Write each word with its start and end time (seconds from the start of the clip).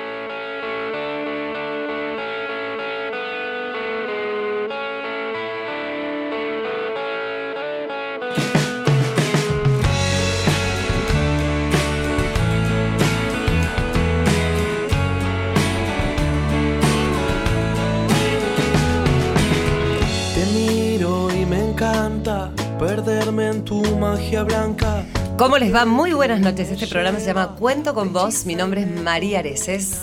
blanca. 0.00 0.29
¿Cómo 25.40 25.56
les 25.56 25.74
va? 25.74 25.86
Muy 25.86 26.12
buenas 26.12 26.38
noches. 26.40 26.70
Este 26.70 26.86
programa 26.86 27.18
se 27.18 27.28
llama 27.28 27.56
Cuento 27.58 27.94
con 27.94 28.12
Vos. 28.12 28.44
Mi 28.44 28.54
nombre 28.54 28.82
es 28.82 29.00
María 29.00 29.38
Areces. 29.38 30.02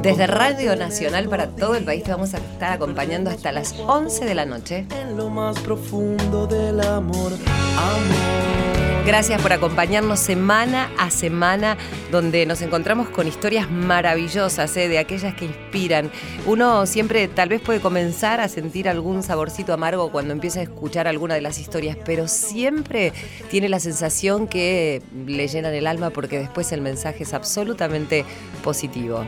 Desde 0.00 0.26
Radio 0.26 0.74
Nacional 0.74 1.28
para 1.28 1.48
todo 1.48 1.74
el 1.74 1.84
país 1.84 2.02
te 2.02 2.12
vamos 2.12 2.32
a 2.32 2.38
estar 2.38 2.72
acompañando 2.72 3.28
hasta 3.28 3.52
las 3.52 3.74
11 3.78 4.24
de 4.24 4.34
la 4.34 4.46
noche. 4.46 4.86
En 5.02 5.18
lo 5.18 5.28
más 5.28 5.60
profundo 5.60 6.46
del 6.46 6.80
amor, 6.80 7.32
amor. 7.76 8.49
Gracias 9.06 9.40
por 9.40 9.52
acompañarnos 9.52 10.20
semana 10.20 10.90
a 10.98 11.10
semana, 11.10 11.78
donde 12.12 12.44
nos 12.44 12.60
encontramos 12.60 13.08
con 13.08 13.26
historias 13.26 13.70
maravillosas, 13.70 14.76
¿eh? 14.76 14.88
de 14.88 14.98
aquellas 14.98 15.34
que 15.34 15.46
inspiran. 15.46 16.10
Uno 16.46 16.84
siempre 16.84 17.26
tal 17.26 17.48
vez 17.48 17.62
puede 17.62 17.80
comenzar 17.80 18.40
a 18.40 18.48
sentir 18.48 18.88
algún 18.88 19.22
saborcito 19.22 19.72
amargo 19.72 20.12
cuando 20.12 20.32
empieza 20.32 20.60
a 20.60 20.64
escuchar 20.64 21.08
alguna 21.08 21.34
de 21.34 21.40
las 21.40 21.58
historias, 21.58 21.96
pero 22.04 22.28
siempre 22.28 23.14
tiene 23.50 23.70
la 23.70 23.80
sensación 23.80 24.46
que 24.46 25.02
le 25.26 25.48
llenan 25.48 25.74
el 25.74 25.86
alma 25.86 26.10
porque 26.10 26.38
después 26.38 26.70
el 26.70 26.82
mensaje 26.82 27.22
es 27.22 27.32
absolutamente 27.32 28.26
positivo. 28.62 29.24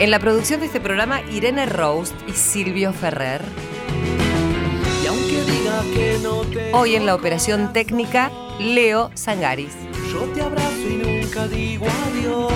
En 0.00 0.10
la 0.10 0.18
producción 0.18 0.60
de 0.60 0.66
este 0.66 0.80
programa, 0.80 1.20
Irene 1.30 1.66
Roast 1.66 2.14
y 2.26 2.32
Silvio 2.32 2.92
Ferrer. 2.92 3.65
Hoy 6.72 6.94
en 6.94 7.04
la 7.04 7.14
operación 7.14 7.72
técnica, 7.72 8.30
Leo 8.58 9.10
Sangaris. 9.14 9.72
Yo 10.10 10.20
te 10.34 10.40
abrazo 10.40 10.88
y 10.88 10.94
nunca 10.94 11.46
digo 11.48 11.86
adiós. 12.06 12.52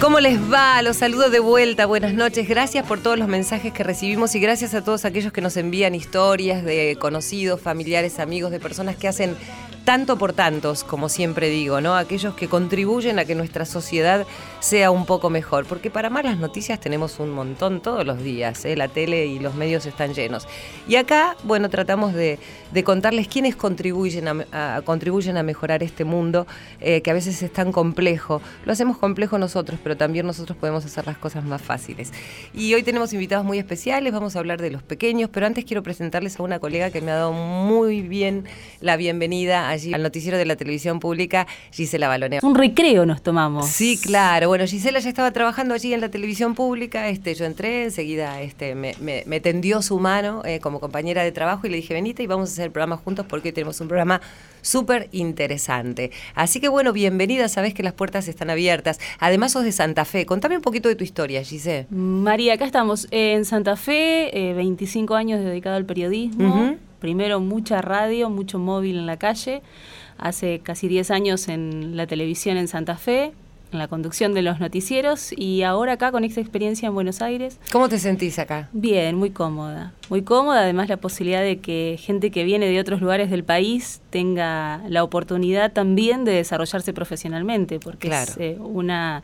¿Cómo 0.00 0.20
les 0.20 0.38
va? 0.52 0.82
Los 0.82 0.98
saludo 0.98 1.30
de 1.30 1.38
vuelta. 1.38 1.86
Buenas 1.86 2.12
noches. 2.12 2.46
Gracias 2.46 2.86
por 2.86 3.00
todos 3.00 3.18
los 3.18 3.28
mensajes 3.28 3.72
que 3.72 3.82
recibimos 3.82 4.34
y 4.34 4.40
gracias 4.40 4.74
a 4.74 4.84
todos 4.84 5.06
aquellos 5.06 5.32
que 5.32 5.40
nos 5.40 5.56
envían 5.56 5.94
historias 5.94 6.62
de 6.62 6.98
conocidos, 7.00 7.60
familiares, 7.60 8.18
amigos, 8.18 8.50
de 8.50 8.60
personas 8.60 8.96
que 8.96 9.08
hacen 9.08 9.34
tanto 9.84 10.16
por 10.16 10.32
tantos, 10.32 10.82
como 10.82 11.08
siempre 11.08 11.50
digo, 11.50 11.80
¿no? 11.80 11.94
Aquellos 11.94 12.34
que 12.34 12.48
contribuyen 12.48 13.18
a 13.18 13.24
que 13.26 13.34
nuestra 13.34 13.66
sociedad 13.66 14.26
sea 14.60 14.90
un 14.90 15.04
poco 15.04 15.28
mejor. 15.28 15.66
Porque 15.66 15.90
para 15.90 16.08
malas 16.08 16.38
noticias 16.38 16.80
tenemos 16.80 17.20
un 17.20 17.30
montón 17.30 17.80
todos 17.80 18.06
los 18.06 18.22
días, 18.22 18.64
¿eh? 18.64 18.76
la 18.76 18.88
tele 18.88 19.26
y 19.26 19.38
los 19.38 19.54
medios 19.54 19.84
están 19.84 20.14
llenos. 20.14 20.48
Y 20.88 20.96
acá, 20.96 21.36
bueno, 21.44 21.68
tratamos 21.68 22.14
de, 22.14 22.38
contarles 22.82 23.28
quiénes 23.28 23.56
contribuyen 23.56 24.46
a, 24.52 24.82
contribuyen 24.84 25.36
a 25.36 25.42
mejorar 25.42 25.82
este 25.82 26.04
mundo, 26.04 26.46
eh, 26.80 27.02
que 27.02 27.10
a 27.10 27.14
veces 27.14 27.42
es 27.42 27.52
tan 27.52 27.70
complejo. 27.70 28.40
Lo 28.64 28.72
hacemos 28.72 28.96
complejo 28.96 29.38
nosotros, 29.38 29.78
pero 29.82 29.96
también 29.96 30.26
nosotros 30.26 30.56
podemos 30.56 30.84
hacer 30.84 31.06
las 31.06 31.18
cosas 31.18 31.44
más 31.44 31.60
fáciles. 31.60 32.12
Y 32.54 32.72
hoy 32.74 32.82
tenemos 32.82 33.12
invitados 33.12 33.44
muy 33.44 33.58
especiales, 33.58 34.12
vamos 34.12 34.34
a 34.34 34.38
hablar 34.38 34.60
de 34.62 34.70
los 34.70 34.82
pequeños, 34.82 35.28
pero 35.30 35.46
antes 35.46 35.64
quiero 35.64 35.82
presentarles 35.82 36.40
a 36.40 36.42
una 36.42 36.58
colega 36.58 36.90
que 36.90 37.02
me 37.02 37.10
ha 37.10 37.16
dado 37.16 37.32
muy 37.32 38.00
bien 38.00 38.44
la 38.80 38.96
bienvenida 38.96 39.73
allí 39.74 39.92
al 39.94 40.02
noticiero 40.02 40.38
de 40.38 40.44
la 40.44 40.56
televisión 40.56 41.00
pública, 41.00 41.46
Gisela 41.70 42.08
Balonea. 42.08 42.40
Un 42.42 42.54
recreo 42.54 43.06
nos 43.06 43.22
tomamos. 43.22 43.68
Sí, 43.68 43.98
claro. 44.02 44.48
Bueno, 44.48 44.66
Gisela 44.66 44.98
ya 44.98 45.08
estaba 45.08 45.30
trabajando 45.32 45.74
allí 45.74 45.92
en 45.92 46.00
la 46.00 46.08
televisión 46.08 46.54
pública. 46.54 47.08
Este, 47.08 47.34
yo 47.34 47.44
entré, 47.44 47.84
enseguida 47.84 48.40
este, 48.40 48.74
me, 48.74 49.40
tendió 49.40 49.82
su 49.82 49.98
mano 49.98 50.42
eh, 50.44 50.60
como 50.60 50.80
compañera 50.80 51.22
de 51.22 51.32
trabajo 51.32 51.66
y 51.66 51.70
le 51.70 51.76
dije, 51.76 51.94
venite 51.94 52.22
y 52.22 52.26
vamos 52.26 52.50
a 52.50 52.52
hacer 52.52 52.64
el 52.66 52.72
programa 52.72 52.96
juntos 52.96 53.26
porque 53.28 53.48
hoy 53.48 53.52
tenemos 53.52 53.80
un 53.80 53.88
programa 53.88 54.20
súper 54.64 55.08
interesante. 55.12 56.10
Así 56.34 56.60
que 56.60 56.68
bueno, 56.68 56.92
bienvenida, 56.92 57.48
sabes 57.48 57.74
que 57.74 57.82
las 57.82 57.92
puertas 57.92 58.26
están 58.26 58.50
abiertas. 58.50 58.98
Además 59.20 59.52
sos 59.52 59.64
de 59.64 59.72
Santa 59.72 60.04
Fe. 60.04 60.26
Contame 60.26 60.56
un 60.56 60.62
poquito 60.62 60.88
de 60.88 60.96
tu 60.96 61.04
historia, 61.04 61.42
Gisela. 61.44 61.86
María, 61.90 62.54
acá 62.54 62.64
estamos 62.64 63.06
en 63.10 63.44
Santa 63.44 63.76
Fe, 63.76 64.52
25 64.56 65.14
eh, 65.14 65.18
años 65.18 65.44
dedicado 65.44 65.76
al 65.76 65.84
periodismo 65.84 66.76
primero 67.04 67.38
mucha 67.38 67.82
radio, 67.82 68.30
mucho 68.30 68.58
móvil 68.58 68.96
en 68.96 69.04
la 69.04 69.18
calle, 69.18 69.60
hace 70.16 70.60
casi 70.60 70.88
10 70.88 71.10
años 71.10 71.48
en 71.48 71.98
la 71.98 72.06
televisión 72.06 72.56
en 72.56 72.66
Santa 72.66 72.96
Fe, 72.96 73.34
en 73.74 73.78
la 73.78 73.88
conducción 73.88 74.32
de 74.32 74.42
los 74.42 74.60
noticieros 74.60 75.32
y 75.36 75.62
ahora 75.62 75.92
acá 75.92 76.10
con 76.10 76.24
esta 76.24 76.40
experiencia 76.40 76.86
en 76.86 76.94
Buenos 76.94 77.20
Aires. 77.20 77.58
¿Cómo 77.70 77.88
te 77.88 77.98
sentís 77.98 78.38
acá? 78.38 78.68
Bien, 78.72 79.16
muy 79.16 79.30
cómoda. 79.30 79.92
Muy 80.08 80.22
cómoda, 80.22 80.60
además 80.62 80.88
la 80.88 80.96
posibilidad 80.96 81.42
de 81.42 81.58
que 81.58 81.98
gente 82.00 82.30
que 82.30 82.44
viene 82.44 82.66
de 82.66 82.80
otros 82.80 83.00
lugares 83.00 83.30
del 83.30 83.44
país 83.44 84.00
tenga 84.10 84.80
la 84.88 85.04
oportunidad 85.04 85.72
también 85.72 86.24
de 86.24 86.32
desarrollarse 86.32 86.92
profesionalmente, 86.92 87.80
porque 87.80 88.08
es 88.08 88.36
eh, 88.38 88.56
una 88.58 89.22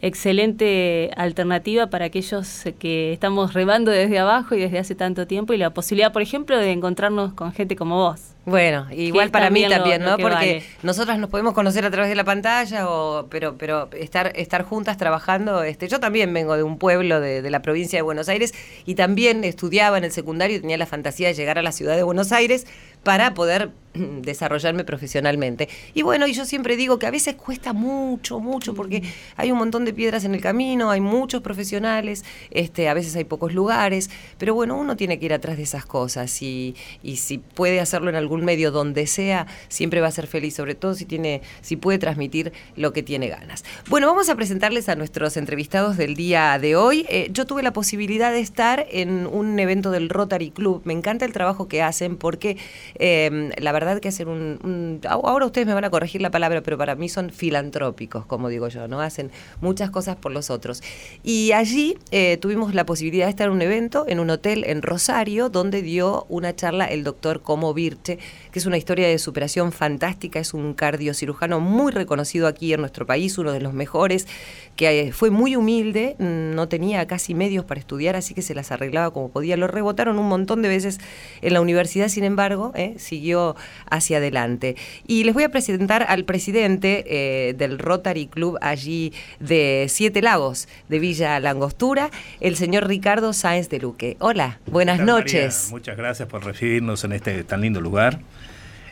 excelente 0.00 1.10
alternativa 1.16 1.88
para 1.88 2.06
aquellos 2.06 2.64
que 2.78 3.12
estamos 3.12 3.54
rebando 3.54 3.90
desde 3.90 4.18
abajo 4.18 4.54
y 4.54 4.60
desde 4.60 4.78
hace 4.78 4.94
tanto 4.94 5.26
tiempo 5.26 5.52
y 5.52 5.58
la 5.58 5.70
posibilidad, 5.72 6.12
por 6.12 6.22
ejemplo, 6.22 6.58
de 6.58 6.72
encontrarnos 6.72 7.32
con 7.32 7.52
gente 7.52 7.76
como 7.76 7.96
vos. 7.96 8.33
Bueno, 8.46 8.86
igual 8.92 9.30
para 9.30 9.48
mí 9.48 9.66
también, 9.68 10.02
¿no? 10.02 10.18
Porque 10.18 10.62
nosotras 10.82 11.18
nos 11.18 11.30
podemos 11.30 11.54
conocer 11.54 11.84
a 11.86 11.90
través 11.90 12.10
de 12.10 12.14
la 12.14 12.24
pantalla, 12.24 12.88
o, 12.90 13.26
pero, 13.30 13.56
pero 13.56 13.88
estar, 13.92 14.32
estar 14.36 14.64
juntas 14.64 14.98
trabajando. 14.98 15.62
Este, 15.62 15.88
yo 15.88 15.98
también 15.98 16.32
vengo 16.34 16.56
de 16.56 16.62
un 16.62 16.78
pueblo 16.78 17.20
de, 17.20 17.40
de 17.40 17.50
la 17.50 17.62
provincia 17.62 17.98
de 17.98 18.02
Buenos 18.02 18.28
Aires 18.28 18.52
y 18.84 18.96
también 18.96 19.44
estudiaba 19.44 19.96
en 19.96 20.04
el 20.04 20.12
secundario 20.12 20.58
y 20.58 20.60
tenía 20.60 20.76
la 20.76 20.86
fantasía 20.86 21.28
de 21.28 21.34
llegar 21.34 21.58
a 21.58 21.62
la 21.62 21.72
ciudad 21.72 21.96
de 21.96 22.02
Buenos 22.02 22.32
Aires 22.32 22.66
para 23.02 23.34
poder 23.34 23.70
desarrollarme 23.94 24.84
profesionalmente. 24.84 25.68
Y 25.92 26.02
bueno, 26.02 26.26
y 26.26 26.32
yo 26.32 26.44
siempre 26.44 26.76
digo 26.76 26.98
que 26.98 27.06
a 27.06 27.10
veces 27.10 27.36
cuesta 27.36 27.72
mucho, 27.72 28.40
mucho, 28.40 28.74
porque 28.74 29.02
hay 29.36 29.52
un 29.52 29.58
montón 29.58 29.84
de 29.84 29.92
piedras 29.92 30.24
en 30.24 30.34
el 30.34 30.40
camino, 30.40 30.90
hay 30.90 31.00
muchos 31.00 31.42
profesionales, 31.42 32.24
este, 32.50 32.88
a 32.88 32.94
veces 32.94 33.14
hay 33.14 33.24
pocos 33.24 33.54
lugares, 33.54 34.10
pero 34.38 34.54
bueno, 34.54 34.76
uno 34.76 34.96
tiene 34.96 35.18
que 35.18 35.26
ir 35.26 35.32
atrás 35.32 35.56
de 35.56 35.62
esas 35.62 35.86
cosas 35.86 36.42
y, 36.42 36.74
y 37.02 37.16
si 37.16 37.38
puede 37.38 37.80
hacerlo 37.80 38.10
en 38.10 38.16
algún 38.16 38.33
medio 38.42 38.70
donde 38.70 39.06
sea, 39.06 39.46
siempre 39.68 40.00
va 40.00 40.08
a 40.08 40.10
ser 40.10 40.26
feliz, 40.26 40.54
sobre 40.54 40.74
todo 40.74 40.94
si 40.94 41.04
tiene, 41.04 41.42
si 41.60 41.76
puede 41.76 41.98
transmitir 41.98 42.52
lo 42.76 42.92
que 42.92 43.02
tiene 43.02 43.28
ganas. 43.28 43.64
Bueno, 43.88 44.06
vamos 44.06 44.28
a 44.28 44.34
presentarles 44.34 44.88
a 44.88 44.96
nuestros 44.96 45.36
entrevistados 45.36 45.96
del 45.96 46.14
día 46.14 46.58
de 46.58 46.76
hoy. 46.76 47.06
Eh, 47.08 47.28
yo 47.32 47.46
tuve 47.46 47.62
la 47.62 47.72
posibilidad 47.72 48.32
de 48.32 48.40
estar 48.40 48.86
en 48.90 49.26
un 49.26 49.58
evento 49.58 49.90
del 49.90 50.08
Rotary 50.08 50.50
Club. 50.50 50.82
Me 50.84 50.92
encanta 50.92 51.24
el 51.24 51.32
trabajo 51.32 51.68
que 51.68 51.82
hacen 51.82 52.16
porque 52.16 52.56
eh, 52.96 53.50
la 53.58 53.72
verdad 53.72 54.00
que 54.00 54.08
hacer 54.08 54.28
un, 54.28 55.00
Ahora 55.08 55.46
ustedes 55.46 55.66
me 55.66 55.74
van 55.74 55.84
a 55.84 55.90
corregir 55.90 56.22
la 56.22 56.30
palabra, 56.30 56.62
pero 56.62 56.78
para 56.78 56.94
mí 56.94 57.08
son 57.08 57.30
filantrópicos, 57.30 58.26
como 58.26 58.48
digo 58.48 58.68
yo, 58.68 58.88
¿no? 58.88 59.00
Hacen 59.00 59.30
muchas 59.60 59.90
cosas 59.90 60.16
por 60.16 60.32
los 60.32 60.50
otros. 60.50 60.82
Y 61.22 61.52
allí 61.52 61.96
eh, 62.10 62.38
tuvimos 62.38 62.74
la 62.74 62.86
posibilidad 62.86 63.26
de 63.26 63.30
estar 63.30 63.48
en 63.48 63.52
un 63.52 63.62
evento 63.62 64.04
en 64.06 64.20
un 64.20 64.30
hotel 64.30 64.64
en 64.66 64.82
Rosario, 64.82 65.48
donde 65.48 65.82
dio 65.82 66.26
una 66.28 66.54
charla 66.54 66.86
el 66.86 67.04
doctor 67.04 67.42
Como 67.42 67.74
Virche, 67.74 68.18
que 68.54 68.60
es 68.60 68.66
una 68.66 68.76
historia 68.76 69.08
de 69.08 69.18
superación 69.18 69.72
fantástica, 69.72 70.38
es 70.38 70.54
un 70.54 70.74
cardiocirujano 70.74 71.58
muy 71.58 71.90
reconocido 71.90 72.46
aquí 72.46 72.72
en 72.72 72.80
nuestro 72.80 73.04
país, 73.04 73.36
uno 73.36 73.50
de 73.50 73.60
los 73.60 73.72
mejores, 73.72 74.28
que 74.76 75.00
eh, 75.00 75.12
fue 75.12 75.30
muy 75.30 75.56
humilde, 75.56 76.14
no 76.18 76.68
tenía 76.68 77.06
casi 77.06 77.34
medios 77.34 77.64
para 77.64 77.80
estudiar, 77.80 78.14
así 78.14 78.32
que 78.32 78.42
se 78.42 78.54
las 78.54 78.70
arreglaba 78.70 79.12
como 79.12 79.30
podía. 79.30 79.56
Lo 79.56 79.66
rebotaron 79.66 80.18
un 80.20 80.28
montón 80.28 80.62
de 80.62 80.68
veces 80.68 81.00
en 81.42 81.52
la 81.52 81.60
universidad, 81.60 82.06
sin 82.06 82.22
embargo, 82.22 82.72
eh, 82.76 82.94
siguió 82.98 83.56
hacia 83.90 84.18
adelante. 84.18 84.76
Y 85.06 85.24
les 85.24 85.34
voy 85.34 85.42
a 85.42 85.48
presentar 85.48 86.04
al 86.08 86.24
presidente 86.24 87.04
eh, 87.08 87.54
del 87.54 87.78
Rotary 87.78 88.26
Club 88.26 88.58
allí 88.60 89.12
de 89.40 89.86
Siete 89.88 90.22
Lagos, 90.22 90.68
de 90.88 90.98
Villa 90.98 91.40
Langostura, 91.40 92.10
el 92.40 92.56
señor 92.56 92.86
Ricardo 92.86 93.32
Sáenz 93.32 93.68
de 93.68 93.78
Luque. 93.80 94.16
Hola, 94.20 94.60
buenas 94.66 95.00
noches. 95.00 95.68
muchas 95.70 95.96
gracias 95.96 96.28
por 96.28 96.44
recibirnos 96.44 97.02
en 97.04 97.12
este 97.12 97.44
tan 97.44 97.60
lindo 97.60 97.80
lugar. 97.80 98.13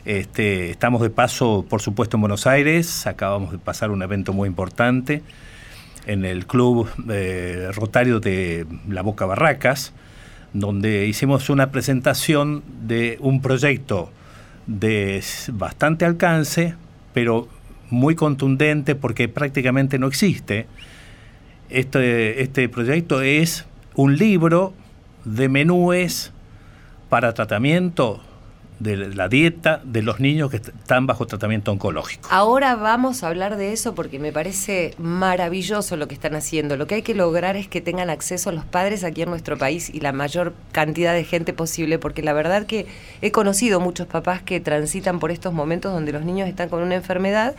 Este, 0.05 0.69
estamos 0.69 1.01
de 1.01 1.09
paso, 1.09 1.65
por 1.69 1.81
supuesto, 1.81 2.17
en 2.17 2.21
Buenos 2.21 2.45
Aires. 2.45 3.07
Acabamos 3.07 3.53
de 3.53 3.57
pasar 3.57 3.89
un 3.89 4.01
evento 4.01 4.33
muy 4.33 4.49
importante 4.49 5.23
en 6.05 6.25
el 6.25 6.45
Club 6.45 6.89
eh, 7.09 7.69
Rotario 7.73 8.19
de 8.19 8.65
La 8.89 9.01
Boca 9.01 9.25
Barracas, 9.25 9.93
donde 10.51 11.07
hicimos 11.07 11.49
una 11.49 11.71
presentación 11.71 12.63
de 12.85 13.17
un 13.21 13.41
proyecto 13.41 14.11
de 14.67 15.23
bastante 15.53 16.03
alcance, 16.03 16.75
pero 17.13 17.47
muy 17.89 18.15
contundente 18.15 18.95
porque 18.95 19.29
prácticamente 19.29 19.99
no 19.99 20.07
existe. 20.07 20.67
Este, 21.69 22.41
este 22.41 22.67
proyecto 22.67 23.21
es 23.21 23.65
un 23.95 24.17
libro 24.17 24.73
de 25.23 25.47
menúes 25.47 26.33
para 27.07 27.33
tratamiento 27.33 28.21
de 28.79 28.97
la 28.97 29.29
dieta 29.29 29.81
de 29.83 30.01
los 30.01 30.19
niños 30.19 30.49
que 30.49 30.57
están 30.57 31.07
bajo 31.07 31.25
tratamiento 31.25 31.71
oncológico. 31.71 32.27
Ahora 32.31 32.75
vamos 32.75 33.23
a 33.23 33.27
hablar 33.27 33.57
de 33.57 33.73
eso 33.73 33.95
porque 33.95 34.19
me 34.19 34.31
parece 34.31 34.93
maravilloso 34.97 35.95
lo 35.97 36.07
que 36.07 36.13
están 36.13 36.35
haciendo. 36.35 36.77
Lo 36.77 36.87
que 36.87 36.95
hay 36.95 37.01
que 37.01 37.15
lograr 37.15 37.55
es 37.55 37.67
que 37.67 37.81
tengan 37.81 38.09
acceso 38.09 38.51
los 38.51 38.65
padres 38.65 39.03
aquí 39.03 39.21
en 39.21 39.29
nuestro 39.29 39.57
país 39.57 39.89
y 39.93 39.99
la 39.99 40.11
mayor 40.11 40.53
cantidad 40.71 41.13
de 41.13 41.23
gente 41.23 41.53
posible, 41.53 41.99
porque 41.99 42.23
la 42.23 42.33
verdad 42.33 42.65
que 42.65 42.87
he 43.21 43.31
conocido 43.31 43.79
muchos 43.79 44.07
papás 44.07 44.41
que 44.41 44.59
transitan 44.59 45.19
por 45.19 45.31
estos 45.31 45.53
momentos 45.53 45.93
donde 45.93 46.11
los 46.11 46.23
niños 46.23 46.47
están 46.47 46.69
con 46.69 46.81
una 46.81 46.95
enfermedad 46.95 47.55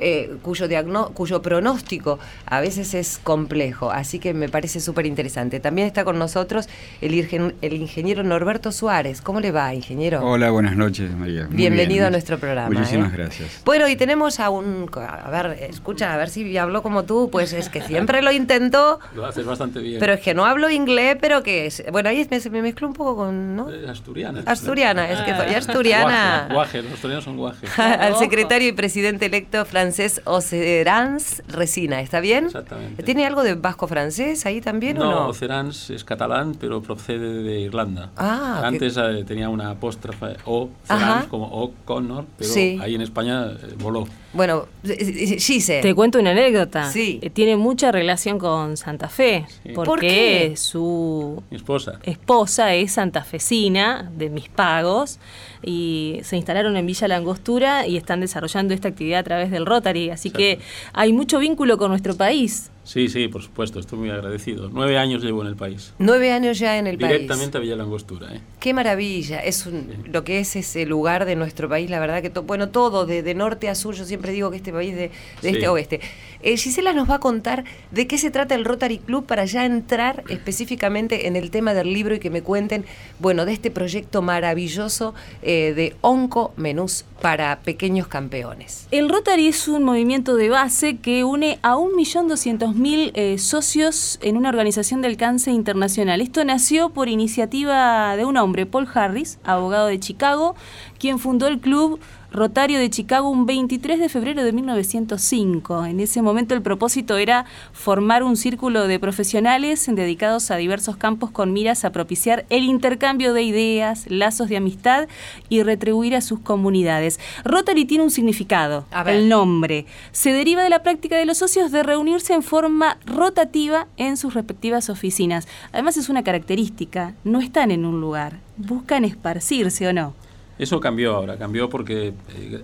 eh, 0.00 0.36
cuyo, 0.42 0.66
cuyo 1.14 1.42
pronóstico 1.42 2.18
a 2.46 2.60
veces 2.60 2.94
es 2.94 3.20
complejo, 3.22 3.90
así 3.90 4.18
que 4.18 4.34
me 4.34 4.48
parece 4.48 4.80
súper 4.80 5.06
interesante. 5.06 5.60
También 5.60 5.86
está 5.86 6.04
con 6.04 6.18
nosotros 6.18 6.68
el, 7.00 7.14
el, 7.60 7.72
ingeniero 7.72 8.22
Norberto 8.22 8.72
Suárez. 8.72 9.20
¿Cómo 9.20 9.40
le 9.40 9.52
va, 9.52 9.74
ingeniero? 9.74 10.24
Hola, 10.24 10.50
buenas 10.50 10.76
noches, 10.76 11.10
María. 11.12 11.46
Bienvenido 11.50 12.06
a 12.06 12.10
nuestro 12.10 12.38
programa. 12.38 12.70
Muchísimas 12.70 13.12
¿eh? 13.12 13.16
gracias. 13.16 13.62
Bueno, 13.64 13.88
y 13.88 13.96
tenemos 13.96 14.40
a 14.40 14.50
un... 14.50 14.90
A 14.96 15.30
ver, 15.30 15.58
escucha, 15.70 16.12
a 16.12 16.16
ver 16.16 16.30
si 16.30 16.56
habló 16.56 16.82
como 16.82 17.04
tú, 17.04 17.28
pues 17.30 17.52
es 17.52 17.68
que 17.68 17.82
siempre 17.82 18.22
lo 18.22 18.32
intento. 18.32 19.00
Lo 19.14 19.26
haces 19.26 19.44
bastante 19.44 19.80
bien. 19.80 19.98
Pero 19.98 20.12
es 20.14 20.20
que 20.20 20.34
no 20.34 20.44
hablo 20.44 20.70
inglés, 20.70 21.16
pero 21.20 21.42
que 21.42 21.66
es... 21.66 21.82
Bueno, 21.90 22.08
ahí 22.08 22.26
me, 22.30 22.50
me 22.50 22.62
mezclo 22.62 22.86
un 22.86 22.94
poco 22.94 23.16
con... 23.16 23.56
¿no? 23.56 23.68
Asturiana. 23.88 24.42
Asturiana, 24.46 25.10
es 25.10 25.20
que 25.20 25.34
soy 25.36 25.54
asturiana. 25.54 26.48
Guaje, 26.52 26.82
los 26.82 26.92
asturianos 26.92 27.24
son 27.24 27.36
guaje. 27.36 27.66
Al 27.76 28.16
secretario 28.16 28.68
y 28.68 28.72
presidente 28.72 29.26
electo 29.26 29.64
francés 29.80 30.20
Ocerans 30.26 31.42
Resina, 31.48 32.02
¿está 32.02 32.20
bien? 32.20 32.46
Exactamente. 32.46 33.02
¿Tiene 33.02 33.24
algo 33.24 33.42
de 33.42 33.54
vasco 33.54 33.88
francés 33.88 34.44
ahí 34.44 34.60
también 34.60 34.98
no, 34.98 35.08
o 35.08 35.10
no? 35.10 35.28
Ocerans 35.28 35.88
es 35.88 36.04
catalán, 36.04 36.54
pero 36.60 36.82
procede 36.82 37.42
de 37.42 37.60
Irlanda. 37.60 38.10
Ah, 38.14 38.60
Antes 38.62 38.98
eh, 38.98 39.24
tenía 39.26 39.48
una 39.48 39.70
apóstrofe 39.70 40.36
O, 40.44 40.68
Cerans, 40.84 41.28
como 41.28 41.46
O 41.46 41.72
Connor, 41.86 42.26
pero 42.36 42.52
ahí 42.82 42.94
en 42.94 43.00
España 43.00 43.46
eh, 43.46 43.74
voló. 43.78 44.06
Bueno, 44.32 44.66
Gise. 44.84 45.80
Te 45.80 45.94
cuento 45.94 46.20
una 46.20 46.30
anécdota. 46.30 46.90
Sí. 46.90 47.18
Eh, 47.20 47.30
tiene 47.30 47.56
mucha 47.56 47.90
relación 47.90 48.38
con 48.38 48.76
Santa 48.76 49.08
Fe. 49.08 49.44
Porque 49.74 49.74
¿Por 49.74 50.00
qué? 50.00 50.52
su 50.56 51.42
esposa. 51.50 51.98
esposa 52.04 52.74
es 52.74 52.92
santafesina 52.92 54.10
de 54.14 54.30
mis 54.30 54.48
pagos 54.48 55.18
y 55.64 56.20
se 56.22 56.36
instalaron 56.36 56.76
en 56.76 56.86
Villa 56.86 57.08
Langostura 57.08 57.86
y 57.86 57.96
están 57.96 58.20
desarrollando 58.20 58.72
esta 58.72 58.88
actividad 58.88 59.20
a 59.20 59.24
través 59.24 59.50
del 59.50 59.66
Rotary. 59.66 60.10
Así 60.10 60.30
que 60.30 60.60
hay 60.92 61.12
mucho 61.12 61.38
vínculo 61.40 61.76
con 61.76 61.90
nuestro 61.90 62.16
país. 62.16 62.70
Sí, 62.82 63.08
sí, 63.08 63.28
por 63.28 63.42
supuesto, 63.42 63.78
estoy 63.78 63.98
muy 63.98 64.10
agradecido. 64.10 64.70
Nueve 64.72 64.98
años 64.98 65.22
llevo 65.22 65.42
en 65.42 65.48
el 65.48 65.56
país. 65.56 65.92
Nueve 65.98 66.32
años 66.32 66.58
ya 66.58 66.78
en 66.78 66.86
el 66.86 66.96
Directamente 66.96 67.28
país. 67.28 67.28
Directamente 67.28 67.58
a 67.58 67.60
Villa 67.60 67.76
Langostura. 67.76 68.34
¿eh? 68.34 68.40
Qué 68.58 68.74
maravilla, 68.74 69.40
es 69.40 69.68
lo 70.06 70.24
que 70.24 70.40
es 70.40 70.56
ese 70.56 70.86
lugar 70.86 71.24
de 71.24 71.36
nuestro 71.36 71.68
país, 71.68 71.90
la 71.90 72.00
verdad 72.00 72.22
que, 72.22 72.30
bueno, 72.40 72.70
todo, 72.70 73.06
de, 73.06 73.34
norte 73.34 73.68
a 73.68 73.74
sur, 73.74 73.94
yo 73.94 74.04
siempre 74.04 74.32
digo 74.32 74.50
que 74.50 74.56
este 74.56 74.72
país 74.72 74.94
de, 74.94 75.10
de 75.42 75.50
este 75.50 75.66
a 75.66 75.72
oeste. 75.72 76.00
Eh, 76.42 76.56
Gisela 76.56 76.92
nos 76.92 77.08
va 77.08 77.16
a 77.16 77.20
contar 77.20 77.64
de 77.90 78.06
qué 78.06 78.18
se 78.18 78.30
trata 78.30 78.54
el 78.54 78.64
Rotary 78.64 78.98
Club 78.98 79.26
para 79.26 79.44
ya 79.44 79.64
entrar 79.64 80.24
específicamente 80.28 81.26
en 81.26 81.36
el 81.36 81.50
tema 81.50 81.74
del 81.74 81.92
libro 81.92 82.14
y 82.14 82.18
que 82.18 82.30
me 82.30 82.42
cuenten, 82.42 82.84
bueno, 83.18 83.44
de 83.44 83.52
este 83.52 83.70
proyecto 83.70 84.22
maravilloso 84.22 85.14
eh, 85.42 85.74
de 85.74 85.96
Onco 86.00 86.52
Menús 86.56 87.04
para 87.20 87.60
pequeños 87.60 88.06
campeones. 88.06 88.86
El 88.90 89.08
Rotary 89.08 89.48
es 89.48 89.68
un 89.68 89.84
movimiento 89.84 90.36
de 90.36 90.48
base 90.48 90.96
que 90.96 91.24
une 91.24 91.58
a 91.62 91.76
1.200.000 91.76 93.12
eh, 93.14 93.38
socios 93.38 94.18
en 94.22 94.36
una 94.36 94.48
organización 94.48 95.02
de 95.02 95.08
alcance 95.08 95.50
internacional. 95.50 96.20
Esto 96.20 96.44
nació 96.44 96.90
por 96.90 97.08
iniciativa 97.08 98.16
de 98.16 98.24
un 98.24 98.36
hombre, 98.36 98.64
Paul 98.64 98.88
Harris, 98.92 99.38
abogado 99.44 99.88
de 99.88 100.00
Chicago, 100.00 100.54
quien 101.00 101.18
fundó 101.18 101.48
el 101.48 101.58
club 101.58 101.98
Rotario 102.32 102.78
de 102.78 102.90
Chicago 102.90 103.28
un 103.28 103.44
23 103.44 103.98
de 103.98 104.08
febrero 104.08 104.44
de 104.44 104.52
1905. 104.52 105.84
En 105.86 105.98
ese 105.98 106.22
momento 106.22 106.54
el 106.54 106.62
propósito 106.62 107.16
era 107.16 107.44
formar 107.72 108.22
un 108.22 108.36
círculo 108.36 108.86
de 108.86 109.00
profesionales 109.00 109.84
dedicados 109.90 110.52
a 110.52 110.56
diversos 110.56 110.96
campos 110.96 111.32
con 111.32 111.52
miras 111.52 111.84
a 111.84 111.90
propiciar 111.90 112.46
el 112.48 112.62
intercambio 112.62 113.32
de 113.32 113.42
ideas, 113.42 114.04
lazos 114.08 114.48
de 114.48 114.58
amistad 114.58 115.08
y 115.48 115.64
retribuir 115.64 116.14
a 116.14 116.20
sus 116.20 116.38
comunidades. 116.38 117.18
Rotary 117.44 117.84
tiene 117.84 118.04
un 118.04 118.12
significado, 118.12 118.86
el 119.06 119.28
nombre. 119.28 119.86
Se 120.12 120.32
deriva 120.32 120.62
de 120.62 120.70
la 120.70 120.84
práctica 120.84 121.16
de 121.16 121.26
los 121.26 121.38
socios 121.38 121.72
de 121.72 121.82
reunirse 121.82 122.32
en 122.32 122.44
forma 122.44 122.98
rotativa 123.06 123.88
en 123.96 124.16
sus 124.16 124.34
respectivas 124.34 124.88
oficinas. 124.88 125.48
Además 125.72 125.96
es 125.96 126.08
una 126.08 126.22
característica, 126.22 127.14
no 127.24 127.40
están 127.40 127.72
en 127.72 127.86
un 127.86 128.00
lugar, 128.00 128.38
buscan 128.56 129.04
esparcirse 129.04 129.88
o 129.88 129.92
no. 129.92 130.14
Eso 130.60 130.78
cambió 130.78 131.16
ahora, 131.16 131.38
cambió 131.38 131.70
porque 131.70 132.08
eh, 132.08 132.62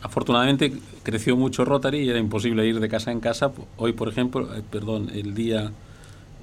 afortunadamente 0.00 0.72
creció 1.02 1.36
mucho 1.36 1.66
Rotary 1.66 1.98
y 1.98 2.08
era 2.08 2.18
imposible 2.18 2.66
ir 2.66 2.80
de 2.80 2.88
casa 2.88 3.12
en 3.12 3.20
casa. 3.20 3.52
Hoy, 3.76 3.92
por 3.92 4.08
ejemplo, 4.08 4.48
eh, 4.56 4.62
perdón, 4.70 5.10
el 5.12 5.34
día 5.34 5.70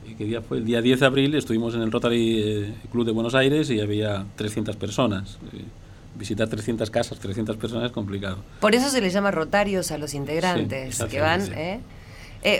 eh, 0.07 0.15
¿qué 0.15 0.25
día 0.25 0.43
fue? 0.43 0.59
El 0.59 0.65
día 0.65 0.79
10 0.79 0.99
de 0.99 1.05
abril 1.07 1.33
estuvimos 1.33 1.73
en 1.73 1.81
el 1.81 1.91
Rotary 1.91 2.71
Club 2.91 3.03
de 3.07 3.11
Buenos 3.13 3.33
Aires 3.33 3.71
y 3.71 3.79
había 3.79 4.25
300 4.35 4.75
personas. 4.75 5.39
visitar 6.13 6.47
300 6.47 6.91
casas, 6.91 7.17
300 7.17 7.57
personas 7.57 7.85
es 7.85 7.91
complicado. 7.91 8.37
Por 8.59 8.75
eso 8.75 8.87
se 8.89 9.01
les 9.01 9.11
llama 9.11 9.31
rotarios 9.31 9.89
a 9.89 9.97
los 9.97 10.13
integrantes 10.13 11.03
que 11.05 11.19
van, 11.19 11.41
eh, 11.53 11.79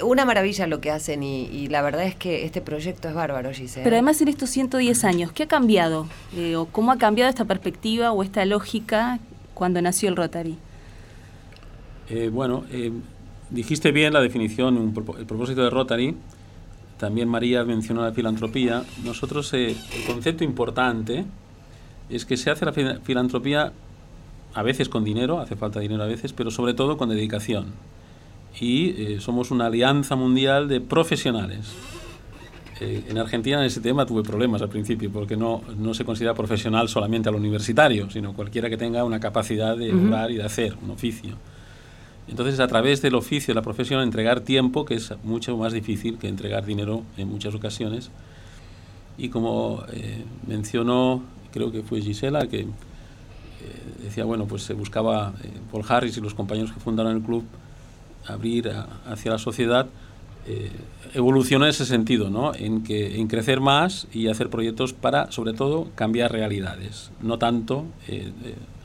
una 0.04 0.26
maravilla 0.26 0.68
lo 0.68 0.80
que 0.80 0.92
hacen 0.92 1.24
y, 1.24 1.68
la 1.68 1.82
verdad 1.82 2.04
es 2.06 2.16
que 2.16 2.46
este 2.46 2.62
proyecto 2.62 3.08
es 3.08 3.16
bárbaro, 3.16 3.52
Giselle. 3.52 3.84
Pero 3.84 3.96
además 3.96 4.22
en 4.22 4.28
estos 4.28 4.50
110 4.50 5.04
años, 5.04 5.32
¿qué 5.32 5.44
ha 5.44 5.48
cambiado? 5.48 6.08
Eh, 6.36 6.56
¿O 6.56 6.66
cómo 6.66 6.92
ha 6.92 6.98
cambiado 6.98 7.30
esta 7.30 7.46
perspectiva 7.46 8.12
o 8.12 8.22
esta 8.24 8.46
lógica 8.46 9.20
cuando 9.54 9.82
nació 9.82 10.10
el 10.10 10.16
Rotary? 10.16 10.58
Eh, 12.10 12.30
bueno, 12.32 12.66
dijiste 13.50 13.92
bien 13.92 14.14
la 14.14 14.22
definición, 14.22 14.94
el 15.18 15.26
propósito 15.26 15.64
de 15.64 15.70
Rotary. 15.70 16.16
También 16.98 17.28
María 17.28 17.64
mencionó 17.64 18.04
la 18.04 18.12
filantropía. 18.12 18.84
Nosotros, 19.04 19.52
el 19.54 19.76
concepto 20.06 20.44
importante 20.44 21.26
es 22.10 22.26
que 22.26 22.38
se 22.38 22.52
hace 22.52 22.66
la 22.66 22.74
filantropía 22.74 23.72
a 24.54 24.64
veces 24.64 24.90
con 24.90 25.04
dinero, 25.04 25.40
hace 25.40 25.56
falta 25.56 25.80
dinero 25.80 26.04
a 26.04 26.08
veces, 26.08 26.34
pero 26.34 26.52
sobre 26.52 26.74
todo 26.74 26.98
con 26.98 27.10
dedicación 27.10 27.74
y 28.60 28.90
eh, 28.90 29.20
somos 29.20 29.52
una 29.52 29.68
alianza 29.68 30.16
mundial 30.16 30.68
de 30.68 30.82
profesionales. 30.82 31.74
Eh, 32.80 33.06
en 33.10 33.18
Argentina 33.18 33.60
en 33.60 33.66
ese 33.66 33.80
tema 33.80 34.06
tuve 34.06 34.24
problemas 34.24 34.62
al 34.62 34.70
principio 34.70 35.12
porque 35.12 35.38
no, 35.38 35.62
no 35.78 35.94
se 35.94 36.04
considera 36.04 36.34
profesional 36.34 36.90
solamente 36.90 37.30
al 37.30 37.36
universitario, 37.36 38.10
sino 38.10 38.34
cualquiera 38.34 38.70
que 38.70 38.78
tenga 38.78 39.04
una 39.04 39.20
capacidad 39.20 39.78
de 39.78 39.94
obrar 39.94 40.32
y 40.32 40.38
de 40.38 40.44
hacer 40.44 40.76
un 40.82 40.92
oficio. 40.92 41.36
Entonces, 42.28 42.60
a 42.60 42.68
través 42.68 43.02
del 43.02 43.16
oficio, 43.16 43.54
de 43.54 43.56
la 43.56 43.62
profesión, 43.62 44.02
entregar 44.02 44.42
tiempo, 44.42 44.86
que 44.86 44.96
es 44.96 45.14
mucho 45.24 45.58
más 45.58 45.74
difícil 45.74 46.18
que 46.18 46.28
entregar 46.28 46.66
dinero 46.66 47.04
en 47.18 47.28
muchas 47.28 47.54
ocasiones. 47.56 48.10
Y 49.18 49.30
como 49.30 49.84
eh, 49.92 50.24
mencionó, 50.48 51.24
creo 51.52 51.72
que 51.72 51.84
fue 51.84 52.02
Gisela, 52.02 52.48
que 52.48 52.68
decía, 54.02 54.24
bueno, 54.24 54.46
pues 54.46 54.64
se 54.64 54.74
buscaba 54.74 55.34
Paul 55.72 55.84
Harris 55.88 56.18
y 56.18 56.22
los 56.22 56.34
compañeros 56.34 56.72
que 56.72 56.80
fundaron 56.80 57.16
el 57.16 57.22
club, 57.22 57.44
abrir 58.28 58.72
hacia 59.06 59.32
la 59.32 59.40
sociedad, 59.40 59.88
eh, 60.48 60.72
evoluciona 61.14 61.66
en 61.66 61.70
ese 61.70 61.86
sentido, 61.86 62.30
¿no? 62.30 62.56
en, 62.56 62.84
que, 62.84 63.20
en 63.20 63.28
crecer 63.28 63.60
más 63.60 64.08
y 64.14 64.28
hacer 64.28 64.50
proyectos 64.50 64.94
para, 64.94 65.32
sobre 65.32 65.54
todo, 65.54 65.90
cambiar 65.96 66.32
realidades, 66.32 67.12
no 67.22 67.38
tanto 67.38 67.86
eh, 68.08 68.32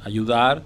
ayudar. 0.04 0.62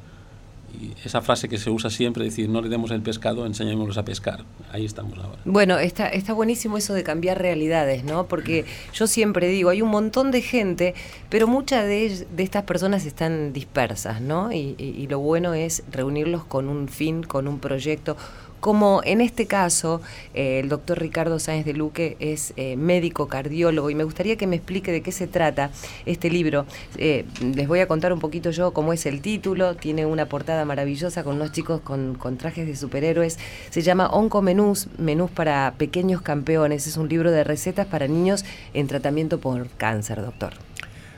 Y 0.80 0.92
esa 1.04 1.20
frase 1.20 1.48
que 1.48 1.58
se 1.58 1.68
usa 1.68 1.90
siempre, 1.90 2.24
decir, 2.24 2.48
no 2.48 2.62
le 2.62 2.68
demos 2.68 2.92
el 2.92 3.02
pescado, 3.02 3.44
enseñémoslos 3.44 3.98
a 3.98 4.04
pescar. 4.04 4.44
Ahí 4.70 4.84
estamos 4.84 5.18
ahora. 5.18 5.40
Bueno, 5.44 5.78
está, 5.78 6.08
está 6.08 6.32
buenísimo 6.32 6.76
eso 6.76 6.94
de 6.94 7.02
cambiar 7.02 7.42
realidades, 7.42 8.04
¿no? 8.04 8.26
Porque 8.26 8.64
yo 8.92 9.08
siempre 9.08 9.48
digo, 9.48 9.70
hay 9.70 9.82
un 9.82 9.90
montón 9.90 10.30
de 10.30 10.42
gente, 10.42 10.94
pero 11.28 11.48
muchas 11.48 11.86
de, 11.86 12.24
de 12.36 12.42
estas 12.44 12.62
personas 12.62 13.04
están 13.04 13.52
dispersas, 13.52 14.20
¿no? 14.20 14.52
Y, 14.52 14.76
y 14.78 15.08
lo 15.08 15.18
bueno 15.18 15.54
es 15.54 15.82
reunirlos 15.90 16.44
con 16.44 16.68
un 16.68 16.86
fin, 16.86 17.24
con 17.24 17.48
un 17.48 17.58
proyecto 17.58 18.16
como 18.60 19.00
en 19.04 19.20
este 19.20 19.46
caso 19.46 20.00
eh, 20.34 20.60
el 20.60 20.68
doctor 20.68 21.00
Ricardo 21.00 21.38
Sáenz 21.38 21.64
de 21.64 21.72
Luque 21.72 22.16
es 22.20 22.52
eh, 22.56 22.76
médico 22.76 23.26
cardiólogo 23.26 23.90
y 23.90 23.94
me 23.94 24.04
gustaría 24.04 24.36
que 24.36 24.46
me 24.46 24.56
explique 24.56 24.92
de 24.92 25.00
qué 25.00 25.12
se 25.12 25.26
trata 25.26 25.70
este 26.06 26.30
libro. 26.30 26.66
Eh, 26.98 27.24
les 27.40 27.66
voy 27.66 27.80
a 27.80 27.88
contar 27.88 28.12
un 28.12 28.20
poquito 28.20 28.50
yo 28.50 28.72
cómo 28.72 28.92
es 28.92 29.06
el 29.06 29.22
título, 29.22 29.74
tiene 29.74 30.06
una 30.06 30.26
portada 30.26 30.64
maravillosa 30.64 31.24
con 31.24 31.36
unos 31.36 31.52
chicos 31.52 31.80
con, 31.80 32.18
trajes 32.38 32.66
de 32.66 32.76
superhéroes, 32.76 33.38
se 33.70 33.82
llama 33.82 34.08
Onco 34.08 34.40
Menús, 34.42 34.88
Menús 34.98 35.30
para 35.30 35.74
Pequeños 35.76 36.22
Campeones, 36.22 36.86
es 36.86 36.96
un 36.96 37.08
libro 37.08 37.30
de 37.30 37.44
recetas 37.44 37.86
para 37.86 38.06
niños 38.06 38.44
en 38.74 38.86
tratamiento 38.86 39.40
por 39.40 39.68
cáncer, 39.70 40.20
doctor. 40.20 40.52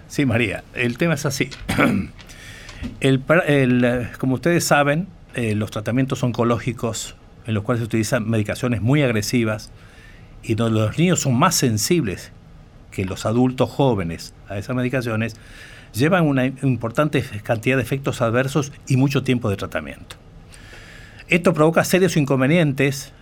Sí, 0.09 0.27
María, 0.27 0.65
el 0.75 0.97
tema 0.99 1.15
es 1.15 1.27
así. 1.27 1.51
como 4.19 4.35
ustedes 4.35 4.65
saben, 4.65 5.09
los 5.35 5.71
tratamientos 5.71 6.23
oncológicos 6.23 7.17
en 7.47 7.55
los 7.55 7.65
cuales 7.65 7.81
se 7.81 7.87
utilizan 7.87 8.29
medicaciones 8.29 8.83
muy 8.83 9.03
agresivas 9.03 9.71
y 10.43 10.55
donde 10.55 10.81
los 10.81 10.99
niños 10.99 11.21
son 11.21 11.39
más 11.39 11.55
sensibles 11.55 12.33
que 12.91 13.05
los 13.05 13.27
adultos 13.27 13.71
jóvenes 13.71 14.35
a 14.49 14.59
esas 14.59 14.77
medicaciones, 14.77 15.37
llevan 15.93 16.27
una 16.27 16.47
importante 16.47 17.23
cantidad 17.43 17.77
de 17.77 17.83
efectos 17.83 18.21
adversos 18.21 18.73
y 18.87 18.97
mucho 18.97 19.23
tiempo 19.23 19.51
de 19.51 19.57
tratamiento. 19.57 20.17
Esto 21.29 21.55
provoca 21.55 21.85
serios 21.85 22.17
inconvenientes, 22.17 23.13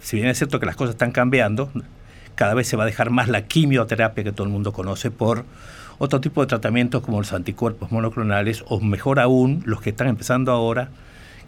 si 0.00 0.16
bien 0.16 0.28
es 0.28 0.38
cierto 0.38 0.60
que 0.60 0.66
las 0.66 0.76
cosas 0.76 0.94
están 0.94 1.12
cambiando, 1.12 1.70
cada 2.34 2.54
vez 2.54 2.68
se 2.68 2.76
va 2.76 2.84
a 2.84 2.86
dejar 2.86 3.10
más 3.10 3.28
la 3.28 3.46
quimioterapia 3.46 4.24
que 4.24 4.32
todo 4.32 4.46
el 4.46 4.52
mundo 4.52 4.72
conoce 4.72 5.10
por 5.10 5.44
otro 5.98 6.20
tipo 6.20 6.40
de 6.40 6.46
tratamientos 6.46 7.02
como 7.02 7.18
los 7.18 7.32
anticuerpos 7.32 7.92
monoclonales 7.92 8.64
o 8.68 8.80
mejor 8.80 9.20
aún 9.20 9.62
los 9.66 9.82
que 9.82 9.90
están 9.90 10.08
empezando 10.08 10.52
ahora, 10.52 10.90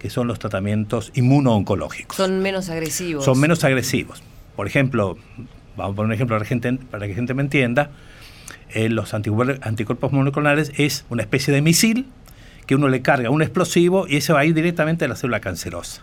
que 0.03 0.11
son 0.11 0.27
los 0.27 0.41
tratamientos 0.41 1.13
inmunooncológicos. 1.15 2.17
Son 2.17 2.41
menos 2.41 2.69
agresivos. 2.69 3.25
Son 3.25 3.39
menos 3.39 3.63
agresivos. 3.63 4.21
Por 4.57 4.67
ejemplo, 4.67 5.17
vamos 5.77 5.93
a 5.93 5.97
poner 5.97 6.09
un 6.09 6.13
ejemplo 6.13 6.37
para, 6.37 6.45
gente, 6.45 6.73
para 6.91 7.05
que 7.05 7.11
la 7.11 7.15
gente 7.15 7.35
me 7.35 7.43
entienda, 7.43 7.91
eh, 8.71 8.89
los 8.89 9.15
anticuerpos 9.15 10.13
monoclonales 10.13 10.73
es 10.77 11.05
una 11.09 11.23
especie 11.23 11.55
de 11.55 11.63
misil 11.63 12.07
que 12.67 12.75
uno 12.75 12.89
le 12.89 13.01
carga 13.01 13.31
un 13.31 13.43
explosivo 13.43 14.07
y 14.09 14.17
ese 14.17 14.33
va 14.33 14.41
a 14.41 14.45
ir 14.45 14.55
directamente 14.55 15.05
a 15.05 15.09
la 15.09 15.15
célula 15.15 15.39
cancerosa. 15.39 16.03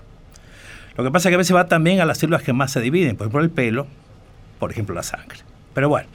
Lo 0.96 1.04
que 1.04 1.12
pasa 1.12 1.28
es 1.28 1.32
que 1.32 1.36
a 1.36 1.38
veces 1.38 1.56
va 1.56 1.68
también 1.68 2.00
a 2.00 2.06
las 2.06 2.20
células 2.20 2.42
que 2.42 2.54
más 2.54 2.72
se 2.72 2.80
dividen, 2.80 3.18
por 3.18 3.28
ejemplo 3.28 3.42
el 3.42 3.50
pelo, 3.50 3.86
por 4.60 4.72
ejemplo 4.72 4.96
la 4.96 5.04
sangre. 5.04 5.40
Pero 5.74 5.90
bueno, 5.90 6.08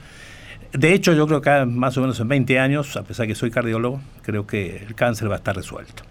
de 0.73 0.93
hecho 0.93 1.13
yo 1.13 1.27
creo 1.27 1.41
que 1.41 1.65
más 1.65 1.97
o 1.97 2.01
menos 2.01 2.19
en 2.19 2.27
20 2.27 2.59
años, 2.59 2.95
a 2.97 3.03
pesar 3.03 3.25
de 3.25 3.33
que 3.33 3.35
soy 3.35 3.51
cardiólogo, 3.51 4.01
creo 4.23 4.47
que 4.47 4.77
el 4.77 4.95
cáncer 4.95 5.29
va 5.29 5.35
a 5.35 5.37
estar 5.37 5.55
resuelto. 5.55 6.03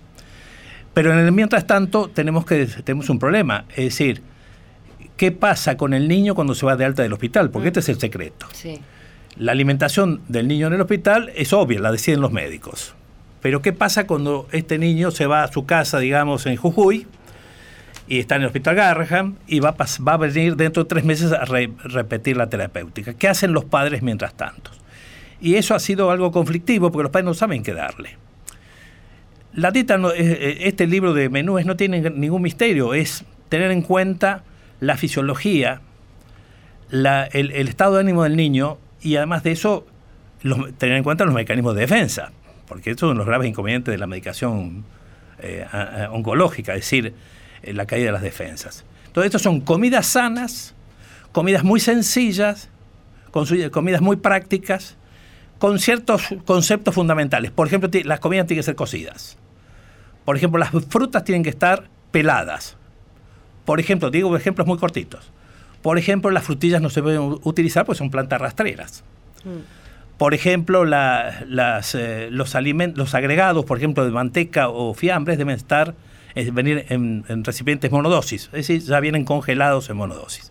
Pero 0.95 1.13
en 1.13 1.19
el 1.19 1.33
mientras 1.33 1.67
tanto 1.67 2.09
tenemos, 2.09 2.47
que, 2.47 2.67
tenemos 2.67 3.11
un 3.11 3.19
problema, 3.19 3.65
es 3.71 3.85
decir, 3.85 4.23
¿qué 5.17 5.33
pasa 5.33 5.77
con 5.77 5.93
el 5.93 6.09
niño 6.09 6.35
cuando 6.35 6.55
se 6.55 6.65
va 6.65 6.77
de 6.77 6.85
alta 6.85 7.03
del 7.03 7.13
hospital? 7.13 7.51
Porque 7.51 7.69
este 7.69 7.81
es 7.81 7.89
el 7.89 7.99
secreto. 7.99 8.47
La 9.37 9.53
alimentación 9.53 10.21
del 10.29 10.47
niño 10.47 10.69
en 10.69 10.75
el 10.75 10.81
hospital 10.81 11.33
es 11.35 11.53
obvia, 11.53 11.81
la 11.81 11.91
deciden 11.91 12.21
los 12.21 12.31
médicos. 12.31 12.95
Pero 13.43 13.61
¿qué 13.61 13.73
pasa 13.73 14.07
cuando 14.07 14.49
este 14.53 14.79
niño 14.79 15.11
se 15.11 15.27
va 15.27 15.43
a 15.43 15.53
su 15.53 15.67
casa, 15.67 15.99
digamos, 15.99 16.47
en 16.47 16.57
Jujuy, 16.57 17.07
y 18.07 18.21
está 18.21 18.37
en 18.37 18.43
el 18.43 18.47
hospital 18.47 18.77
Garraham 18.77 19.37
y 19.47 19.61
va 19.61 19.71
a, 19.71 19.87
va 20.03 20.13
a 20.13 20.17
venir 20.17 20.57
dentro 20.57 20.85
de 20.85 20.89
tres 20.89 21.05
meses 21.05 21.33
a 21.33 21.45
repetir 21.45 22.37
la 22.37 22.49
terapéutica. 22.49 23.15
¿Qué 23.15 23.29
hacen 23.29 23.53
los 23.53 23.65
padres 23.65 24.03
mientras 24.03 24.35
tanto? 24.35 24.71
Y 25.41 25.57
eso 25.57 25.75
ha 25.75 25.79
sido 25.79 26.11
algo 26.11 26.31
conflictivo 26.31 26.93
porque 26.93 27.05
los 27.05 27.13
padres 27.13 27.27
no 27.27 27.35
saben 27.35 27.63
qué 27.63 27.75
darle. 27.75 28.17
La 29.57 29.71
no, 29.71 30.11
este 30.11 30.87
libro 30.87 31.15
de 31.15 31.29
menúes 31.29 31.65
no 31.65 31.77
tiene 31.77 32.11
ningún 32.11 32.43
misterio, 32.43 32.93
es 32.93 33.25
tener 33.49 33.71
en 33.71 33.83
cuenta 33.83 34.43
la 34.81 34.97
fisiología, 34.97 35.81
el, 36.91 37.51
estado 37.53 37.95
de 37.95 38.01
ánimo 38.01 38.25
del 38.25 38.37
niño 38.37 38.79
y 39.01 39.15
además 39.17 39.45
de 39.45 39.53
eso 39.53 39.87
tener 40.79 40.97
en 40.97 41.05
cuenta 41.05 41.25
los 41.25 41.35
mecanismos 41.35 41.75
de 41.77 41.83
defensa, 41.83 42.33
porque 42.67 42.91
estos 42.91 43.09
son 43.11 43.17
los 43.17 43.27
graves 43.27 43.49
inconvenientes 43.49 43.93
de 43.93 43.99
la 43.99 44.09
medicación 44.09 44.85
eh, 45.39 45.65
oncológica, 46.11 46.75
es 46.75 46.81
decir, 46.81 47.15
eh, 47.63 47.73
la 47.73 47.87
caída 47.87 48.07
de 48.07 48.13
las 48.13 48.23
defensas. 48.23 48.85
Todo 49.13 49.25
esto 49.25 49.39
son 49.39 49.61
comidas 49.61 50.07
sanas, 50.07 50.75
comidas 51.31 51.63
muy 51.63 51.79
sencillas, 51.79 52.71
comidas 53.31 54.01
muy 54.01 54.17
prácticas, 54.17 54.97
con 55.59 55.79
ciertos 55.79 56.23
conceptos 56.45 56.95
fundamentales. 56.95 57.51
Por 57.51 57.69
ejemplo, 57.69 57.89
las 58.05 58.21
comidas 58.21 58.47
tienen 58.47 58.61
que 58.61 58.65
ser 58.65 58.75
cocidas. 58.75 59.39
Por 60.25 60.37
ejemplo, 60.37 60.59
las 60.59 60.71
frutas 60.89 61.25
tienen 61.25 61.43
que 61.43 61.51
estar 61.51 61.85
peladas. 62.11 62.77
Por 63.65 63.81
ejemplo, 63.81 64.11
digo 64.11 64.37
ejemplos 64.37 64.67
muy 64.67 64.79
cortitos. 64.79 65.31
Por 65.83 65.99
ejemplo, 65.99 66.31
las 66.31 66.45
frutillas 66.45 66.81
no 66.81 66.91
se 66.91 67.03
pueden 67.03 67.39
utilizar 67.43 67.85
porque 67.85 67.99
son 67.99 68.11
plantas 68.11 68.41
rastreras. 68.41 69.05
Mm. 69.45 70.17
Por 70.17 70.33
ejemplo, 70.33 70.85
las, 70.85 71.95
eh, 71.95 72.29
los, 72.31 72.55
alimentos, 72.55 72.99
los 72.99 73.15
agregados, 73.15 73.65
por 73.65 73.79
ejemplo, 73.79 74.05
de 74.05 74.13
manteca 74.13 74.69
o 74.69 74.95
fiambres, 74.95 75.39
deben 75.39 75.57
estar 75.57 75.95
es 76.35 76.53
venir 76.53 76.87
en, 76.89 77.45
recipientes 77.45 77.91
monodosis, 77.91 78.45
es 78.47 78.53
decir, 78.53 78.83
ya 78.83 79.01
vienen 79.01 79.25
congelados 79.25 79.89
en 79.91 79.97
monodosis. 79.97 80.51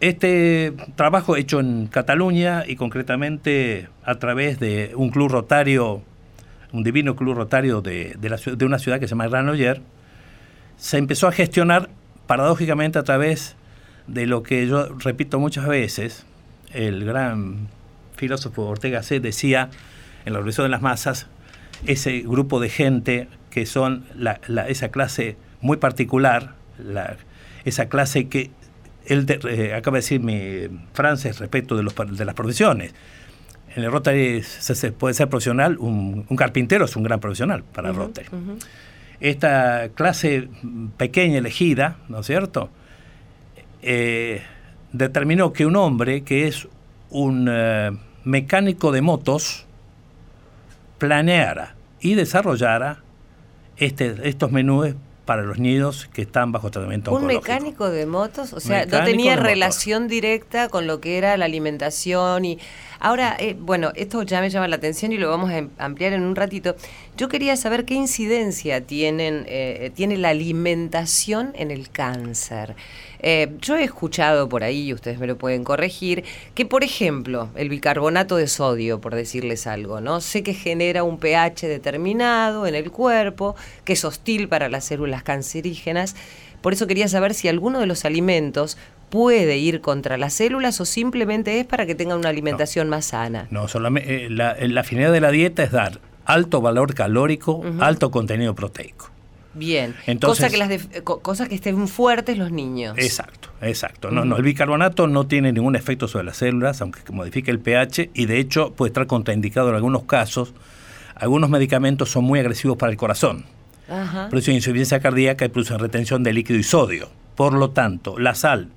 Este 0.00 0.74
trabajo 0.96 1.36
hecho 1.36 1.60
en 1.60 1.86
Cataluña 1.88 2.64
y 2.66 2.76
concretamente 2.76 3.88
a 4.04 4.16
través 4.16 4.60
de 4.60 4.92
un 4.94 5.10
club 5.10 5.28
rotario, 5.30 6.02
un 6.72 6.82
divino 6.82 7.16
club 7.16 7.34
rotario 7.34 7.80
de, 7.80 8.16
de, 8.18 8.64
una 8.64 8.78
ciudad 8.78 9.00
que 9.00 9.06
se 9.06 9.10
llama 9.10 9.28
Granollers, 9.28 9.80
se 10.76 10.98
empezó 10.98 11.26
a 11.26 11.32
gestionar 11.32 11.88
paradójicamente 12.26 12.98
a 12.98 13.02
través 13.02 13.56
de 14.06 14.26
lo 14.26 14.42
que 14.42 14.66
yo 14.66 14.88
repito 14.98 15.38
muchas 15.38 15.66
veces, 15.66 16.24
el 16.72 17.04
gran 17.04 17.68
filósofo 18.16 18.66
Ortega 18.66 19.02
C 19.02 19.20
decía 19.20 19.70
en 20.24 20.32
la 20.32 20.38
Revolución 20.38 20.66
de 20.66 20.70
las 20.70 20.82
Masas, 20.82 21.26
ese 21.86 22.20
grupo 22.20 22.60
de 22.60 22.68
gente 22.68 23.28
que 23.50 23.64
son 23.66 24.04
esa 24.68 24.88
clase 24.90 25.36
muy 25.60 25.76
particular, 25.76 26.54
esa 27.64 27.88
clase 27.88 28.28
que 28.28 28.50
él 29.06 29.26
eh, 29.48 29.72
acaba 29.74 29.96
de 29.96 30.02
decir 30.02 30.20
mi 30.20 30.68
Frances 30.92 31.38
respecto 31.38 31.76
de, 31.76 31.82
los, 31.82 31.94
de 31.94 32.24
las 32.24 32.34
profesiones. 32.34 32.94
En 33.78 33.84
el 33.84 33.92
Rotary 33.92 34.42
se, 34.42 34.90
puede 34.90 35.14
ser 35.14 35.28
profesional, 35.28 35.78
un, 35.78 36.24
carpintero 36.36 36.86
es 36.86 36.96
un 36.96 37.04
gran 37.04 37.20
profesional 37.20 37.62
para 37.62 37.90
el 37.90 37.94
Rotary. 37.94 38.26
Esta 39.20 39.90
clase 39.94 40.48
pequeña 40.96 41.38
elegida, 41.38 41.98
¿no 42.08 42.18
es 42.18 42.26
cierto? 42.26 42.70
Eh, 43.82 44.42
determinó 44.92 45.52
que 45.52 45.64
un 45.64 45.76
hombre 45.76 46.22
que 46.22 46.48
es 46.48 46.66
un 47.10 47.46
eh, 47.48 47.92
mecánico 48.24 48.90
de 48.90 49.00
motos 49.00 49.64
planeara 50.98 51.76
y 52.00 52.14
desarrollara 52.14 53.04
este, 53.76 54.28
estos 54.28 54.50
menús 54.50 54.96
para 55.28 55.42
los 55.42 55.58
niños 55.58 56.08
que 56.14 56.22
están 56.22 56.52
bajo 56.52 56.70
tratamiento 56.70 57.12
¿Un 57.12 57.26
mecánico 57.26 57.90
de 57.90 58.06
motos? 58.06 58.54
O 58.54 58.60
sea, 58.60 58.86
no 58.86 59.04
tenía 59.04 59.36
relación 59.36 60.08
directa 60.08 60.70
con 60.70 60.86
lo 60.86 61.02
que 61.02 61.18
era 61.18 61.36
la 61.36 61.44
alimentación 61.44 62.46
y... 62.46 62.58
Ahora, 62.98 63.36
eh, 63.38 63.54
bueno, 63.56 63.92
esto 63.94 64.22
ya 64.22 64.40
me 64.40 64.48
llama 64.48 64.68
la 64.68 64.76
atención 64.76 65.12
y 65.12 65.18
lo 65.18 65.28
vamos 65.28 65.50
a 65.50 65.58
em, 65.58 65.68
ampliar 65.76 66.14
en 66.14 66.22
un 66.22 66.34
ratito. 66.34 66.76
Yo 67.18 67.28
quería 67.28 67.56
saber 67.56 67.84
qué 67.84 67.92
incidencia 67.92 68.80
tienen, 68.80 69.44
eh, 69.46 69.92
tiene 69.94 70.16
la 70.16 70.30
alimentación 70.30 71.52
en 71.56 71.70
el 71.70 71.90
cáncer. 71.90 72.74
Eh, 73.20 73.56
yo 73.60 73.76
he 73.76 73.84
escuchado 73.84 74.48
por 74.48 74.62
ahí, 74.62 74.88
y 74.88 74.94
ustedes 74.94 75.18
me 75.18 75.26
lo 75.26 75.36
pueden 75.36 75.64
corregir, 75.64 76.24
que 76.54 76.66
por 76.66 76.84
ejemplo, 76.84 77.48
el 77.56 77.68
bicarbonato 77.68 78.36
de 78.36 78.46
sodio, 78.46 79.00
por 79.00 79.14
decirles 79.14 79.66
algo, 79.66 80.00
¿no? 80.00 80.20
Sé 80.20 80.42
que 80.42 80.54
genera 80.54 81.02
un 81.02 81.18
pH 81.18 81.66
determinado 81.66 82.66
en 82.66 82.74
el 82.74 82.90
cuerpo, 82.90 83.56
que 83.84 83.94
es 83.94 84.04
hostil 84.04 84.48
para 84.48 84.68
las 84.68 84.84
células 84.84 85.22
cancerígenas. 85.22 86.14
Por 86.60 86.72
eso 86.72 86.86
quería 86.86 87.08
saber 87.08 87.34
si 87.34 87.48
alguno 87.48 87.80
de 87.80 87.86
los 87.86 88.04
alimentos 88.04 88.78
puede 89.10 89.56
ir 89.58 89.80
contra 89.80 90.18
las 90.18 90.34
células 90.34 90.80
o 90.80 90.84
simplemente 90.84 91.60
es 91.60 91.66
para 91.66 91.86
que 91.86 91.94
tengan 91.94 92.18
una 92.18 92.28
alimentación 92.28 92.88
más 92.88 93.06
sana. 93.06 93.46
No, 93.50 93.68
solamente 93.68 94.26
eh, 94.26 94.30
la, 94.30 94.56
la, 94.60 94.84
finalidad 94.84 95.12
de 95.12 95.20
la 95.20 95.30
dieta 95.30 95.62
es 95.62 95.72
dar 95.72 96.00
alto 96.24 96.60
valor 96.60 96.94
calórico, 96.94 97.62
alto 97.80 98.10
contenido 98.10 98.54
proteico. 98.54 99.10
Bien. 99.54 99.94
Entonces, 100.06 100.50
que 100.50 100.58
las 100.58 100.86
cosas 101.02 101.48
que 101.48 101.54
estén 101.54 101.88
fuertes 101.88 102.38
los 102.38 102.52
niños. 102.52 102.96
Exacto, 102.98 103.50
exacto. 103.60 104.10
No, 104.10 104.24
no, 104.24 104.36
el 104.36 104.42
bicarbonato 104.42 105.06
no 105.06 105.26
tiene 105.26 105.52
ningún 105.52 105.74
efecto 105.74 106.06
sobre 106.06 106.24
las 106.24 106.36
células, 106.36 106.80
aunque 106.80 107.00
modifique 107.12 107.50
el 107.50 107.58
pH, 107.58 108.10
y 108.14 108.26
de 108.26 108.38
hecho 108.38 108.72
puede 108.74 108.90
estar 108.90 109.06
contraindicado 109.06 109.70
en 109.70 109.76
algunos 109.76 110.04
casos. 110.04 110.54
Algunos 111.14 111.50
medicamentos 111.50 112.10
son 112.10 112.24
muy 112.24 112.38
agresivos 112.38 112.76
para 112.76 112.92
el 112.92 112.98
corazón. 112.98 113.44
Ajá. 113.88 114.28
Producen 114.28 114.54
insuficiencia 114.54 115.00
cardíaca 115.00 115.44
y 115.44 115.48
producen 115.48 115.78
retención 115.78 116.22
de 116.22 116.32
líquido 116.32 116.58
y 116.58 116.62
sodio. 116.62 117.10
Por 117.34 117.54
lo 117.54 117.70
tanto, 117.70 118.18
la 118.18 118.34
sal 118.34 118.68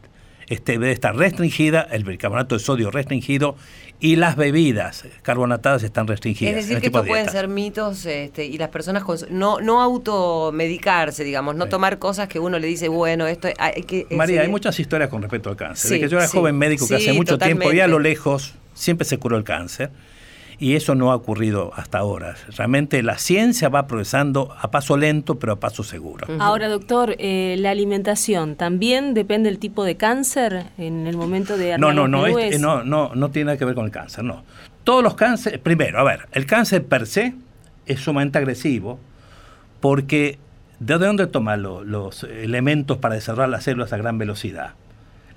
este, 0.51 0.73
debe 0.73 0.91
estar 0.91 1.15
restringida, 1.15 1.81
el 1.91 2.03
bicarbonato 2.03 2.55
de 2.55 2.59
sodio 2.59 2.91
restringido 2.91 3.55
y 4.03 4.15
las 4.15 4.35
bebidas 4.35 5.05
carbonatadas 5.21 5.83
están 5.83 6.07
restringidas. 6.07 6.55
Es 6.55 6.65
decir, 6.65 6.81
que 6.81 6.87
estos 6.87 7.05
pueden 7.05 7.29
ser 7.29 7.47
mitos 7.47 8.07
este, 8.07 8.45
y 8.45 8.57
las 8.57 8.69
personas 8.69 9.03
no, 9.29 9.61
no 9.61 9.79
automedicarse, 9.79 11.23
digamos, 11.23 11.55
no 11.55 11.67
tomar 11.67 11.99
cosas 11.99 12.27
que 12.27 12.39
uno 12.39 12.57
le 12.57 12.65
dice, 12.65 12.87
bueno, 12.87 13.27
esto 13.27 13.47
hay 13.59 13.83
que... 13.83 14.07
María, 14.09 14.41
hay 14.41 14.47
muchas 14.47 14.79
historias 14.79 15.07
con 15.09 15.21
respecto 15.21 15.49
al 15.49 15.55
cáncer. 15.55 15.91
de 15.91 15.99
que 15.99 16.09
yo 16.09 16.17
era 16.17 16.27
joven 16.27 16.57
médico 16.57 16.87
que 16.87 16.95
hace 16.95 17.13
mucho 17.13 17.37
tiempo 17.37 17.71
y 17.71 17.79
a 17.79 17.87
lo 17.87 17.99
lejos 17.99 18.55
siempre 18.73 19.05
se 19.05 19.19
curó 19.19 19.37
el 19.37 19.43
cáncer 19.43 19.91
y 20.61 20.75
eso 20.75 20.93
no 20.93 21.11
ha 21.11 21.15
ocurrido 21.15 21.71
hasta 21.75 21.97
ahora. 21.97 22.35
Realmente 22.55 23.01
la 23.01 23.17
ciencia 23.17 23.67
va 23.67 23.87
progresando 23.87 24.55
a 24.61 24.69
paso 24.69 24.95
lento, 24.95 25.39
pero 25.39 25.53
a 25.53 25.59
paso 25.59 25.83
seguro. 25.83 26.27
Ahora, 26.39 26.69
doctor, 26.69 27.15
eh, 27.17 27.55
la 27.57 27.71
alimentación 27.71 28.55
también 28.55 29.15
depende 29.15 29.49
del 29.49 29.57
tipo 29.57 29.83
de 29.83 29.97
cáncer 29.97 30.67
en 30.77 31.07
el 31.07 31.17
momento 31.17 31.57
de 31.57 31.79
no 31.79 31.91
no 31.91 32.07
no, 32.07 32.27
no 32.27 32.83
no 32.83 33.15
no 33.15 33.31
tiene 33.31 33.45
nada 33.47 33.57
que 33.57 33.65
ver 33.65 33.73
con 33.73 33.85
el 33.85 33.91
cáncer, 33.91 34.23
no. 34.23 34.43
Todos 34.83 35.03
los 35.03 35.15
cánceres, 35.15 35.59
primero, 35.59 35.99
a 35.99 36.03
ver, 36.03 36.27
el 36.31 36.45
cáncer 36.45 36.85
per 36.85 37.07
se 37.07 37.33
es 37.87 37.99
sumamente 37.99 38.37
agresivo 38.37 38.99
porque 39.79 40.37
¿de 40.79 40.99
dónde 40.99 41.25
toma 41.25 41.57
los 41.57 42.23
elementos 42.23 42.99
para 42.99 43.15
desarrollar 43.15 43.49
las 43.49 43.63
células 43.63 43.93
a 43.93 43.97
gran 43.97 44.19
velocidad? 44.19 44.75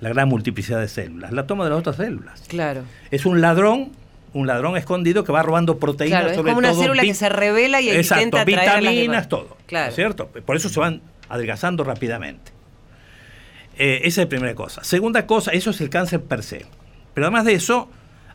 La 0.01 0.09
gran 0.09 0.29
multiplicidad 0.29 0.79
de 0.79 0.87
células. 0.87 1.31
La 1.31 1.47
toma 1.47 1.63
de 1.63 1.71
las 1.71 1.79
otras 1.79 1.95
células. 1.95 2.43
Claro. 2.47 2.83
Es 3.09 3.25
un 3.25 3.41
ladrón 3.41 4.04
un 4.35 4.47
ladrón 4.47 4.75
escondido 4.75 5.23
que 5.23 5.31
va 5.31 5.41
robando 5.43 5.77
proteínas 5.79 6.19
claro, 6.19 6.33
es 6.33 6.37
como 6.37 6.57
una 6.57 6.73
célula 6.73 7.03
que 7.03 7.13
se 7.13 7.29
revela 7.29 7.79
y 7.79 7.89
exacto, 7.89 8.23
intenta 8.25 8.43
vitaminas, 8.43 9.29
todo. 9.29 9.55
Claro. 9.65 9.93
¿Cierto? 9.93 10.27
Por 10.27 10.57
eso 10.57 10.67
se 10.67 10.77
van 10.77 11.01
adelgazando 11.29 11.85
rápidamente. 11.85 12.51
Eh, 13.77 14.01
esa 14.03 14.21
es 14.21 14.25
la 14.25 14.29
primera 14.29 14.53
cosa. 14.53 14.83
Segunda 14.83 15.25
cosa, 15.25 15.51
eso 15.51 15.69
es 15.69 15.79
el 15.79 15.89
cáncer 15.89 16.21
per 16.21 16.43
se. 16.43 16.65
Pero 17.13 17.27
además 17.27 17.45
de 17.45 17.53
eso, 17.53 17.89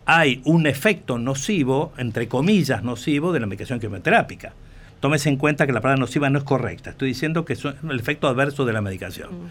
hay 0.06 0.40
un 0.46 0.66
efecto 0.66 1.18
nocivo, 1.18 1.92
entre 1.98 2.28
comillas 2.28 2.82
nocivo, 2.82 3.30
de 3.32 3.40
la 3.40 3.46
medicación 3.46 3.78
quimioterápica. 3.78 4.54
Tómese 5.00 5.28
en 5.28 5.36
cuenta 5.36 5.66
que 5.66 5.72
la 5.72 5.82
palabra 5.82 6.00
nociva 6.00 6.30
no 6.30 6.38
es 6.38 6.44
correcta. 6.44 6.90
Estoy 6.90 7.08
diciendo 7.08 7.44
que 7.44 7.52
es 7.52 7.62
el 7.64 8.00
efecto 8.00 8.26
adverso 8.26 8.64
de 8.64 8.72
la 8.72 8.80
medicación. 8.80 9.28
Mm. 9.28 9.48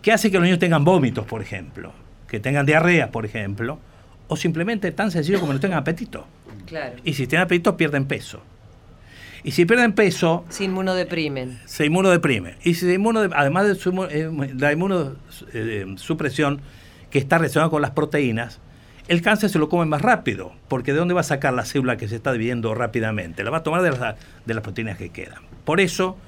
¿Qué 0.00 0.12
hace 0.12 0.30
que 0.30 0.36
los 0.36 0.44
niños 0.44 0.60
tengan 0.60 0.84
vómitos, 0.84 1.26
por 1.26 1.42
ejemplo? 1.42 1.92
Que 2.28 2.38
tengan 2.38 2.66
diarrea, 2.66 3.10
por 3.10 3.24
ejemplo. 3.24 3.80
O 4.28 4.36
simplemente 4.36 4.92
tan 4.92 5.10
sencillo 5.10 5.40
como 5.40 5.52
no 5.52 5.60
tengan 5.60 5.78
apetito. 5.78 6.26
Claro. 6.66 6.96
Y 7.04 7.14
si 7.14 7.26
tienen 7.26 7.44
apetito, 7.44 7.76
pierden 7.76 8.06
peso. 8.06 8.42
Y 9.42 9.52
si 9.52 9.64
pierden 9.64 9.92
peso... 9.92 10.44
Se 10.48 10.64
inmunodeprimen. 10.64 11.60
Se 11.64 11.86
inmunodeprimen. 11.86 12.56
Y 12.62 12.74
si 12.74 12.92
inmuno, 12.92 13.20
además 13.34 13.66
de 13.66 14.08
eh, 14.10 14.52
la 14.56 14.72
inmunosupresión 14.72 16.60
que 17.10 17.18
está 17.18 17.38
relacionada 17.38 17.70
con 17.70 17.80
las 17.80 17.92
proteínas, 17.92 18.60
el 19.06 19.22
cáncer 19.22 19.48
se 19.48 19.58
lo 19.58 19.68
come 19.68 19.86
más 19.86 20.02
rápido, 20.02 20.52
porque 20.68 20.92
¿de 20.92 20.98
dónde 20.98 21.14
va 21.14 21.20
a 21.20 21.24
sacar 21.24 21.54
la 21.54 21.64
célula 21.64 21.96
que 21.96 22.08
se 22.08 22.16
está 22.16 22.32
dividiendo 22.32 22.74
rápidamente? 22.74 23.42
La 23.42 23.50
va 23.50 23.58
a 23.58 23.62
tomar 23.62 23.80
de 23.80 23.92
las, 23.92 24.16
de 24.44 24.54
las 24.54 24.62
proteínas 24.62 24.98
que 24.98 25.08
quedan. 25.08 25.42
Por 25.64 25.80
eso, 25.80 26.18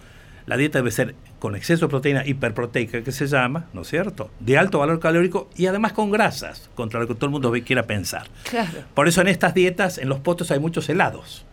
la 0.46 0.56
dieta 0.56 0.78
debe 0.78 0.90
ser 0.90 1.14
con 1.40 1.56
exceso 1.56 1.86
de 1.86 1.90
proteína 1.90 2.24
hiperproteica, 2.24 3.02
que 3.02 3.10
se 3.10 3.26
llama, 3.26 3.66
¿no 3.72 3.82
es 3.82 3.88
cierto? 3.88 4.30
De 4.38 4.58
alto 4.58 4.78
valor 4.78 5.00
calórico 5.00 5.48
y 5.56 5.66
además 5.66 5.92
con 5.92 6.10
grasas, 6.10 6.70
contra 6.76 7.00
lo 7.00 7.08
que 7.08 7.14
todo 7.14 7.26
el 7.26 7.32
mundo 7.32 7.52
quiera 7.64 7.86
pensar. 7.86 8.28
Claro. 8.48 8.84
Por 8.94 9.08
eso 9.08 9.22
en 9.22 9.28
estas 9.28 9.54
dietas, 9.54 9.98
en 9.98 10.08
los 10.08 10.20
potos 10.20 10.52
hay 10.52 10.60
muchos 10.60 10.88
helados 10.88 11.44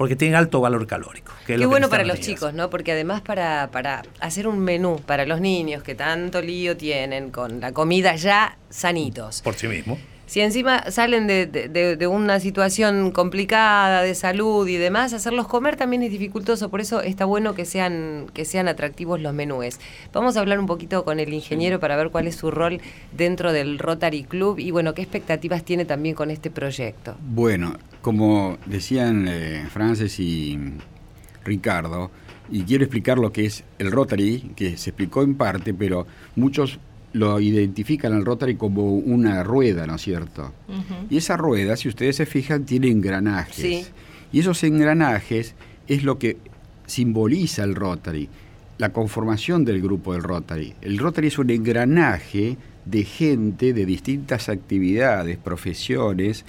porque 0.00 0.16
tienen 0.16 0.34
alto 0.34 0.62
valor 0.62 0.86
calórico. 0.86 1.30
Qué 1.46 1.66
bueno 1.66 1.90
para 1.90 2.04
los 2.04 2.20
chicos, 2.20 2.54
¿no? 2.54 2.70
Porque 2.70 2.92
además 2.92 3.20
para, 3.20 3.68
para 3.70 4.02
hacer 4.20 4.48
un 4.48 4.58
menú 4.58 4.98
para 5.04 5.26
los 5.26 5.42
niños 5.42 5.82
que 5.82 5.94
tanto 5.94 6.40
lío 6.40 6.74
tienen 6.74 7.30
con 7.30 7.60
la 7.60 7.72
comida 7.72 8.16
ya 8.16 8.56
sanitos. 8.70 9.42
Por 9.42 9.56
sí 9.56 9.68
mismo 9.68 9.98
si 10.30 10.40
encima 10.40 10.92
salen 10.92 11.26
de, 11.26 12.06
una 12.08 12.38
situación 12.38 13.10
complicada 13.10 14.02
de 14.02 14.14
salud 14.14 14.68
y 14.68 14.76
demás, 14.76 15.12
hacerlos 15.12 15.48
comer 15.48 15.74
también 15.74 16.04
es 16.04 16.12
dificultoso, 16.12 16.68
por 16.68 16.80
eso 16.80 17.00
está 17.00 17.24
bueno 17.24 17.56
que 17.56 17.64
sean, 17.64 18.26
que 18.32 18.44
sean 18.44 18.68
atractivos 18.68 19.20
los 19.20 19.34
menúes. 19.34 19.80
Vamos 20.12 20.36
a 20.36 20.40
hablar 20.40 20.60
un 20.60 20.66
poquito 20.66 21.04
con 21.04 21.18
el 21.18 21.34
ingeniero 21.34 21.80
para 21.80 21.96
ver 21.96 22.10
cuál 22.10 22.28
es 22.28 22.36
su 22.36 22.52
rol 22.52 22.80
dentro 23.10 23.52
del 23.52 23.80
Rotary 23.80 24.22
Club 24.22 24.60
y 24.60 24.70
bueno, 24.70 24.94
qué 24.94 25.02
expectativas 25.02 25.64
tiene 25.64 25.84
también 25.84 26.14
con 26.14 26.30
este 26.30 26.48
proyecto. 26.48 27.16
Bueno, 27.20 27.74
como 28.00 28.56
decían 28.66 29.26
eh, 29.26 29.66
Frances 29.68 30.20
y 30.20 30.56
Ricardo, 31.44 32.12
y 32.52 32.62
quiero 32.62 32.84
explicar 32.84 33.18
lo 33.18 33.32
que 33.32 33.46
es 33.46 33.64
el 33.80 33.90
Rotary, 33.90 34.52
que 34.54 34.76
se 34.76 34.90
explicó 34.90 35.24
en 35.24 35.34
parte, 35.34 35.74
pero 35.74 36.06
muchos 36.36 36.78
lo 37.12 37.40
identifican 37.40 38.12
al 38.12 38.24
Rotary 38.24 38.56
como 38.56 38.94
una 38.94 39.42
rueda, 39.42 39.86
¿no 39.86 39.96
es 39.96 40.02
cierto? 40.02 40.52
Y 41.08 41.16
esa 41.16 41.36
rueda, 41.36 41.76
si 41.76 41.88
ustedes 41.88 42.16
se 42.16 42.26
fijan, 42.26 42.64
tiene 42.64 42.88
engranajes. 42.88 43.90
Y 44.32 44.40
esos 44.40 44.62
engranajes 44.62 45.54
es 45.88 46.04
lo 46.04 46.18
que 46.18 46.36
simboliza 46.86 47.64
el 47.64 47.74
Rotary, 47.74 48.28
la 48.78 48.92
conformación 48.92 49.64
del 49.64 49.82
grupo 49.82 50.12
del 50.12 50.22
Rotary. 50.22 50.74
El 50.80 50.98
Rotary 50.98 51.28
es 51.28 51.38
un 51.38 51.50
engranaje 51.50 52.56
de 52.84 53.04
gente 53.04 53.72
de 53.72 53.84
distintas 53.84 54.48
actividades, 54.48 55.36
profesiones, 55.36 56.44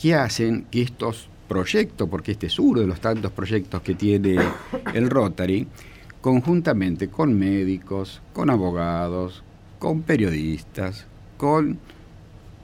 que 0.00 0.14
hacen 0.14 0.66
que 0.70 0.82
estos 0.82 1.28
proyectos, 1.48 2.08
porque 2.08 2.32
este 2.32 2.46
es 2.46 2.58
uno 2.58 2.80
de 2.80 2.86
los 2.86 3.00
tantos 3.00 3.32
proyectos 3.32 3.82
que 3.82 3.94
tiene 3.94 4.36
el 4.94 5.10
Rotary, 5.10 5.66
conjuntamente 6.20 7.08
con 7.08 7.38
médicos, 7.38 8.22
con 8.32 8.48
abogados, 8.48 9.42
con 9.82 10.02
periodistas, 10.02 11.06
con 11.36 11.76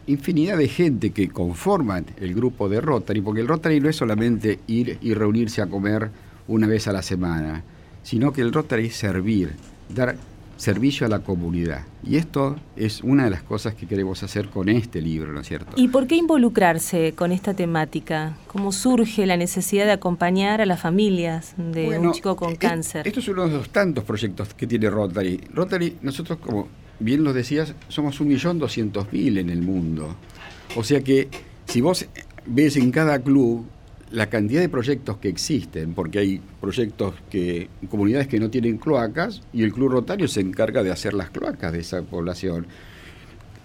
infinidad 0.06 0.56
de 0.56 0.68
gente 0.68 1.10
que 1.10 1.28
conforman 1.28 2.06
el 2.20 2.32
grupo 2.32 2.68
de 2.68 2.80
Rotary, 2.80 3.20
porque 3.20 3.40
el 3.40 3.48
Rotary 3.48 3.80
no 3.80 3.88
es 3.88 3.96
solamente 3.96 4.60
ir 4.68 4.98
y 5.02 5.14
reunirse 5.14 5.60
a 5.60 5.66
comer 5.66 6.12
una 6.46 6.68
vez 6.68 6.86
a 6.86 6.92
la 6.92 7.02
semana, 7.02 7.64
sino 8.04 8.32
que 8.32 8.40
el 8.40 8.52
Rotary 8.52 8.86
es 8.86 8.94
servir, 8.94 9.50
dar 9.92 10.14
servicio 10.58 11.06
a 11.06 11.08
la 11.08 11.18
comunidad. 11.18 11.86
Y 12.04 12.18
esto 12.18 12.54
es 12.76 13.02
una 13.02 13.24
de 13.24 13.30
las 13.30 13.42
cosas 13.42 13.74
que 13.74 13.88
queremos 13.88 14.22
hacer 14.22 14.48
con 14.48 14.68
este 14.68 15.02
libro, 15.02 15.32
¿no 15.32 15.40
es 15.40 15.48
cierto? 15.48 15.72
¿Y 15.74 15.88
por 15.88 16.06
qué 16.06 16.14
involucrarse 16.14 17.14
con 17.16 17.32
esta 17.32 17.52
temática? 17.52 18.36
¿Cómo 18.46 18.70
surge 18.70 19.26
la 19.26 19.36
necesidad 19.36 19.86
de 19.86 19.92
acompañar 19.92 20.60
a 20.60 20.66
las 20.66 20.80
familias 20.80 21.54
de 21.56 21.98
un 21.98 22.12
chico 22.12 22.36
con 22.36 22.54
cáncer? 22.54 23.08
Esto 23.08 23.18
es 23.18 23.26
uno 23.26 23.48
de 23.48 23.56
los 23.56 23.70
tantos 23.70 24.04
proyectos 24.04 24.54
que 24.54 24.68
tiene 24.68 24.88
Rotary. 24.88 25.40
Rotary, 25.52 25.96
nosotros 26.00 26.38
como 26.38 26.68
bien 27.00 27.24
lo 27.24 27.32
decías, 27.32 27.74
somos 27.88 28.20
un 28.20 28.28
millón 28.28 28.58
doscientos 28.58 29.12
mil 29.12 29.38
en 29.38 29.50
el 29.50 29.62
mundo. 29.62 30.16
O 30.76 30.84
sea 30.84 31.02
que 31.02 31.28
si 31.66 31.80
vos 31.80 32.06
ves 32.46 32.76
en 32.76 32.90
cada 32.90 33.18
club 33.20 33.66
la 34.10 34.28
cantidad 34.28 34.60
de 34.60 34.68
proyectos 34.68 35.18
que 35.18 35.28
existen, 35.28 35.92
porque 35.94 36.18
hay 36.18 36.40
proyectos 36.60 37.14
que, 37.30 37.68
comunidades 37.90 38.26
que 38.26 38.40
no 38.40 38.48
tienen 38.50 38.78
cloacas, 38.78 39.42
y 39.52 39.62
el 39.62 39.72
Club 39.72 39.90
Rotario 39.90 40.28
se 40.28 40.40
encarga 40.40 40.82
de 40.82 40.90
hacer 40.90 41.12
las 41.14 41.30
cloacas 41.30 41.72
de 41.72 41.80
esa 41.80 42.02
población. 42.02 42.66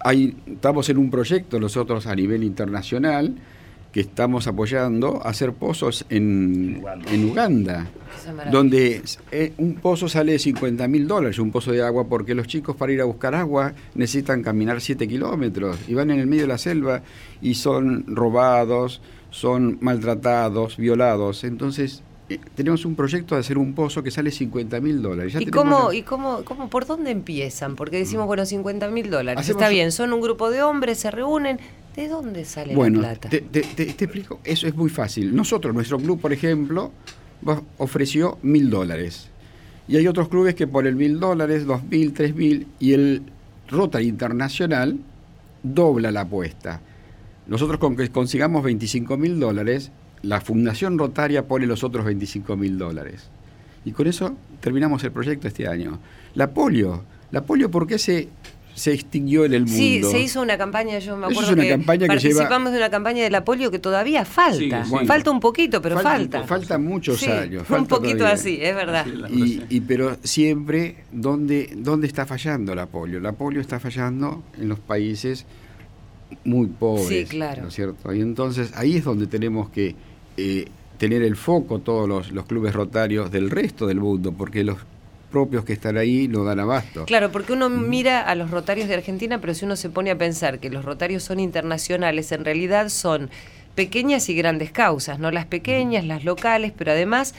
Hay, 0.00 0.36
estamos 0.46 0.88
en 0.90 0.98
un 0.98 1.10
proyecto 1.10 1.58
nosotros 1.58 2.06
a 2.06 2.14
nivel 2.14 2.44
internacional 2.44 3.34
que 3.94 4.00
estamos 4.00 4.48
apoyando 4.48 5.24
hacer 5.24 5.52
pozos 5.52 6.04
en 6.10 6.82
Uganda, 7.30 7.86
donde 8.50 9.02
eh, 9.30 9.52
un 9.58 9.76
pozo 9.76 10.08
sale 10.08 10.36
50 10.36 10.88
mil 10.88 11.06
dólares, 11.06 11.38
un 11.38 11.52
pozo 11.52 11.70
de 11.70 11.80
agua, 11.80 12.08
porque 12.08 12.34
los 12.34 12.48
chicos 12.48 12.74
para 12.74 12.90
ir 12.90 13.00
a 13.00 13.04
buscar 13.04 13.36
agua 13.36 13.72
necesitan 13.94 14.42
caminar 14.42 14.80
7 14.80 15.06
kilómetros 15.06 15.78
y 15.86 15.94
van 15.94 16.10
en 16.10 16.18
el 16.18 16.26
medio 16.26 16.42
de 16.42 16.48
la 16.48 16.58
selva 16.58 17.02
y 17.40 17.54
son 17.54 18.04
robados, 18.08 19.00
son 19.30 19.78
maltratados, 19.80 20.76
violados. 20.76 21.44
Entonces, 21.44 22.02
tenemos 22.54 22.84
un 22.84 22.94
proyecto 22.94 23.34
de 23.34 23.42
hacer 23.42 23.58
un 23.58 23.74
pozo 23.74 24.02
que 24.02 24.10
sale 24.10 24.30
50 24.30 24.80
mil 24.80 25.02
dólares. 25.02 25.34
¿Y, 25.38 25.46
cómo, 25.46 25.92
¿Y 25.92 26.02
cómo, 26.02 26.44
cómo, 26.44 26.70
por 26.70 26.86
dónde 26.86 27.10
empiezan? 27.10 27.76
Porque 27.76 27.98
decimos, 27.98 28.26
bueno, 28.26 28.46
50 28.46 28.88
mil 28.88 29.10
dólares. 29.10 29.48
Está 29.48 29.68
bien, 29.68 29.92
son 29.92 30.12
un 30.12 30.20
grupo 30.20 30.50
de 30.50 30.62
hombres, 30.62 30.98
se 30.98 31.10
reúnen. 31.10 31.58
¿De 31.96 32.08
dónde 32.08 32.44
sale 32.44 32.74
la 32.74 32.90
plata? 32.90 33.28
Te, 33.28 33.40
te, 33.40 33.62
te, 33.62 34.04
explico, 34.04 34.40
eso 34.42 34.66
es 34.66 34.74
muy 34.74 34.90
fácil. 34.90 35.34
Nosotros, 35.36 35.74
nuestro 35.74 35.98
club, 35.98 36.20
por 36.20 36.32
ejemplo, 36.32 36.90
ofreció 37.78 38.38
mil 38.42 38.70
dólares. 38.70 39.28
Y 39.86 39.96
hay 39.96 40.08
otros 40.08 40.28
clubes 40.28 40.54
que 40.54 40.66
por 40.66 40.86
el 40.86 40.96
mil 40.96 41.20
dólares, 41.20 41.66
dos 41.66 41.84
mil, 41.84 42.12
tres 42.12 42.34
mil, 42.34 42.66
y 42.80 42.94
el 42.94 43.22
Rotary 43.68 44.08
Internacional 44.08 44.98
dobla 45.62 46.10
la 46.10 46.22
apuesta. 46.22 46.80
Nosotros 47.46 47.78
con 47.78 47.96
que 47.96 48.08
consigamos 48.08 48.64
25 48.64 49.16
mil 49.18 49.38
dólares, 49.38 49.92
la 50.24 50.40
Fundación 50.40 50.98
Rotaria 50.98 51.46
pone 51.46 51.66
los 51.66 51.84
otros 51.84 52.04
25 52.04 52.56
mil 52.56 52.78
dólares. 52.78 53.28
Y 53.84 53.92
con 53.92 54.06
eso 54.06 54.34
terminamos 54.60 55.04
el 55.04 55.12
proyecto 55.12 55.48
este 55.48 55.68
año. 55.68 55.98
La 56.34 56.50
polio, 56.50 57.04
la 57.30 57.42
polio, 57.42 57.70
¿por 57.70 57.86
qué 57.86 57.98
se 57.98 58.28
se 58.74 58.92
extinguió 58.92 59.44
en 59.44 59.54
el 59.54 59.60
mundo. 59.62 59.76
Sí, 59.76 60.02
se 60.02 60.18
hizo 60.18 60.42
una 60.42 60.58
campaña, 60.58 60.98
yo 60.98 61.16
me 61.16 61.26
acuerdo 61.26 61.54
que, 61.54 61.78
participamos 61.78 62.72
de 62.72 62.78
una 62.78 62.90
campaña 62.90 63.22
de 63.22 63.30
la 63.30 63.44
polio 63.44 63.70
que 63.70 63.78
todavía 63.78 64.24
falta. 64.24 64.84
falta 65.06 65.30
un 65.30 65.40
poquito, 65.40 65.80
pero 65.80 66.00
falta. 66.00 66.42
Falta, 66.44 66.76
muchos 66.76 67.22
años. 67.26 67.68
un 67.70 67.86
poquito 67.86 68.26
así, 68.26 68.58
es 68.60 68.74
verdad. 68.74 69.06
y, 69.30 69.80
pero 69.80 70.16
siempre, 70.22 71.04
¿dónde, 71.12 71.70
¿dónde 71.76 72.06
está 72.06 72.26
fallando 72.26 72.74
la 72.74 72.86
polio? 72.86 73.20
La 73.20 73.32
polio 73.32 73.60
está 73.60 73.78
fallando 73.78 74.42
en 74.58 74.68
los 74.68 74.80
países 74.80 75.46
muy 76.44 76.66
pobres. 76.66 77.06
Sí, 77.06 77.24
claro. 77.24 77.62
¿no 77.62 77.68
es 77.68 77.74
cierto? 77.74 78.12
Y 78.12 78.20
entonces 78.20 78.72
ahí 78.74 78.96
es 78.96 79.04
donde 79.04 79.26
tenemos 79.26 79.70
que... 79.70 79.94
Eh, 80.36 80.68
tener 80.98 81.22
el 81.22 81.36
foco 81.36 81.80
todos 81.80 82.08
los, 82.08 82.30
los 82.32 82.46
clubes 82.46 82.72
rotarios 82.72 83.30
del 83.30 83.50
resto 83.50 83.86
del 83.86 84.00
mundo, 84.00 84.32
porque 84.32 84.64
los 84.64 84.78
propios 85.30 85.64
que 85.64 85.72
están 85.72 85.96
ahí 85.96 86.28
no 86.28 86.44
dan 86.44 86.60
abasto. 86.60 87.06
Claro, 87.06 87.32
porque 87.32 87.52
uno 87.52 87.68
mira 87.68 88.20
a 88.20 88.36
los 88.36 88.52
rotarios 88.52 88.86
de 88.86 88.94
Argentina, 88.94 89.40
pero 89.40 89.52
si 89.52 89.64
uno 89.64 89.74
se 89.74 89.90
pone 89.90 90.12
a 90.12 90.16
pensar 90.16 90.60
que 90.60 90.70
los 90.70 90.84
rotarios 90.84 91.24
son 91.24 91.40
internacionales, 91.40 92.30
en 92.30 92.44
realidad 92.44 92.88
son 92.88 93.30
pequeñas 93.74 94.28
y 94.28 94.34
grandes 94.34 94.70
causas, 94.70 95.18
no 95.18 95.32
las 95.32 95.46
pequeñas, 95.46 96.04
las 96.04 96.24
locales, 96.24 96.72
pero 96.76 96.92
además 96.92 97.34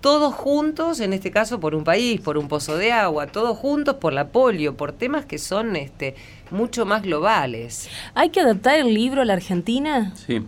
todos 0.00 0.34
juntos, 0.34 1.00
en 1.00 1.12
este 1.12 1.30
caso 1.30 1.60
por 1.60 1.74
un 1.74 1.84
país, 1.84 2.20
por 2.20 2.38
un 2.38 2.48
pozo 2.48 2.76
de 2.76 2.92
agua, 2.92 3.26
todos 3.26 3.58
juntos 3.58 3.96
por 3.96 4.12
la 4.12 4.28
polio, 4.28 4.76
por 4.76 4.92
temas 4.92 5.26
que 5.26 5.38
son 5.38 5.76
este, 5.76 6.14
mucho 6.50 6.86
más 6.86 7.02
globales. 7.02 7.88
¿Hay 8.14 8.30
que 8.30 8.40
adaptar 8.40 8.78
el 8.78 8.92
libro 8.92 9.20
a 9.22 9.24
la 9.26 9.34
Argentina? 9.34 10.14
Sí. 10.26 10.42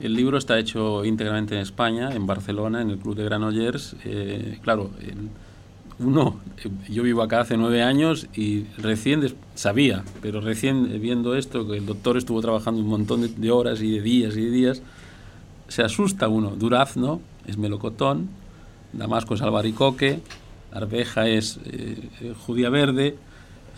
El 0.00 0.14
libro 0.14 0.38
está 0.38 0.58
hecho 0.58 1.04
íntegramente 1.04 1.54
en 1.54 1.60
España, 1.60 2.10
en 2.12 2.26
Barcelona, 2.26 2.80
en 2.80 2.88
el 2.88 2.98
Club 2.98 3.16
de 3.16 3.24
Granollers. 3.24 3.96
Eh, 4.04 4.58
claro, 4.62 4.90
uno, 5.98 6.40
eh, 6.64 6.70
yo 6.88 7.02
vivo 7.02 7.20
acá 7.20 7.40
hace 7.40 7.58
nueve 7.58 7.82
años 7.82 8.26
y 8.34 8.64
recién 8.78 9.34
sabía, 9.54 10.02
pero 10.22 10.40
recién 10.40 10.98
viendo 11.02 11.36
esto, 11.36 11.68
que 11.68 11.76
el 11.76 11.84
doctor 11.84 12.16
estuvo 12.16 12.40
trabajando 12.40 12.80
un 12.80 12.88
montón 12.88 13.28
de, 13.36 13.50
horas 13.50 13.82
y 13.82 13.90
de 13.90 14.00
días 14.00 14.36
y 14.38 14.46
de 14.46 14.50
días, 14.50 14.82
se 15.68 15.82
asusta 15.82 16.28
uno. 16.28 16.52
Durazno 16.56 17.20
es 17.46 17.58
melocotón, 17.58 18.30
damasco 18.94 19.34
es 19.34 19.42
albaricoque, 19.42 20.20
arveja 20.72 21.28
es 21.28 21.60
eh, 21.66 22.34
judía 22.46 22.70
verde, 22.70 23.18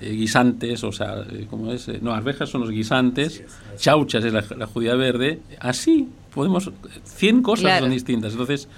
eh, 0.03 0.13
guisantes, 0.13 0.83
o 0.85 0.93
sea, 0.93 1.25
eh, 1.31 1.47
¿cómo 1.49 1.73
es? 1.73 1.89
no, 2.03 2.13
arvejas 2.13 2.49
son 2.49 2.63
los 2.63 2.71
guisantes, 2.71 3.45
chauchas 3.77 4.25
es 4.25 4.33
la, 4.33 4.67
judía 4.67 4.95
verde. 4.95 5.41
Así 5.61 6.09
podemos, 6.35 6.71
100 7.05 7.43
cosas 7.43 7.81
son 7.81 7.91
distintas. 7.91 8.33
Entonces, 8.33 8.69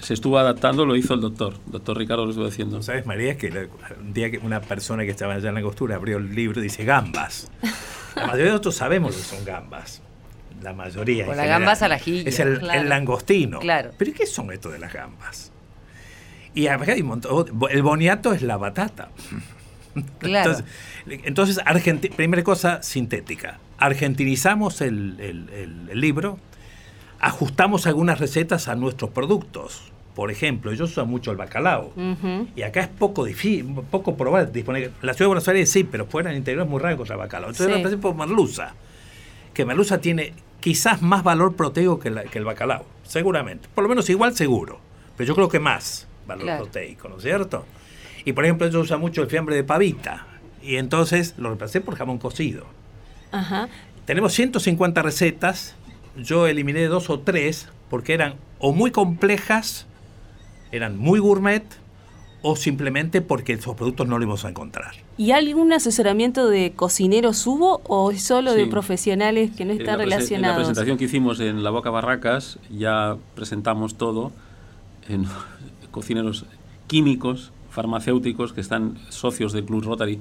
se 0.00 0.14
estuvo 0.14 0.38
adaptando, 0.38 0.84
lo 0.84 0.96
hizo 0.96 1.14
el 1.14 1.20
doctor. 1.20 1.54
Doctor 1.66 1.96
Ricardo 1.96 2.24
lo 2.24 2.30
estuvo 2.30 2.46
haciendo. 2.46 2.82
¿Sabes, 2.82 3.06
María? 3.06 3.38
Que 3.38 3.68
un 4.00 4.12
día 4.12 4.30
que 4.30 4.38
una 4.38 4.60
persona 4.60 5.04
que 5.04 5.10
estaba 5.10 5.34
allá 5.34 5.48
en 5.48 5.54
la 5.54 5.62
costura 5.62 5.96
abrió 5.96 6.18
el 6.18 6.34
libro 6.34 6.60
y 6.60 6.64
dice 6.64 6.84
gambas. 6.84 7.50
La 8.14 8.26
mayoría 8.26 8.44
de 8.44 8.50
nosotros 8.50 8.74
sabemos 8.74 9.12
lo 9.12 9.22
que 9.22 9.24
son 9.24 9.44
gambas. 9.44 10.02
La 10.60 10.74
mayoría. 10.74 11.24
Con 11.24 11.36
las 11.36 11.46
gambas 11.46 11.82
al 11.82 11.92
Es 11.92 12.38
el, 12.40 12.60
langostino. 12.88 13.58
Claro. 13.58 13.92
¿Pero 13.96 14.12
qué 14.12 14.26
son 14.26 14.52
estos 14.52 14.72
de 14.72 14.78
las 14.78 14.92
gambas? 14.92 15.50
Y 16.54 16.66
el 16.66 17.82
boniato 17.82 18.34
es 18.34 18.42
la 18.42 18.58
batata. 18.58 19.08
Claro. 20.18 20.56
Entonces, 21.06 21.60
primera 22.16 22.42
cosa 22.42 22.82
sintética. 22.82 23.58
Argentinizamos 23.78 24.80
el, 24.80 25.18
el 25.20 26.00
libro, 26.00 26.38
ajustamos 27.22 27.86
algunas 27.86 28.18
recetas 28.18 28.68
a 28.68 28.74
nuestros 28.74 29.10
productos. 29.10 29.92
Por 30.14 30.30
ejemplo, 30.30 30.72
ellos 30.72 30.90
usan 30.90 31.08
mucho 31.08 31.30
el 31.30 31.38
bacalao. 31.38 31.92
Y 32.54 32.62
acá 32.62 32.82
es 32.82 32.88
poco 32.88 33.24
difícil, 33.24 33.64
poco 33.90 34.16
probable 34.16 34.50
disponer. 34.50 34.90
La 35.00 35.14
ciudad 35.14 35.24
de 35.24 35.28
Buenos 35.28 35.48
Aires 35.48 35.70
sí, 35.70 35.84
pero 35.84 36.04
fuera 36.04 36.28
en 36.28 36.34
el 36.34 36.38
interior 36.40 36.64
es 36.64 36.70
muy 36.70 36.80
raro 36.80 36.94
encontrar 36.94 37.18
bacalao. 37.18 37.50
Entonces, 37.50 37.90
sí. 37.90 37.96
por 37.96 38.14
merluza. 38.14 38.74
Que 39.54 39.64
merluza 39.64 40.00
tiene 40.00 40.34
quizás 40.60 41.00
más 41.00 41.22
valor 41.22 41.56
proteico 41.56 41.98
que, 41.98 42.08
el 42.08 42.44
bacalao. 42.44 42.84
Seguramente. 43.04 43.68
Por 43.74 43.84
lo 43.84 43.88
menos 43.88 44.10
igual 44.10 44.36
seguro. 44.36 44.80
Pero 45.16 45.28
yo 45.28 45.34
creo 45.34 45.48
que 45.48 45.60
más 45.60 46.06
valor 46.26 46.58
proteico, 46.58 47.08
¿no 47.08 47.16
es 47.16 47.22
cierto? 47.22 47.64
Y 48.24 48.32
por 48.32 48.44
ejemplo, 48.44 48.66
ellos 48.66 48.84
usan 48.84 49.00
mucho 49.00 49.22
el 49.22 49.28
fiambre 49.28 49.56
de 49.56 49.64
pavita. 49.64 50.26
Y 50.62 50.76
entonces 50.76 51.34
lo 51.38 51.48
reemplacé 51.48 51.80
por 51.80 51.96
jamón 51.96 52.18
cocido. 52.18 52.66
Ajá. 53.32 53.68
Tenemos 54.04 54.32
150 54.32 55.02
recetas. 55.02 55.74
Yo 56.16 56.46
eliminé 56.46 56.84
dos 56.86 57.10
o 57.10 57.20
tres 57.20 57.68
porque 57.88 58.14
eran 58.14 58.34
o 58.58 58.72
muy 58.72 58.90
complejas 58.90 59.86
eran 60.72 60.98
muy 60.98 61.20
gourmet 61.20 61.62
o 62.44 62.56
simplemente 62.56 63.20
porque 63.20 63.52
esos 63.52 63.76
productos 63.76 64.08
no 64.08 64.18
los 64.18 64.24
íbamos 64.24 64.44
a 64.44 64.48
encontrar. 64.48 64.94
¿Y 65.16 65.30
algún 65.30 65.72
asesoramiento 65.72 66.48
de 66.48 66.72
cocineros 66.72 67.46
hubo 67.46 67.82
o 67.84 68.12
solo 68.14 68.54
de 68.54 68.66
profesionales 68.66 69.52
que 69.52 69.64
no 69.64 69.72
están 69.72 69.98
relacionados? 69.98 70.56
En 70.56 70.60
la 70.60 70.66
presentación 70.66 70.98
que 70.98 71.04
hicimos 71.04 71.38
en 71.38 71.62
La 71.62 71.70
Boca 71.70 71.90
Barracas 71.90 72.58
ya 72.68 73.16
presentamos 73.36 73.94
todo 73.94 74.32
en 75.08 75.26
cocineros 75.92 76.46
químicos, 76.88 77.52
farmacéuticos 77.72 78.52
que 78.52 78.60
están 78.60 78.98
socios 79.08 79.52
del 79.52 79.64
Club 79.64 79.84
Rotary. 79.84 80.20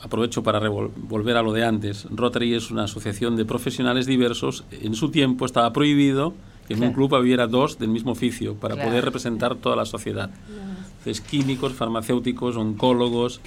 Aprovecho 0.00 0.42
para 0.42 0.60
volver 0.68 1.36
a 1.36 1.42
lo 1.42 1.52
de 1.52 1.64
antes. 1.64 2.06
Rotary 2.10 2.54
es 2.54 2.70
una 2.70 2.84
asociación 2.84 3.36
de 3.36 3.44
profesionales 3.44 4.06
diversos. 4.06 4.64
En 4.70 4.94
su 4.94 5.10
tiempo 5.10 5.44
estaba 5.44 5.72
prohibido 5.72 6.34
que 6.66 6.74
en 6.74 6.82
un 6.82 6.92
club 6.92 7.12
hubiera 7.14 7.46
dos 7.46 7.78
del 7.78 7.88
mismo 7.90 8.12
oficio 8.12 8.54
para 8.54 8.76
poder 8.76 9.04
representar 9.04 9.56
toda 9.56 9.76
la 9.76 9.84
sociedad. 9.84 10.30
Entonces, 10.98 11.20
químicos, 11.20 11.72
farmacéuticos, 11.72 12.56
oncólogos, 12.56 13.40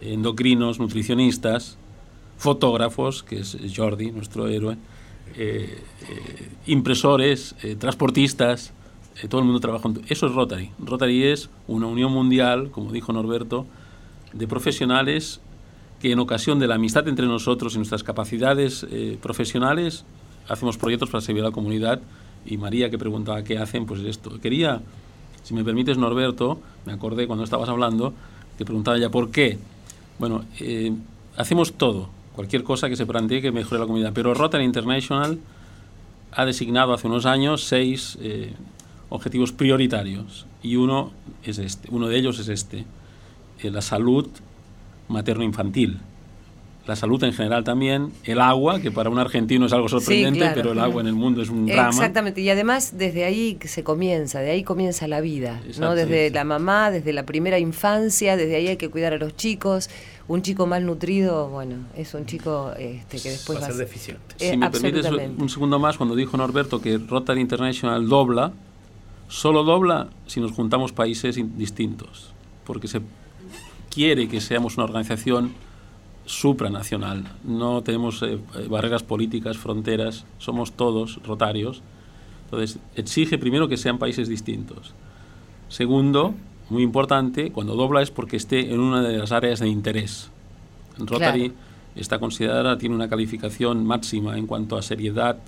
endocrinos, 0.00 0.78
nutricionistas, 0.78 1.76
fotógrafos, 2.38 3.22
que 3.22 3.40
es 3.40 3.56
Jordi, 3.74 4.10
nuestro 4.10 4.48
héroe, 4.48 4.76
eh, 5.36 5.82
eh, 6.08 6.48
impresores, 6.66 7.54
eh, 7.62 7.76
transportistas, 7.76 8.72
todo 9.28 9.40
el 9.40 9.46
mundo 9.46 9.60
trabaja 9.60 9.82
junto. 9.82 10.00
Eso 10.08 10.26
es 10.26 10.32
Rotary. 10.34 10.70
Rotary 10.78 11.24
es 11.24 11.50
una 11.68 11.86
unión 11.86 12.12
mundial, 12.12 12.70
como 12.70 12.92
dijo 12.92 13.12
Norberto, 13.12 13.66
de 14.32 14.46
profesionales 14.46 15.40
que 16.00 16.12
en 16.12 16.18
ocasión 16.18 16.58
de 16.58 16.66
la 16.66 16.74
amistad 16.74 17.06
entre 17.08 17.26
nosotros 17.26 17.74
y 17.74 17.76
nuestras 17.78 18.02
capacidades 18.02 18.86
profesionales 19.22 20.04
hacemos 20.48 20.76
proyectos 20.76 21.10
para 21.10 21.20
servir 21.20 21.42
a 21.42 21.46
la 21.46 21.52
comunidad 21.52 22.00
y 22.46 22.56
María 22.56 22.90
que 22.90 22.98
preguntaba 22.98 23.42
qué 23.42 23.58
hacen, 23.58 23.86
pues 23.86 24.00
esto. 24.00 24.38
Quería, 24.40 24.82
si 25.42 25.54
me 25.54 25.64
permites 25.64 25.96
Norberto, 25.96 26.58
me 26.84 26.92
acordé 26.92 27.26
cuando 27.26 27.44
estabas 27.44 27.68
hablando, 27.68 28.12
te 28.58 28.64
preguntaba 28.64 28.98
ya 28.98 29.10
por 29.10 29.30
qué. 29.30 29.58
Bueno, 30.18 30.44
eh, 30.60 30.92
hacemos 31.36 31.72
todo, 31.74 32.08
cualquier 32.34 32.62
cosa 32.64 32.88
que 32.88 32.96
se 32.96 33.06
plantee 33.06 33.40
que 33.40 33.50
mejore 33.50 33.80
la 33.80 33.86
comunidad, 33.86 34.12
pero 34.14 34.34
Rotary 34.34 34.64
International 34.64 35.38
ha 36.32 36.44
designado 36.44 36.92
hace 36.92 37.06
unos 37.06 37.26
años 37.26 37.64
seis 37.64 38.18
eh, 38.20 38.52
objetivos 39.14 39.52
prioritarios 39.52 40.46
y 40.62 40.74
uno 40.76 41.12
es 41.44 41.58
este, 41.58 41.88
uno 41.90 42.08
de 42.08 42.18
ellos 42.18 42.40
es 42.40 42.48
este, 42.48 42.84
eh, 43.62 43.70
la 43.70 43.80
salud 43.80 44.28
materno-infantil 45.08 46.00
la 46.86 46.96
salud 46.96 47.22
en 47.24 47.32
general 47.32 47.64
también, 47.64 48.12
el 48.24 48.40
agua, 48.40 48.78
que 48.78 48.90
para 48.90 49.08
un 49.08 49.18
argentino 49.18 49.64
es 49.64 49.72
algo 49.72 49.88
sorprendente, 49.88 50.50
pero 50.54 50.72
el 50.72 50.78
agua 50.78 51.00
en 51.00 51.06
el 51.06 51.14
mundo 51.14 51.40
es 51.40 51.48
un 51.48 51.64
drama. 51.66 51.88
Exactamente, 51.88 52.42
y 52.42 52.50
además 52.50 52.98
desde 52.98 53.24
ahí 53.24 53.58
se 53.64 53.82
comienza, 53.82 54.40
de 54.40 54.50
ahí 54.50 54.64
comienza 54.64 55.08
la 55.08 55.22
vida, 55.22 55.62
¿no? 55.78 55.94
Desde 55.94 56.30
la 56.30 56.44
mamá, 56.44 56.90
desde 56.90 57.14
la 57.14 57.24
primera 57.24 57.58
infancia, 57.58 58.36
desde 58.36 58.56
ahí 58.56 58.68
hay 58.68 58.76
que 58.76 58.90
cuidar 58.90 59.14
a 59.14 59.16
los 59.16 59.34
chicos. 59.34 59.88
Un 60.26 60.40
chico 60.40 60.66
mal 60.66 60.86
nutrido, 60.86 61.48
bueno, 61.48 61.76
es 61.96 62.14
un 62.14 62.24
chico 62.24 62.72
este, 62.78 63.18
que 63.18 63.30
después 63.30 63.60
va 63.60 63.64
a 63.64 63.68
ser 63.68 63.76
deficiente. 63.76 64.34
Eh, 64.38 64.50
si 64.50 64.56
me 64.56 64.70
permites 64.70 65.06
un 65.38 65.48
segundo 65.48 65.78
más, 65.78 65.96
cuando 65.96 66.14
dijo 66.14 66.36
Norberto 66.36 66.80
que 66.80 66.98
Rotary 66.98 67.40
International 67.42 68.08
dobla, 68.08 68.52
solo 69.28 69.64
dobla 69.64 70.08
si 70.26 70.40
nos 70.40 70.52
juntamos 70.52 70.92
países 70.92 71.38
distintos, 71.56 72.32
porque 72.64 72.88
se 72.88 73.00
quiere 73.90 74.28
que 74.28 74.40
seamos 74.40 74.76
una 74.76 74.84
organización 74.84 75.52
supranacional. 76.26 77.24
No 77.44 77.82
tenemos 77.82 78.22
eh, 78.22 78.38
barreras 78.68 79.02
políticas, 79.02 79.56
fronteras, 79.56 80.24
somos 80.38 80.72
todos 80.72 81.20
rotarios. 81.24 81.82
Entonces, 82.44 82.78
exige 82.96 83.38
primero 83.38 83.68
que 83.68 83.76
sean 83.76 83.98
países 83.98 84.28
distintos. 84.28 84.94
Segundo, 85.68 86.34
muy 86.70 86.82
importante, 86.82 87.50
cuando 87.52 87.74
dobla 87.74 88.02
es 88.02 88.10
porque 88.10 88.36
esté 88.36 88.72
en 88.72 88.80
una 88.80 89.02
de 89.02 89.18
las 89.18 89.32
áreas 89.32 89.60
de 89.60 89.68
interés. 89.68 90.30
Rotary 90.98 91.52
está 91.96 92.18
considerada, 92.18 92.78
tiene 92.78 92.94
una 92.94 93.08
calificación 93.08 93.84
máxima 93.84 94.38
en 94.38 94.46
cuanto 94.46 94.76
a 94.76 94.82
seriedad 94.82 95.38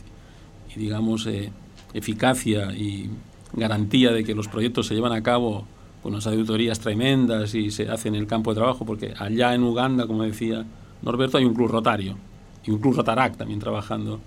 y, 0.74 0.78
digamos, 0.78 1.26
eh, 1.26 1.52
eficacia 1.94 2.72
y 2.72 3.10
garantía 3.52 4.12
de 4.12 4.24
que 4.24 4.34
los 4.34 4.48
proyectos 4.48 4.86
se 4.86 4.94
llevan 4.94 5.12
a 5.12 5.22
cabo 5.22 5.66
con 6.02 6.12
unas 6.12 6.26
auditorías 6.26 6.78
tremendas 6.80 7.54
y 7.54 7.70
se 7.70 7.88
hace 7.88 8.08
en 8.08 8.14
el 8.14 8.26
campo 8.26 8.52
de 8.52 8.56
trabajo, 8.56 8.84
porque 8.84 9.14
allá 9.18 9.54
en 9.54 9.62
Uganda, 9.62 10.06
como 10.06 10.22
decía 10.22 10.64
Norberto, 11.02 11.38
hay 11.38 11.44
un 11.44 11.54
club 11.54 11.68
rotario 11.68 12.16
y 12.64 12.70
un 12.70 12.78
club 12.78 12.96
Rotarac 12.96 13.36
también 13.36 13.60
trabajando. 13.60 14.20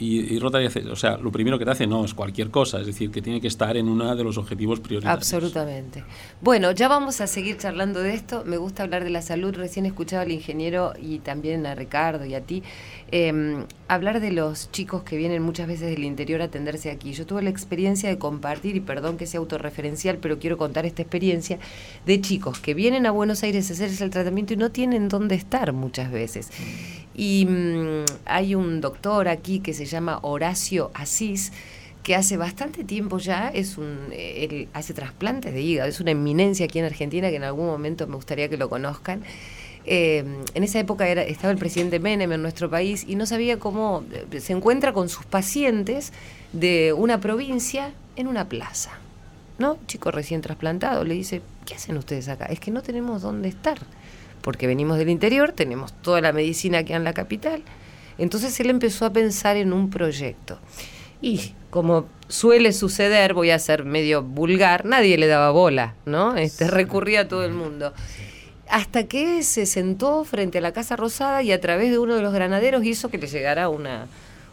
Y, 0.00 0.34
y 0.34 0.38
Rotary 0.38 0.66
o 0.66 0.96
sea, 0.96 1.16
lo 1.18 1.30
primero 1.30 1.58
que 1.58 1.64
te 1.64 1.70
hace 1.70 1.86
no 1.86 2.04
es 2.04 2.14
cualquier 2.14 2.50
cosa, 2.50 2.80
es 2.80 2.86
decir, 2.86 3.10
que 3.10 3.22
tiene 3.22 3.40
que 3.40 3.48
estar 3.48 3.76
en 3.76 3.88
uno 3.88 4.16
de 4.16 4.24
los 4.24 4.38
objetivos 4.38 4.80
prioritarios. 4.80 5.16
Absolutamente. 5.16 6.04
Bueno, 6.40 6.72
ya 6.72 6.88
vamos 6.88 7.20
a 7.20 7.26
seguir 7.26 7.58
charlando 7.58 8.00
de 8.00 8.14
esto. 8.14 8.42
Me 8.46 8.56
gusta 8.56 8.82
hablar 8.82 9.04
de 9.04 9.10
la 9.10 9.22
salud. 9.22 9.54
Recién 9.54 9.86
escuchaba 9.86 10.22
al 10.22 10.32
ingeniero 10.32 10.94
y 11.00 11.18
también 11.18 11.66
a 11.66 11.74
Ricardo 11.74 12.24
y 12.24 12.34
a 12.34 12.40
ti 12.40 12.62
Em, 13.12 13.64
hablar 13.88 14.20
de 14.20 14.30
los 14.30 14.70
chicos 14.70 15.02
que 15.02 15.16
vienen 15.16 15.42
muchas 15.42 15.66
veces 15.66 15.90
del 15.90 16.04
interior 16.04 16.42
a 16.42 16.44
atenderse 16.44 16.92
aquí. 16.92 17.12
Yo 17.12 17.26
tuve 17.26 17.42
la 17.42 17.50
experiencia 17.50 18.08
de 18.08 18.18
compartir, 18.18 18.76
y 18.76 18.80
perdón 18.80 19.16
que 19.16 19.26
sea 19.26 19.40
autorreferencial, 19.40 20.18
pero 20.18 20.38
quiero 20.38 20.56
contar 20.56 20.86
esta 20.86 21.02
experiencia, 21.02 21.58
de 22.06 22.20
chicos 22.20 22.60
que 22.60 22.74
vienen 22.74 23.06
a 23.06 23.10
Buenos 23.10 23.42
Aires 23.42 23.68
a 23.68 23.72
hacerse 23.72 24.04
el 24.04 24.10
tratamiento 24.10 24.52
y 24.52 24.58
no 24.58 24.70
tienen 24.70 25.08
dónde 25.08 25.34
estar 25.34 25.72
muchas 25.72 26.12
veces. 26.12 26.50
Y 27.20 27.44
mm, 27.44 28.06
hay 28.24 28.54
un 28.54 28.80
doctor 28.80 29.28
aquí 29.28 29.60
que 29.60 29.74
se 29.74 29.84
llama 29.84 30.20
Horacio 30.22 30.90
Asís, 30.94 31.52
que 32.02 32.16
hace 32.16 32.38
bastante 32.38 32.82
tiempo 32.82 33.18
ya 33.18 33.50
es 33.50 33.76
un 33.76 33.98
él 34.10 34.68
hace 34.72 34.94
trasplantes 34.94 35.52
de 35.52 35.60
hígado, 35.60 35.90
es 35.90 36.00
una 36.00 36.12
eminencia 36.12 36.64
aquí 36.64 36.78
en 36.78 36.86
Argentina 36.86 37.28
que 37.28 37.36
en 37.36 37.44
algún 37.44 37.66
momento 37.66 38.06
me 38.06 38.16
gustaría 38.16 38.48
que 38.48 38.56
lo 38.56 38.70
conozcan. 38.70 39.20
Eh, 39.84 40.24
en 40.54 40.64
esa 40.64 40.78
época 40.78 41.08
era, 41.08 41.22
estaba 41.22 41.52
el 41.52 41.58
presidente 41.58 42.00
Menem 42.00 42.32
en 42.32 42.40
nuestro 42.40 42.70
país 42.70 43.04
y 43.06 43.16
no 43.16 43.26
sabía 43.26 43.58
cómo 43.58 44.02
eh, 44.32 44.40
se 44.40 44.54
encuentra 44.54 44.94
con 44.94 45.10
sus 45.10 45.26
pacientes 45.26 46.14
de 46.54 46.94
una 46.94 47.20
provincia 47.20 47.92
en 48.16 48.28
una 48.28 48.48
plaza. 48.48 48.92
¿No? 49.58 49.76
Chico 49.86 50.10
recién 50.10 50.40
trasplantado 50.40 51.04
le 51.04 51.12
dice, 51.12 51.42
¿qué 51.66 51.74
hacen 51.74 51.98
ustedes 51.98 52.30
acá? 52.30 52.46
Es 52.46 52.60
que 52.60 52.70
no 52.70 52.80
tenemos 52.80 53.20
dónde 53.20 53.50
estar, 53.50 53.78
porque 54.42 54.66
venimos 54.66 54.98
del 54.98 55.08
interior, 55.08 55.52
tenemos 55.52 55.92
toda 55.92 56.20
la 56.20 56.32
medicina 56.32 56.78
aquí 56.78 56.92
en 56.92 57.04
la 57.04 57.12
capital. 57.12 57.62
Entonces 58.18 58.58
él 58.60 58.70
empezó 58.70 59.06
a 59.06 59.12
pensar 59.12 59.56
en 59.56 59.72
un 59.72 59.90
proyecto. 59.90 60.58
Y 61.22 61.54
como 61.70 62.06
suele 62.28 62.72
suceder, 62.72 63.34
voy 63.34 63.50
a 63.50 63.58
ser 63.58 63.84
medio 63.84 64.22
vulgar, 64.22 64.84
nadie 64.84 65.18
le 65.18 65.26
daba 65.26 65.50
bola, 65.50 65.94
¿no? 66.06 66.36
Este, 66.36 66.68
recurría 66.68 67.20
a 67.20 67.28
todo 67.28 67.44
el 67.44 67.52
mundo 67.52 67.92
hasta 68.70 69.04
que 69.04 69.42
se 69.42 69.66
sentó 69.66 70.24
frente 70.24 70.58
a 70.58 70.60
la 70.60 70.72
Casa 70.72 70.96
Rosada 70.96 71.42
y 71.42 71.52
a 71.52 71.60
través 71.60 71.90
de 71.90 71.98
uno 71.98 72.14
de 72.14 72.22
los 72.22 72.32
granaderos 72.32 72.84
hizo 72.84 73.10
que 73.10 73.18
le 73.18 73.26
llegara 73.26 73.68
una, 73.68 74.06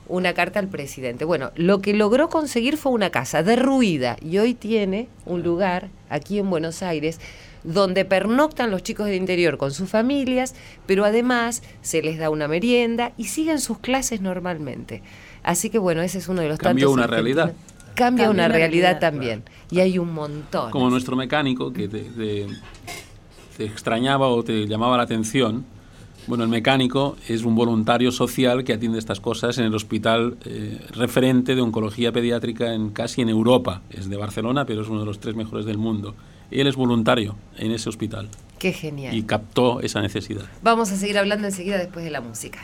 una 0.08 0.34
carta 0.34 0.60
al 0.60 0.68
presidente. 0.68 1.24
Bueno, 1.24 1.52
lo 1.56 1.82
que 1.82 1.94
logró 1.94 2.30
conseguir 2.30 2.78
fue 2.78 2.92
una 2.92 3.12
casa 3.12 3.44
derruida 3.44 4.18
y 4.22 4.40
hoy 4.40 4.56
tiene 4.56 5.08
un 5.26 5.44
lugar 5.44 5.90
aquí 6.10 6.40
en 6.40 6.50
Buenos 6.50 6.84
Aires 6.84 7.20
donde 7.64 8.06
pernoctan 8.06 8.72
los 8.72 8.82
chicos 8.82 9.08
del 9.08 9.16
interior 9.16 9.58
con 9.58 9.72
sus 9.72 9.90
familias, 9.90 10.56
pero 10.86 11.04
además 11.04 11.64
se 11.82 12.02
les 12.02 12.18
da 12.18 12.30
una 12.30 12.48
merienda 12.48 13.12
y 13.18 13.26
siguen 13.26 13.60
sus 13.60 13.80
clases 13.80 14.22
normalmente. 14.22 15.04
Así 15.44 15.70
que 15.70 15.78
bueno, 15.78 16.02
ese 16.02 16.20
es 16.20 16.30
uno 16.30 16.42
de 16.42 16.50
los 16.50 16.60
Cambió 16.60 16.92
una 16.92 17.08
realidad. 17.08 17.54
Cambia, 17.94 18.30
una 18.30 18.48
realidad, 18.48 19.00
también. 19.00 19.44
Y 19.72 19.80
hay 19.80 19.98
un 19.98 20.14
montón. 20.14 20.70
Como 20.70 20.88
nuestro 20.92 21.16
mecánico 21.16 21.74
que 21.74 21.88
te, 21.88 22.04
te 23.58 23.66
extrañaba 23.66 24.28
o 24.28 24.44
te 24.44 24.68
llamaba 24.68 24.98
la 24.98 25.04
atención 25.04 25.66
bueno, 26.28 26.44
el 26.44 26.50
mecánico 26.50 27.16
es 27.28 27.44
un 27.44 27.56
voluntario 27.56 28.12
social 28.12 28.66
que 28.66 28.74
atiende 28.74 29.00
estas 29.00 29.22
cosas 29.22 29.58
en 29.58 29.66
el 29.66 29.74
hospital 29.74 30.38
eh, 30.46 30.80
referente 30.92 31.56
de 31.56 31.62
oncología 31.62 32.12
pediátrica 32.12 32.74
en 32.74 32.90
casi 32.90 33.22
en 33.22 33.30
Europa. 33.30 33.82
Es 33.90 34.10
de 34.10 34.18
Barcelona, 34.18 34.66
pero 34.66 34.82
es 34.82 34.90
uno 34.90 35.00
de 35.00 35.06
los 35.06 35.20
tres 35.20 35.36
mejores 35.36 35.66
del 35.66 35.78
mundo. 35.78 36.16
Él 36.52 36.68
es 36.68 36.76
voluntario 36.76 37.36
en 37.58 37.72
ese 37.72 37.88
hospital. 37.88 38.28
Qué 38.60 38.74
genial. 38.74 39.16
Y 39.16 39.24
captó 39.24 39.80
esa 39.80 40.02
necesidad. 40.02 40.44
Vamos 40.62 40.92
a 40.92 40.98
seguir 40.98 41.18
hablando 41.18 41.48
enseguida 41.48 41.78
después 41.78 42.04
de 42.04 42.12
la 42.12 42.20
música. 42.20 42.60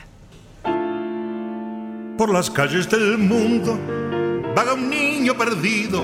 Por 2.18 2.34
las 2.34 2.52
calles 2.52 2.90
del 2.90 3.18
mundo 3.18 3.80
vaga 4.56 4.74
un 4.74 4.90
niño 4.90 5.38
perdido, 5.38 6.04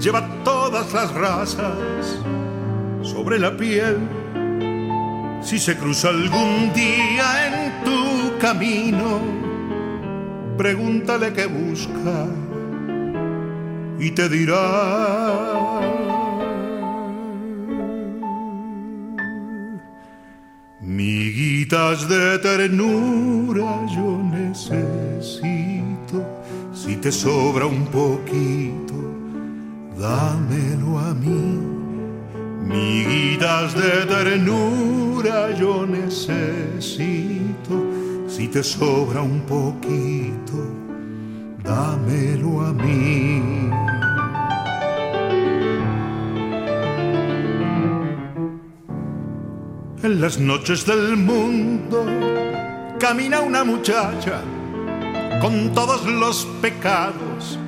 lleva 0.00 0.28
todas 0.44 0.92
las 0.92 1.12
razas 1.12 2.18
sobre 3.02 3.38
la 3.38 3.56
piel 3.56 4.21
si 5.42 5.58
se 5.58 5.76
cruza 5.76 6.08
algún 6.08 6.72
día 6.72 7.46
en 7.46 7.84
tu 7.84 8.38
camino, 8.38 9.20
pregúntale 10.56 11.32
qué 11.32 11.46
busca 11.46 12.26
y 13.98 14.10
te 14.12 14.28
dirá. 14.28 15.40
Miguitas 20.80 22.08
de 22.08 22.38
ternura 22.38 23.86
yo 23.94 24.18
necesito, 24.22 25.42
si 26.74 26.96
te 26.96 27.10
sobra 27.10 27.66
un 27.66 27.86
poquito, 27.86 28.94
dámelo 29.96 30.98
a 30.98 31.14
mí 31.14 31.81
Miguitas 32.72 33.74
de 33.74 34.06
ternura 34.06 35.50
yo 35.54 35.86
necesito, 35.86 37.74
si 38.26 38.48
te 38.48 38.62
sobra 38.62 39.20
un 39.20 39.42
poquito, 39.42 40.56
dámelo 41.62 42.62
a 42.62 42.72
mí. 42.72 43.42
En 50.02 50.20
las 50.20 50.38
noches 50.38 50.86
del 50.86 51.18
mundo 51.18 52.06
camina 52.98 53.40
una 53.40 53.64
muchacha 53.64 54.40
con 55.42 55.72
todos 55.74 56.06
los 56.06 56.46
pecados 56.62 57.58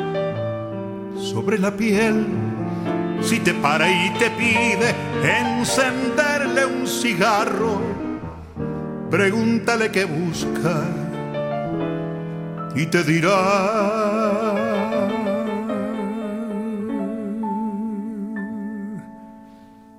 sobre 1.16 1.58
la 1.58 1.76
piel 1.76 2.26
si 3.24 3.40
te 3.40 3.54
para 3.54 3.90
y 3.90 4.10
te 4.18 4.30
pide 4.30 4.94
encenderle 5.22 6.66
un 6.66 6.86
cigarro, 6.86 7.80
pregúntale 9.10 9.90
qué 9.90 10.04
busca 10.04 10.82
y 12.74 12.84
te 12.86 13.02
dirá. 13.02 14.52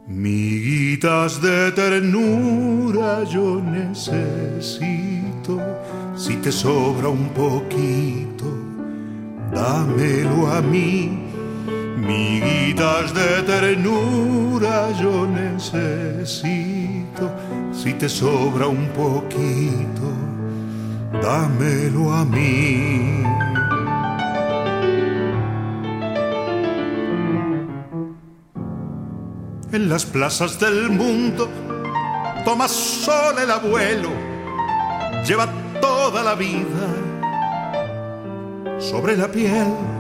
Miguitas 0.07 1.41
de 1.41 1.71
ternura 1.71 3.23
yo 3.23 3.59
necesito, 3.61 3.99
si 6.15 6.35
te 6.37 6.51
sobra 6.51 7.09
un 7.09 7.29
poquito, 7.29 8.45
dámelo 9.51 10.51
a 10.51 10.61
mí 10.61 11.24
Miguitas 11.97 13.13
de 13.13 13.41
ternura 13.43 14.91
yo 14.99 15.25
necesito, 15.25 15.71
si 17.71 17.93
te 17.93 18.09
sobra 18.09 18.67
un 18.67 18.89
poquito, 18.89 20.11
dámelo 21.21 22.13
a 22.13 22.25
mí. 22.25 23.23
En 29.71 29.89
las 29.89 30.05
plazas 30.05 30.59
del 30.59 30.89
mundo 30.89 31.49
toma 32.43 32.67
sol 32.67 33.35
el 33.41 33.49
abuelo, 33.51 34.09
lleva 35.25 35.47
toda 35.79 36.23
la 36.23 36.35
vida 36.35 36.87
sobre 38.79 39.15
la 39.15 39.27
piel 39.29 39.94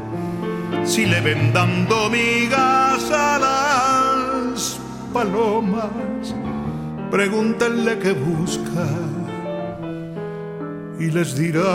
si 0.83 1.05
le 1.05 1.21
ven 1.21 1.51
dando 1.53 2.09
migas 2.09 3.11
a 3.11 3.39
las 3.39 4.79
palomas, 5.13 6.35
pregúntenle 7.11 7.99
qué 7.99 8.13
busca 8.13 8.87
y 10.99 11.11
les 11.11 11.35
dirá. 11.35 11.73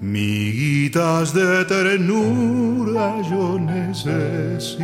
Miguitas 0.00 1.32
de 1.32 1.64
ternura 1.64 3.22
yo 3.30 3.58
necesito, 3.58 4.80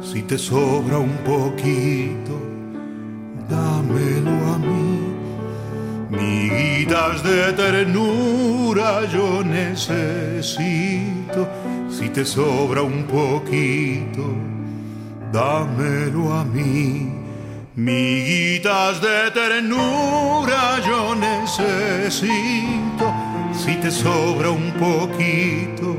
si 0.00 0.22
te 0.22 0.38
sobra 0.38 0.98
un 0.98 1.16
poquito, 1.24 2.40
dámelo 3.48 4.30
a 4.54 4.58
mí 4.58 4.79
Miguitas 6.20 7.22
de 7.22 7.52
ternura 7.54 9.06
yo 9.06 9.42
necesito, 9.42 11.48
si 11.88 12.10
te 12.10 12.26
sobra 12.26 12.82
un 12.82 13.04
poquito, 13.04 14.34
dámelo 15.32 16.34
a 16.34 16.44
mí. 16.44 17.10
Miguitas 17.74 19.00
de 19.00 19.30
ternura 19.30 20.78
yo 20.86 21.14
necesito, 21.14 23.14
si 23.54 23.76
te 23.76 23.90
sobra 23.90 24.50
un 24.50 24.72
poquito, 24.72 25.96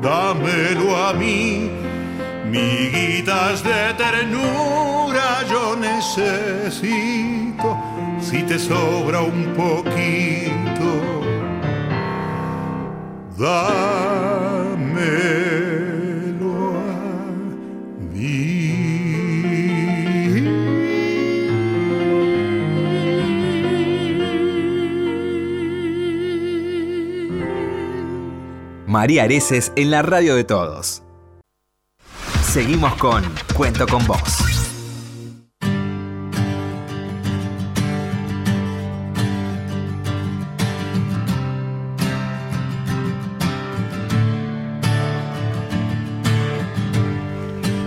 dámelo 0.00 0.96
a 0.96 1.12
mí. 1.12 1.68
Miguitas 2.48 3.64
de 3.64 3.94
ternura 3.94 5.42
yo 5.50 5.74
necesito 5.74 7.93
si 8.24 8.42
te 8.42 8.58
sobra 8.58 9.20
un 9.20 9.52
poquito, 9.54 11.20
dámelo 13.36 14.14
a 16.78 16.94
mí. 18.12 18.44
María 28.86 29.24
Areces 29.24 29.72
en 29.76 29.90
la 29.90 30.00
radio 30.02 30.34
de 30.34 30.44
todos. 30.44 31.02
Seguimos 32.42 32.94
con 32.94 33.22
Cuento 33.54 33.86
con 33.86 34.06
vos. 34.06 34.43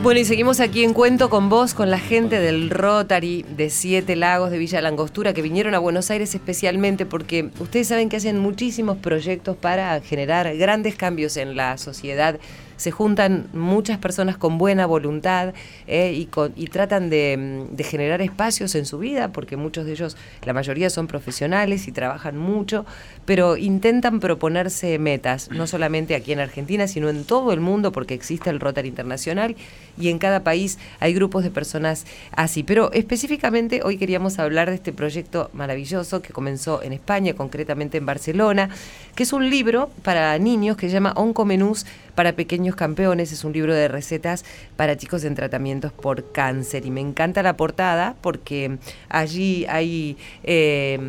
Bueno, 0.07 0.21
y 0.21 0.23
seguimos 0.23 0.61
aquí 0.61 0.85
en 0.85 0.93
Cuento 0.93 1.29
con 1.29 1.49
vos, 1.49 1.73
con 1.73 1.91
la 1.91 1.99
gente 1.99 2.39
del 2.39 2.69
Rotary 2.69 3.43
de 3.43 3.69
Siete 3.69 4.15
Lagos 4.15 4.51
de 4.51 4.57
Villa 4.57 4.79
Langostura, 4.79 5.33
que 5.33 5.41
vinieron 5.41 5.75
a 5.75 5.79
Buenos 5.79 6.09
Aires 6.09 6.33
especialmente 6.33 7.05
porque 7.05 7.49
ustedes 7.59 7.89
saben 7.89 8.07
que 8.07 8.15
hacen 8.15 8.39
muchísimos 8.39 8.95
proyectos 8.99 9.57
para 9.57 9.99
generar 9.99 10.55
grandes 10.55 10.95
cambios 10.95 11.35
en 11.35 11.57
la 11.57 11.77
sociedad 11.77 12.39
se 12.77 12.91
juntan 12.91 13.47
muchas 13.53 13.97
personas 13.97 14.37
con 14.37 14.57
buena 14.57 14.85
voluntad 14.85 15.53
eh, 15.87 16.13
y, 16.13 16.29
y, 16.55 16.67
tratan 16.67 17.09
de, 17.09 17.67
de, 17.69 17.83
generar 17.83 18.21
espacios 18.21 18.75
en 18.75 18.85
su 18.85 18.99
vida, 18.99 19.31
porque 19.31 19.57
muchos 19.57 19.85
de 19.85 19.91
ellos, 19.91 20.15
la 20.43 20.53
mayoría 20.53 20.89
son 20.89 21.07
profesionales 21.07 21.87
y 21.87 21.91
trabajan 21.91 22.37
mucho, 22.37 22.85
pero 23.25 23.57
intentan 23.57 24.19
proponerse 24.19 24.97
metas, 24.99 25.49
no 25.51 25.67
solamente 25.67 26.15
aquí 26.15 26.31
en 26.31 26.39
Argentina, 26.39 26.87
sino 26.87 27.09
en 27.09 27.25
todo 27.25 27.51
el 27.51 27.59
mundo, 27.59 27.91
porque 27.91 28.13
existe 28.13 28.49
el 28.49 28.59
Rotary 28.59 28.87
Internacional 28.87 29.55
y 29.99 30.09
en 30.09 30.19
cada 30.19 30.43
país 30.43 30.77
hay 30.99 31.13
grupos 31.13 31.43
de 31.43 31.51
personas 31.51 32.05
así. 32.31 32.63
Pero 32.63 32.91
específicamente 32.93 33.81
hoy 33.83 33.97
queríamos 33.97 34.39
hablar 34.39 34.69
de 34.69 34.75
este 34.75 34.93
proyecto 34.93 35.49
maravilloso 35.53 36.21
que 36.21 36.33
comenzó 36.33 36.81
en 36.83 36.93
España, 36.93 37.33
concretamente 37.33 37.97
en 37.97 38.05
Barcelona, 38.05 38.69
que 39.15 39.23
es 39.23 39.33
un 39.33 39.49
libro 39.49 39.89
para 40.03 40.37
niños 40.37 40.77
que 40.77 40.87
se 40.87 40.93
llama 40.93 41.13
Oncomenús 41.15 41.85
para 42.15 42.33
pequeños 42.33 42.66
campeones. 42.75 43.31
Es 43.31 43.43
un 43.43 43.53
libro 43.53 43.73
de 43.73 43.87
recetas 43.87 44.45
para 44.75 44.97
chicos 44.97 45.23
en 45.23 45.35
tratamientos 45.35 45.91
por 45.91 46.31
cáncer. 46.31 46.85
Y 46.85 46.91
me 46.91 47.01
encanta 47.01 47.43
la 47.43 47.57
portada 47.57 48.15
porque 48.21 48.77
allí 49.09 49.65
hay 49.69 50.17
eh, 50.43 50.99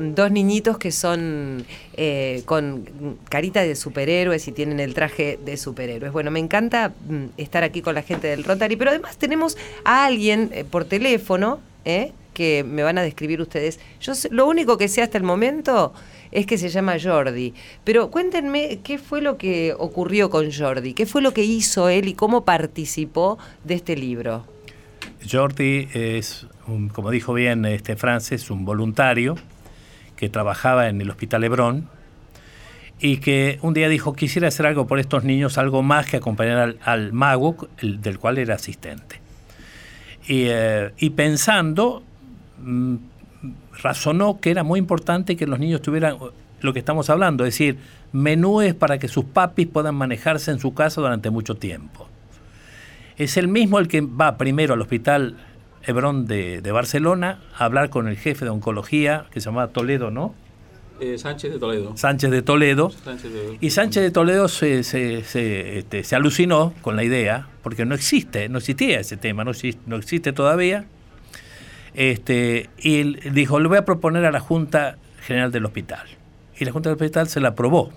dos 0.00 0.30
niñitos 0.30 0.78
que 0.78 0.92
son 0.92 1.64
eh, 1.94 2.42
con 2.46 3.18
carita 3.28 3.62
de 3.62 3.74
superhéroes 3.74 4.46
y 4.48 4.52
tienen 4.52 4.80
el 4.80 4.94
traje 4.94 5.38
de 5.44 5.56
superhéroes. 5.56 6.12
Bueno, 6.12 6.30
me 6.30 6.40
encanta 6.40 6.92
mm, 7.08 7.24
estar 7.36 7.62
aquí 7.64 7.82
con 7.82 7.94
la 7.94 8.02
gente 8.02 8.28
del 8.28 8.44
Rotary, 8.44 8.76
pero 8.76 8.90
además 8.90 9.16
tenemos 9.16 9.56
a 9.84 10.06
alguien 10.06 10.50
eh, 10.52 10.64
por 10.64 10.84
teléfono, 10.84 11.60
que 12.34 12.64
me 12.64 12.82
van 12.82 12.98
a 12.98 13.02
describir 13.02 13.40
ustedes. 13.40 13.80
Yo 14.00 14.12
lo 14.30 14.46
único 14.46 14.76
que 14.76 14.88
sé 14.88 15.00
hasta 15.00 15.16
el 15.16 15.24
momento 15.24 15.94
es 16.30 16.46
que 16.46 16.58
se 16.58 16.68
llama 16.68 16.96
Jordi. 17.02 17.54
Pero 17.84 18.10
cuéntenme 18.10 18.80
qué 18.82 18.98
fue 18.98 19.20
lo 19.20 19.38
que 19.38 19.74
ocurrió 19.78 20.30
con 20.30 20.52
Jordi, 20.52 20.94
qué 20.94 21.06
fue 21.06 21.22
lo 21.22 21.32
que 21.32 21.44
hizo 21.44 21.88
él 21.88 22.08
y 22.08 22.14
cómo 22.14 22.44
participó 22.44 23.38
de 23.64 23.74
este 23.74 23.96
libro. 23.96 24.44
Jordi 25.30 25.88
es, 25.92 26.46
como 26.92 27.10
dijo 27.10 27.34
bien 27.34 27.64
este 27.64 27.96
Francis, 27.96 28.50
un 28.50 28.64
voluntario 28.64 29.36
que 30.16 30.28
trabajaba 30.28 30.88
en 30.88 31.00
el 31.00 31.10
Hospital 31.10 31.44
Hebrón 31.44 31.88
y 32.98 33.18
que 33.18 33.58
un 33.62 33.74
día 33.74 33.88
dijo 33.88 34.14
quisiera 34.14 34.48
hacer 34.48 34.66
algo 34.66 34.86
por 34.86 34.98
estos 34.98 35.24
niños, 35.24 35.58
algo 35.58 35.82
más 35.82 36.06
que 36.06 36.16
acompañar 36.16 36.76
al, 36.82 37.12
mago, 37.12 37.68
del 37.80 38.18
cual 38.18 38.38
era 38.38 38.54
asistente. 38.54 39.20
Y, 40.26 40.44
eh, 40.46 40.90
pensando, 41.14 42.02
mm, 42.58 42.96
razonó 43.82 44.40
que 44.40 44.50
era 44.50 44.62
muy 44.62 44.78
importante 44.78 45.36
que 45.36 45.46
los 45.46 45.58
niños 45.58 45.82
tuvieran 45.82 46.16
lo 46.60 46.72
que 46.72 46.78
estamos 46.78 47.10
hablando, 47.10 47.44
es 47.44 47.54
decir, 47.54 47.78
menúes 48.12 48.74
para 48.74 48.98
que 48.98 49.08
sus 49.08 49.24
papis 49.24 49.66
puedan 49.66 49.94
manejarse 49.94 50.50
en 50.50 50.58
su 50.58 50.74
casa 50.74 51.00
durante 51.00 51.30
mucho 51.30 51.56
tiempo. 51.56 52.08
Es 53.16 53.36
el 53.36 53.48
mismo 53.48 53.78
el 53.78 53.88
que 53.88 54.00
va 54.00 54.36
primero 54.36 54.74
al 54.74 54.80
hospital 54.80 55.36
Hebrón 55.84 56.26
de, 56.26 56.60
Barcelona 56.72 57.40
a 57.56 57.64
hablar 57.64 57.90
con 57.90 58.08
el 58.08 58.16
jefe 58.16 58.44
de 58.44 58.50
oncología, 58.50 59.26
que 59.30 59.40
se 59.40 59.46
llamaba 59.46 59.68
Toledo, 59.68 60.10
¿no? 60.10 60.34
Eh, 60.98 61.18
Sánchez 61.18 61.52
de 61.52 61.58
Toledo. 61.58 61.96
Sánchez 61.96 62.30
de 62.30 62.42
Toledo. 62.42 62.90
Y 63.60 63.70
Sánchez 63.70 64.02
de 64.02 64.10
Toledo 64.10 64.48
se, 64.48 64.82
se, 64.82 65.18
este, 65.78 66.04
se, 66.04 66.16
alucinó 66.16 66.72
con 66.80 66.96
la 66.96 67.04
idea, 67.04 67.48
porque 67.62 67.84
no 67.84 67.94
existe, 67.94 68.48
no 68.48 68.58
existía 68.58 68.98
ese 68.98 69.16
tema, 69.16 69.44
no 69.44 69.52
no 69.86 69.96
existe 69.96 70.32
todavía. 70.32 70.86
Este, 71.96 72.68
y 72.78 73.00
él 73.00 73.20
dijo, 73.32 73.58
le 73.58 73.68
voy 73.68 73.78
a 73.78 73.84
proponer 73.86 74.26
a 74.26 74.30
la 74.30 74.38
Junta 74.38 74.98
General 75.22 75.50
del 75.50 75.64
Hospital. 75.64 76.06
Y 76.58 76.64
la 76.66 76.70
Junta 76.70 76.90
del 76.90 76.96
Hospital 76.96 77.28
se 77.28 77.40
la 77.40 77.48
aprobó. 77.48 77.90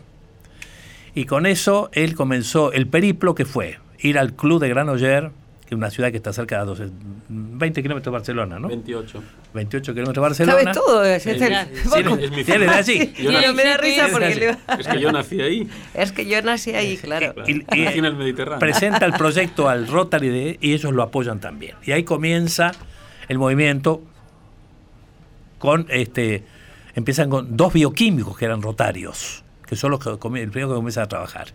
Y 1.13 1.25
con 1.25 1.45
eso 1.45 1.89
él 1.91 2.15
comenzó 2.15 2.71
el 2.71 2.87
periplo 2.87 3.35
que 3.35 3.43
fue 3.43 3.77
ir 3.99 4.17
al 4.17 4.33
Club 4.33 4.61
de 4.61 4.69
Granoller, 4.69 5.31
que 5.67 5.75
es 5.75 5.77
una 5.77 5.89
ciudad 5.89 6.11
que 6.11 6.17
está 6.17 6.31
cerca 6.31 6.59
de 6.59 6.65
12, 6.65 6.89
20 7.27 7.81
kilómetros 7.81 8.05
de 8.05 8.17
Barcelona, 8.17 8.57
¿no? 8.57 8.69
28. 8.69 9.23
28 9.53 9.93
kilómetros 9.93 10.15
de 10.15 10.21
Barcelona. 10.21 10.59
¿Sabes 10.59 10.77
todo? 10.77 11.03
Es, 11.03 11.25
es, 11.25 11.41
es, 11.41 12.31
mi 12.31 12.43
de 12.43 12.69
allí. 12.69 13.13
Yo 13.21 13.31
nací, 13.33 13.53
me 13.53 13.63
da 13.65 13.77
risa 13.77 14.07
porque... 14.09 14.55
Es 14.79 14.87
que 14.87 15.01
yo 15.01 15.11
nací 15.11 15.41
ahí. 15.41 15.69
Es 15.93 16.11
que 16.13 16.25
yo 16.25 16.41
nací 16.41 16.71
ahí, 16.71 16.95
claro. 16.95 17.35
Y, 17.45 17.65
y, 17.75 17.85
en 17.85 18.05
el 18.05 18.15
Mediterráneo. 18.15 18.59
Presenta 18.59 19.05
el 19.05 19.13
proyecto 19.13 19.67
al 19.67 19.87
Rotary 19.87 20.29
de, 20.29 20.57
y 20.61 20.73
ellos 20.73 20.93
lo 20.93 21.03
apoyan 21.03 21.41
también. 21.41 21.75
Y 21.85 21.91
ahí 21.91 22.03
comienza 22.03 22.71
el 23.29 23.37
movimiento 23.37 24.01
con 25.59 25.85
este 25.89 26.43
empiezan 26.95 27.29
con 27.29 27.55
dos 27.55 27.71
bioquímicos 27.73 28.37
que 28.37 28.45
eran 28.45 28.61
rotarios, 28.61 29.43
que 29.65 29.75
son 29.75 29.91
los 29.91 29.99
que 29.99 30.09
el 30.09 30.17
primero 30.17 30.69
que 30.69 30.75
comienzan 30.75 31.05
a 31.05 31.07
trabajar. 31.07 31.47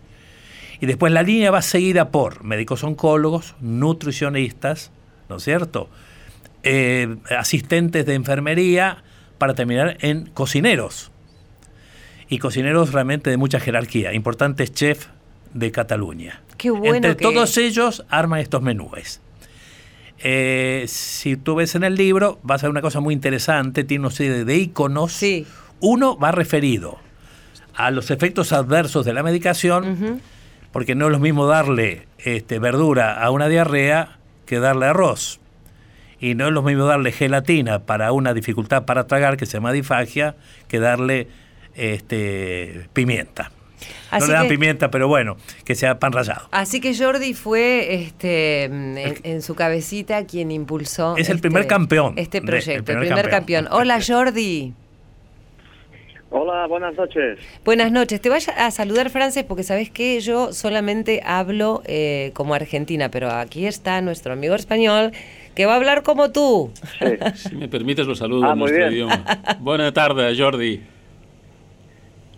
Y 0.79 0.87
después 0.87 1.13
la 1.13 1.21
línea 1.21 1.51
va 1.51 1.61
seguida 1.61 2.09
por 2.09 2.43
médicos 2.43 2.83
oncólogos, 2.83 3.55
nutricionistas, 3.61 4.91
¿no 5.29 5.37
es 5.37 5.43
cierto? 5.43 5.89
Eh, 6.63 7.17
asistentes 7.29 8.05
de 8.05 8.15
enfermería, 8.15 9.03
para 9.37 9.53
terminar 9.53 9.97
en 9.99 10.27
cocineros. 10.27 11.11
Y 12.27 12.39
cocineros 12.39 12.91
realmente 12.91 13.29
de 13.29 13.37
mucha 13.37 13.59
jerarquía, 13.59 14.13
importantes 14.13 14.73
chefs 14.73 15.09
de 15.53 15.71
Cataluña. 15.71 16.41
Qué 16.57 16.71
bueno 16.71 16.95
Entre 16.95 17.15
todos 17.15 17.57
ellos 17.57 18.03
arman 18.09 18.39
estos 18.39 18.61
menúes. 18.61 19.21
Eh, 20.19 20.85
si 20.87 21.35
tú 21.37 21.55
ves 21.55 21.75
en 21.75 21.83
el 21.83 21.95
libro, 21.95 22.39
vas 22.43 22.63
a 22.63 22.67
ver 22.67 22.71
una 22.71 22.81
cosa 22.81 22.99
muy 22.99 23.13
interesante, 23.13 23.83
tiene 23.83 24.05
una 24.05 24.15
serie 24.15 24.45
de 24.45 24.55
iconos. 24.57 25.21
Uno 25.79 26.17
va 26.17 26.31
referido 26.31 26.97
a 27.75 27.91
los 27.91 28.11
efectos 28.11 28.53
adversos 28.53 29.05
de 29.05 29.13
la 29.13 29.23
medicación, 29.23 30.21
porque 30.71 30.95
no 30.95 31.07
es 31.07 31.11
lo 31.11 31.19
mismo 31.19 31.47
darle 31.47 32.07
este, 32.19 32.59
verdura 32.59 33.21
a 33.21 33.29
una 33.31 33.47
diarrea 33.47 34.17
que 34.45 34.59
darle 34.59 34.87
arroz. 34.87 35.39
Y 36.19 36.33
no 36.35 36.47
es 36.47 36.53
lo 36.53 36.63
mismo 36.63 36.85
darle 36.85 37.11
gelatina 37.11 37.79
para 37.79 38.11
una 38.13 38.33
dificultad 38.33 38.85
para 38.85 39.05
tragar, 39.05 39.35
que 39.35 39.45
se 39.45 39.53
llama 39.57 39.73
difagia, 39.73 40.35
que 40.69 40.79
darle 40.79 41.27
este, 41.75 42.87
pimienta 42.93 43.51
no 44.11 44.27
le 44.27 44.33
dan 44.33 44.47
pimienta, 44.47 44.91
pero 44.91 45.07
bueno, 45.07 45.37
que 45.63 45.75
sea 45.75 45.99
pan 45.99 46.11
rallado. 46.11 46.47
Así 46.51 46.79
que 46.81 46.95
Jordi 46.95 47.33
fue 47.33 47.95
este 47.95 48.63
en, 48.65 49.41
su 49.41 49.55
cabecita 49.55 50.25
quien 50.25 50.51
impulsó. 50.51 51.15
Es 51.17 51.29
el 51.29 51.39
primer 51.39 51.61
este, 51.61 51.69
campeón. 51.69 52.13
Este 52.17 52.41
proyecto, 52.41 52.91
el 52.91 52.99
primer, 52.99 53.29
campeón. 53.29 53.67
Hola 53.71 53.99
Jordi. 54.05 54.73
Hola, 56.31 56.67
buenas 56.67 56.95
noches. 56.95 57.39
Buenas 57.63 57.91
noches. 57.91 58.19
Te 58.19 58.29
vaya 58.29 58.53
a 58.57 58.71
saludar, 58.71 59.09
Frances, 59.09 59.45
porque 59.45 59.63
sabes 59.63 59.89
que 59.89 60.19
yo 60.19 60.51
solamente 60.51 61.21
hablo 61.23 61.81
eh, 61.85 62.31
como 62.33 62.53
argentina, 62.53 63.09
pero 63.09 63.31
aquí 63.31 63.65
está 63.65 64.01
nuestro 64.01 64.33
amigo 64.33 64.55
español 64.55 65.11
que 65.55 65.65
va 65.65 65.73
a 65.73 65.75
hablar 65.77 66.03
como 66.03 66.31
tú. 66.31 66.71
si 67.35 67.55
me 67.55 67.69
permites, 67.69 68.05
lo 68.05 68.15
saludo 68.15 68.45
ah, 68.45 68.51
en 68.51 68.59
nuestro 68.59 68.91
idioma. 68.91 69.23
Buenas 69.59 69.93
tardes, 69.93 70.37
Jordi. 70.37 70.81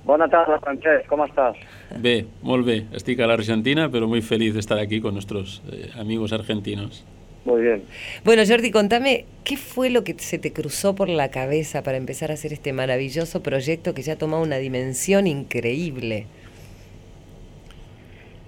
Buenas 0.08 0.32
tardes, 0.32 0.62
Francesc, 0.62 1.06
¿cómo 1.08 1.26
estás? 1.26 1.58
Bé, 2.00 2.28
molt 2.42 2.66
bé. 2.66 2.86
Estic 2.96 3.20
a 3.20 3.28
l'Argentina, 3.28 3.90
pero 3.92 4.08
muy 4.08 4.22
feliz 4.22 4.54
de 4.54 4.62
estar 4.62 4.80
aquí 4.80 5.02
con 5.02 5.14
nuestros 5.14 5.62
eh, 5.70 5.90
amigos 6.00 6.32
argentinos. 6.32 7.06
Muy 7.44 7.62
bien. 7.62 7.84
Bueno, 8.24 8.44
Jordi, 8.48 8.72
contame, 8.72 9.26
¿qué 9.44 9.58
fue 9.58 9.90
lo 9.90 10.06
que 10.06 10.14
se 10.14 10.40
te 10.40 10.54
cruzó 10.54 10.96
por 10.96 11.10
la 11.10 11.30
cabeza 11.30 11.84
para 11.84 11.98
empezar 11.98 12.32
a 12.32 12.36
hacer 12.36 12.54
este 12.54 12.72
maravilloso 12.72 13.44
proyecto 13.44 13.94
que 13.94 14.02
ya 14.02 14.14
ha 14.14 14.18
tomado 14.18 14.42
una 14.42 14.60
dimensión 14.60 15.28
increíble? 15.28 16.28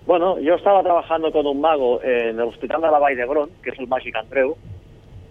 Bueno, 0.08 0.40
yo 0.40 0.56
estaba 0.56 0.82
trabajando 0.82 1.30
con 1.34 1.46
un 1.46 1.60
mago 1.60 2.02
en 2.04 2.40
el 2.40 2.48
Hospital 2.48 2.80
de 2.84 2.88
la 2.90 3.00
Vall 3.00 3.18
d'Hebron, 3.18 3.50
que 3.62 3.72
es 3.72 3.80
el 3.80 3.88
Magic 3.90 4.16
Andreu, 4.16 4.56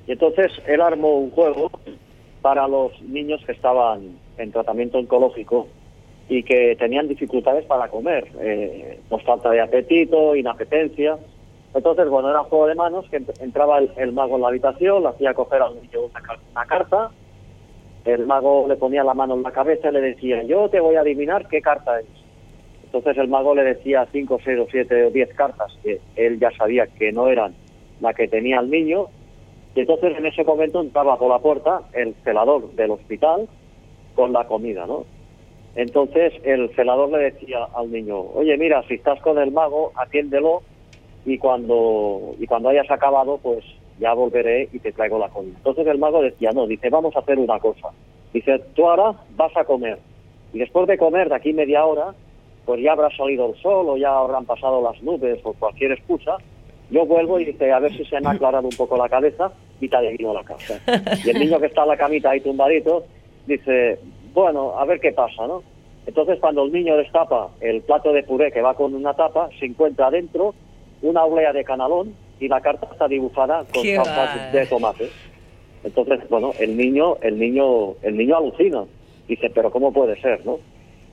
y 0.06 0.12
entonces 0.12 0.52
él 0.66 0.82
armó 0.82 1.16
un 1.16 1.30
juego 1.30 1.70
para 2.42 2.68
los 2.68 3.00
niños 3.00 3.40
que 3.46 3.52
estaban 3.52 4.18
en 4.36 4.52
tratamiento 4.52 4.98
oncológico 4.98 5.68
y 6.28 6.42
que 6.42 6.76
tenían 6.76 7.08
dificultades 7.08 7.64
para 7.64 7.88
comer, 7.88 8.28
eh, 8.40 9.00
pues 9.08 9.24
falta 9.24 9.50
de 9.50 9.60
apetito, 9.60 10.36
inapetencia. 10.36 11.16
Entonces, 11.74 12.08
bueno, 12.08 12.30
era 12.30 12.42
un 12.42 12.48
juego 12.48 12.66
de 12.66 12.74
manos 12.74 13.06
que 13.10 13.22
entraba 13.40 13.78
el, 13.78 14.12
mago 14.12 14.36
en 14.36 14.42
la 14.42 14.48
habitación, 14.48 15.02
le 15.02 15.08
hacía 15.08 15.34
coger 15.34 15.62
a 15.62 15.70
un 15.70 15.80
niño 15.80 16.00
una, 16.02 16.66
carta, 16.66 17.10
el 18.04 18.26
mago 18.26 18.66
le 18.68 18.76
ponía 18.76 19.04
la 19.04 19.14
mano 19.14 19.34
en 19.34 19.42
la 19.42 19.52
cabeza 19.52 19.88
y 19.88 19.92
le 19.92 20.00
decía, 20.00 20.42
yo 20.42 20.68
te 20.68 20.80
voy 20.80 20.96
a 20.96 21.00
adivinar 21.00 21.48
qué 21.48 21.62
carta 21.62 22.00
es. 22.00 22.06
Entonces 22.84 23.18
el 23.18 23.28
mago 23.28 23.54
le 23.54 23.64
decía 23.64 24.06
cinco, 24.12 24.38
seis 24.42 24.58
o 24.58 24.66
siete 24.70 25.04
o 25.04 25.10
diez 25.10 25.32
cartas 25.34 25.76
que 25.82 26.00
él 26.16 26.38
ya 26.38 26.50
sabía 26.52 26.86
que 26.86 27.12
no 27.12 27.28
eran 27.28 27.54
la 28.00 28.14
que 28.14 28.28
tenía 28.28 28.60
el 28.60 28.70
niño. 28.70 29.08
Y 29.74 29.80
entonces 29.80 30.16
en 30.16 30.24
ese 30.24 30.42
momento 30.42 30.80
entraba 30.80 31.18
por 31.18 31.28
la 31.28 31.38
puerta 31.38 31.82
el 31.92 32.14
celador 32.24 32.72
del 32.72 32.92
hospital 32.92 33.46
con 34.14 34.32
la 34.32 34.46
comida, 34.46 34.86
¿no? 34.86 35.04
Entonces 35.78 36.32
el 36.42 36.74
celador 36.74 37.08
le 37.10 37.30
decía 37.30 37.68
al 37.72 37.92
niño, 37.92 38.18
oye, 38.34 38.56
mira, 38.56 38.82
si 38.88 38.94
estás 38.94 39.20
con 39.20 39.38
el 39.38 39.52
mago, 39.52 39.92
atiéndelo 39.94 40.62
y 41.24 41.38
cuando, 41.38 42.34
y 42.36 42.48
cuando 42.48 42.70
hayas 42.70 42.90
acabado, 42.90 43.38
pues 43.40 43.64
ya 44.00 44.12
volveré 44.12 44.68
y 44.72 44.80
te 44.80 44.90
traigo 44.90 45.20
la 45.20 45.28
comida. 45.28 45.54
Entonces 45.56 45.86
el 45.86 45.98
mago 45.98 46.20
decía, 46.20 46.50
no, 46.50 46.66
dice, 46.66 46.90
vamos 46.90 47.14
a 47.14 47.20
hacer 47.20 47.38
una 47.38 47.60
cosa. 47.60 47.90
Dice, 48.32 48.58
tú 48.74 48.88
ahora 48.88 49.20
vas 49.36 49.56
a 49.56 49.64
comer 49.64 50.00
y 50.52 50.58
después 50.58 50.88
de 50.88 50.98
comer, 50.98 51.28
de 51.28 51.36
aquí 51.36 51.52
media 51.52 51.84
hora, 51.84 52.12
pues 52.66 52.82
ya 52.82 52.90
habrá 52.90 53.16
salido 53.16 53.46
el 53.46 53.62
sol 53.62 53.88
o 53.88 53.96
ya 53.96 54.18
habrán 54.18 54.46
pasado 54.46 54.82
las 54.82 55.00
nubes 55.04 55.38
o 55.44 55.52
cualquier 55.52 55.92
excusa. 55.92 56.38
Yo 56.90 57.06
vuelvo 57.06 57.38
y 57.38 57.44
dice, 57.44 57.70
a 57.70 57.78
ver 57.78 57.96
si 57.96 58.04
se 58.04 58.20
me 58.20 58.26
ha 58.26 58.32
aclarado 58.32 58.66
un 58.66 58.76
poco 58.76 58.96
la 58.96 59.08
cabeza 59.08 59.52
y 59.80 59.88
te 59.88 59.96
adivino 59.96 60.34
la 60.34 60.42
casa. 60.42 60.80
Y 61.24 61.30
el 61.30 61.38
niño 61.38 61.60
que 61.60 61.66
está 61.66 61.82
en 61.82 61.88
la 61.90 61.96
camita 61.96 62.30
ahí 62.30 62.40
tumbadito 62.40 63.04
dice, 63.46 64.00
bueno, 64.32 64.78
a 64.78 64.84
ver 64.84 65.00
qué 65.00 65.12
pasa, 65.12 65.46
¿no? 65.46 65.62
Entonces 66.06 66.38
cuando 66.40 66.64
el 66.64 66.72
niño 66.72 66.96
destapa 66.96 67.50
el 67.60 67.82
plato 67.82 68.12
de 68.12 68.22
puré 68.22 68.50
que 68.50 68.62
va 68.62 68.74
con 68.74 68.94
una 68.94 69.14
tapa, 69.14 69.50
se 69.58 69.66
encuentra 69.66 70.10
dentro 70.10 70.54
una 71.02 71.24
oblea 71.24 71.52
de 71.52 71.64
canalón 71.64 72.14
y 72.40 72.48
la 72.48 72.60
carta 72.60 72.88
está 72.90 73.08
dibujada 73.08 73.64
con 73.72 73.84
salsa 73.84 74.50
de 74.52 74.66
tomate. 74.66 75.10
Entonces, 75.84 76.20
bueno, 76.28 76.52
el 76.58 76.76
niño, 76.76 77.16
el 77.20 77.38
niño, 77.38 77.94
el 78.02 78.16
niño 78.16 78.36
alucina. 78.36 78.84
Dice, 79.28 79.50
pero 79.50 79.70
¿cómo 79.70 79.92
puede 79.92 80.20
ser, 80.20 80.44
no? 80.44 80.58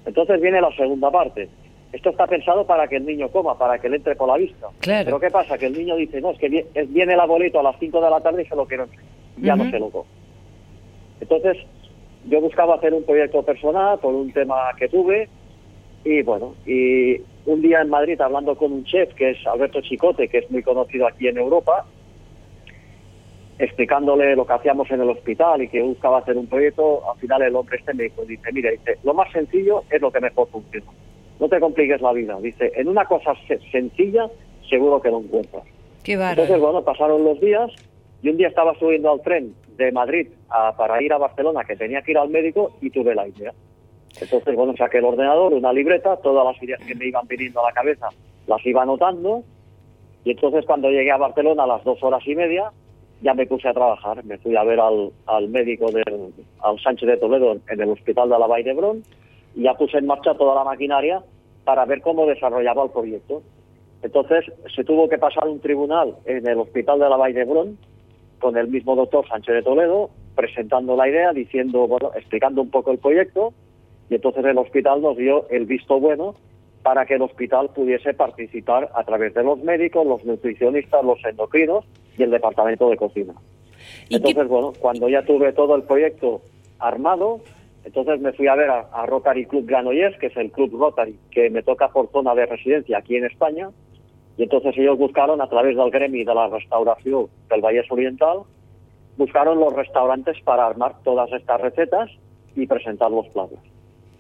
Entonces 0.06 0.42
viene 0.42 0.62
la 0.62 0.72
segunda 0.76 1.12
parte. 1.12 1.50
Esto 1.92 2.10
está 2.10 2.28
pensado 2.28 2.66
para 2.66 2.88
que 2.88 2.98
el 2.98 3.06
niño 3.06 3.30
coma, 3.30 3.58
para 3.58 3.80
que 3.80 3.90
le 3.90 3.98
entre 3.98 4.16
por 4.16 4.28
la 4.28 4.38
vista. 4.38 4.68
Pero 4.82 5.20
¿qué 5.20 5.30
pasa? 5.30 5.58
Que 5.58 5.68
el 5.68 5.78
niño 5.78 5.96
dice, 5.96 6.20
no, 6.20 6.32
es 6.32 6.40
que 6.40 6.50
viene 6.88 7.14
el 7.14 7.20
abuelito 7.20 7.60
a 7.60 7.64
las 7.64 7.78
5 7.80 8.02
de 8.02 8.10
la 8.10 8.22
tarde 8.22 8.44
y 8.44 8.46
se 8.46 8.56
lo 8.56 8.66
quiero 8.66 8.88
Ya 9.38 9.56
no 9.56 9.70
se 9.70 9.80
lo 9.80 9.90
come. 9.90 10.06
Entonces, 11.22 11.58
yo 12.28 12.42
buscaba 12.42 12.76
hacer 12.76 12.94
un 12.94 13.04
proyecto 13.04 13.44
personal 13.44 14.00
por 14.00 14.14
un 14.14 14.32
tema 14.32 14.56
que 14.78 14.88
tuve 14.88 15.30
y 16.04 16.22
bueno, 16.22 16.54
y 16.66 17.18
un 17.46 17.62
día 17.62 17.82
en 17.82 17.90
Madrid 17.90 18.20
hablando 18.22 18.56
con 18.56 18.72
un 18.72 18.86
chef 18.86 19.14
que 19.16 19.32
es 19.32 19.48
Alberto 19.48 19.82
Chicote, 19.82 20.28
que 20.28 20.40
es 20.40 20.52
muy 20.52 20.62
conocido 20.62 21.08
aquí 21.08 21.28
en 21.28 21.38
Europa, 21.38 21.86
explicándole 23.58 24.36
lo 24.36 24.46
que 24.46 24.54
hacíamos 24.54 24.90
en 24.92 25.02
el 25.02 25.10
hospital 25.10 25.64
y 25.64 25.68
que 25.68 25.82
buscaba 25.82 26.20
hacer 26.20 26.38
un 26.38 26.48
proyecto, 26.48 27.10
al 27.10 27.18
final 27.20 27.42
el 27.42 27.56
hombre 27.56 27.78
este 27.78 27.94
me 27.94 28.04
dijo, 28.04 28.24
dice, 28.24 28.52
mira, 28.52 28.70
dice, 28.70 28.98
lo 29.04 29.14
más 29.14 29.32
sencillo 29.32 29.84
es 29.90 30.00
lo 30.02 30.12
que 30.12 30.20
mejor 30.20 30.48
funciona. 30.50 30.92
No 31.40 31.50
te 31.50 31.60
compliques 31.60 32.02
la 32.02 32.14
vida. 32.14 32.38
Dice, 32.40 32.72
en 32.76 32.88
una 32.88 33.06
cosa 33.06 33.34
sencilla 33.72 34.30
seguro 34.70 35.02
que 35.02 35.10
lo 35.10 35.20
encuentras. 35.20 35.64
Qué 36.04 36.14
Entonces, 36.14 36.60
bueno, 36.60 36.84
pasaron 36.84 37.24
los 37.24 37.40
días 37.40 37.72
y 38.22 38.30
un 38.30 38.38
día 38.38 38.48
estaba 38.48 38.76
subiendo 38.76 39.12
al 39.12 39.22
tren 39.22 39.54
de 39.78 39.92
Madrid 39.92 40.28
para 40.78 41.02
ir 41.02 41.14
a 41.14 41.18
Barcelona, 41.18 41.64
que 41.64 41.76
tenía 41.76 42.02
que 42.02 42.12
ir 42.12 42.18
al 42.18 42.30
médico 42.30 42.72
y 42.82 42.90
tuve 42.90 43.16
la 43.16 43.28
idea. 43.28 43.54
Entonces, 44.20 44.56
bueno, 44.56 44.74
saqué 44.78 45.00
el 45.00 45.06
ordenador, 45.06 45.54
una 45.54 45.74
libreta, 45.74 46.18
todas 46.18 46.46
las 46.46 46.62
ideas 46.64 46.80
que 46.86 46.96
me 46.96 47.08
iban 47.08 47.28
viniendo 47.28 47.60
a 47.62 47.70
la 47.70 47.74
cabeza 47.74 48.10
las 48.48 48.66
iba 48.66 48.84
anotando 48.84 49.44
y 50.26 50.32
entonces 50.32 50.66
cuando 50.66 50.90
llegué 50.90 51.12
a 51.12 51.18
Barcelona 51.18 51.64
a 51.64 51.68
las 51.68 51.84
dos 51.84 52.02
horas 52.02 52.22
y 52.26 52.36
media, 52.36 52.72
ya 53.22 53.36
me 53.36 53.46
puse 53.46 53.70
a 53.70 53.74
trabajar. 53.74 54.26
Me 54.26 54.40
fui 54.40 54.56
a 54.56 54.64
ver 54.64 54.80
al, 54.80 55.12
al 55.28 55.50
médico 55.50 55.92
del 55.92 56.34
al 56.62 56.80
Sánchez 56.80 57.08
de 57.08 57.18
Toledo 57.18 57.58
en 57.70 57.82
el 57.82 57.90
hospital 57.90 58.30
de 58.30 58.40
la 58.40 58.48
Vall 58.48 58.64
d'Hebron 58.64 59.04
y 59.56 59.62
ya 59.64 59.76
puse 59.76 60.00
en 60.00 60.08
marcha 60.08 60.34
toda 60.34 60.56
la 60.56 60.64
maquinaria 60.64 61.24
para 61.64 61.86
ver 61.86 62.02
cómo 62.02 62.26
desarrollaba 62.26 62.84
el 62.84 62.90
proyecto. 62.90 63.44
Entonces 64.02 64.46
se 64.76 64.84
tuvo 64.84 65.08
que 65.08 65.20
pasar 65.20 65.48
un 65.48 65.60
tribunal 65.60 66.16
en 66.26 66.48
el 66.48 66.60
hospital 66.60 67.00
de 67.00 67.10
la 67.10 67.18
Vall 67.18 67.34
d'Hebron 67.34 67.78
con 68.40 68.58
el 68.58 68.68
mismo 68.68 68.96
doctor 68.96 69.28
Sánchez 69.28 69.56
de 69.56 69.64
Toledo 69.64 70.10
presentando 70.36 70.96
la 70.96 71.08
idea, 71.08 71.32
diciendo, 71.32 71.88
bueno, 71.88 72.12
explicando 72.16 72.62
un 72.62 72.70
poco 72.70 72.92
el 72.92 73.00
proyecto 73.00 73.54
y 74.10 74.16
entonces 74.16 74.46
el 74.46 74.58
hospital 74.58 75.02
nos 75.02 75.18
dio 75.18 75.48
el 75.50 75.66
visto 75.66 76.00
bueno 76.00 76.36
para 76.84 77.06
que 77.06 77.16
el 77.16 77.22
hospital 77.24 77.70
pudiese 77.74 78.14
participar 78.14 78.92
a 78.94 79.04
través 79.04 79.34
de 79.34 79.44
los 79.44 79.60
médicos, 79.64 80.06
los 80.06 80.24
nutricionistas, 80.24 81.04
los 81.04 81.24
endocrinos 81.26 81.86
y 82.18 82.24
el 82.24 82.30
departamento 82.30 82.90
de 82.90 82.98
cocina. 82.98 83.34
entonces, 84.10 84.48
bueno, 84.48 84.74
cuando 84.80 85.10
ya 85.10 85.26
tuve 85.26 85.52
todo 85.54 85.76
el 85.76 85.84
proyecto 85.84 86.42
armado, 86.78 87.42
entonces 87.84 88.20
me 88.20 88.34
fui 88.34 88.48
a 88.48 88.56
ver 88.56 88.70
a, 88.70 89.06
Rotary 89.06 89.46
Club 89.46 89.66
Granollers, 89.66 90.18
que 90.20 90.28
es 90.28 90.38
el 90.38 90.52
club 90.52 90.78
Rotary 90.78 91.18
que 91.32 91.50
me 91.50 91.64
toca 91.64 91.90
por 91.90 92.12
zona 92.12 92.36
de 92.36 92.46
residencia 92.46 92.98
aquí 92.98 93.16
en 93.16 93.26
España, 93.26 93.70
y 94.38 94.44
entonces 94.44 94.78
ellos 94.78 94.98
buscaron 94.98 95.42
a 95.42 95.48
través 95.48 95.78
del 95.78 95.90
gremio 95.92 96.26
de 96.26 96.36
la 96.36 96.48
restauración 96.48 97.28
del 97.50 97.62
Valle 97.62 97.84
Oriental, 97.90 98.40
buscaron 99.18 99.60
los 99.60 99.74
restaurantes 99.74 100.38
para 100.44 100.66
armar 100.66 100.96
todas 101.04 101.32
estas 101.32 101.62
recetas 101.62 102.10
y 102.56 102.68
presentar 102.68 103.12
los 103.12 103.28
platos. 103.30 103.60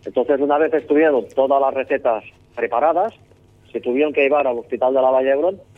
Entonces, 0.06 0.40
una 0.40 0.58
vez 0.58 0.74
estuvieron 0.74 1.26
todas 1.36 1.60
las 1.60 1.74
recetas 1.74 2.24
preparadas, 2.56 3.14
se 3.72 3.82
tuvieron 3.82 4.14
que 4.14 4.22
llevar 4.22 4.48
al 4.48 4.60
hospital 4.60 4.94
de 4.94 5.02
la 5.02 5.10
Valle 5.10 5.36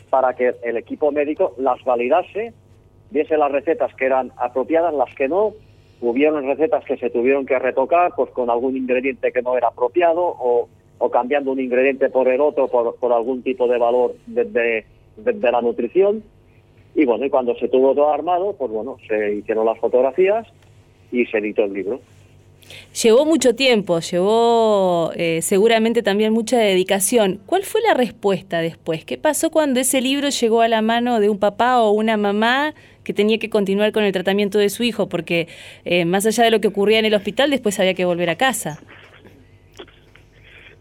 para 0.10 0.36
que 0.36 0.54
el 0.64 0.78
equipo 0.78 1.12
médico 1.12 1.56
las 1.58 1.84
validase, 1.84 2.54
viese 3.10 3.38
las 3.38 3.52
recetas 3.52 3.94
que 3.96 4.06
eran 4.06 4.32
apropiadas, 4.38 4.94
las 4.94 5.14
que 5.16 5.28
no, 5.28 5.54
hubieron 6.02 6.46
recetas 6.46 6.84
que 6.86 6.98
se 6.98 7.10
tuvieron 7.10 7.46
que 7.46 7.58
retocar 7.58 8.14
pues 8.16 8.30
con 8.32 8.50
algún 8.50 8.78
ingrediente 8.78 9.32
que 9.32 9.42
no 9.42 9.58
era 9.58 9.70
apropiado 9.70 10.22
o, 10.22 10.70
cambiando 11.12 11.52
un 11.52 11.60
ingrediente 11.60 12.10
por 12.10 12.28
el 12.28 12.42
otro 12.42 12.68
por, 12.68 13.14
algún 13.14 13.44
tipo 13.44 13.68
de 13.68 13.78
valor 13.78 14.16
de, 14.26 14.86
de, 15.18 15.52
la 15.52 15.62
nutrición. 15.62 16.24
Y 16.96 17.06
bueno, 17.06 17.26
y 17.26 17.30
cuando 17.30 17.56
se 17.56 17.68
tuvo 17.68 17.94
todo 17.94 18.10
armado, 18.10 18.56
pues 18.58 18.72
bueno, 18.72 18.98
se 19.08 19.36
hicieron 19.36 19.66
las 19.66 19.80
fotografías 19.80 20.48
y 21.12 21.26
se 21.26 21.38
editó 21.38 21.64
el 21.64 21.74
libro. 21.74 22.00
Llevó 23.02 23.26
mucho 23.26 23.56
tiempo, 23.56 24.00
llevó 24.00 25.12
eh, 25.16 25.42
seguramente 25.42 26.02
también 26.02 26.34
mucha 26.34 26.58
dedicación. 26.58 27.40
¿Cuál 27.46 27.64
fue 27.64 27.82
la 27.82 27.94
respuesta 27.94 28.60
después? 28.60 29.06
¿Qué 29.06 29.18
pasó 29.18 29.52
cuando 29.52 29.80
ese 29.80 30.02
libro 30.02 30.30
llegó 30.30 30.62
a 30.62 30.68
la 30.68 30.82
mano 30.82 31.20
de 31.20 31.30
un 31.30 31.38
papá 31.38 31.80
o 31.80 31.92
una 31.92 32.18
mamá 32.18 32.74
que 33.04 33.14
tenía 33.14 33.38
que 33.38 33.50
continuar 33.50 33.92
con 33.92 34.04
el 34.04 34.12
tratamiento 34.12 34.58
de 34.58 34.70
su 34.70 34.84
hijo? 34.84 35.08
Porque 35.08 35.48
eh, 35.86 36.06
más 36.06 36.26
allá 36.26 36.44
de 36.44 36.52
lo 36.52 36.60
que 36.60 36.68
ocurría 36.68 37.00
en 37.00 37.06
el 37.06 37.14
hospital, 37.14 37.52
después 37.52 37.80
había 37.80 37.94
que 37.94 38.06
volver 38.06 38.30
a 38.30 38.36
casa. 38.36 38.82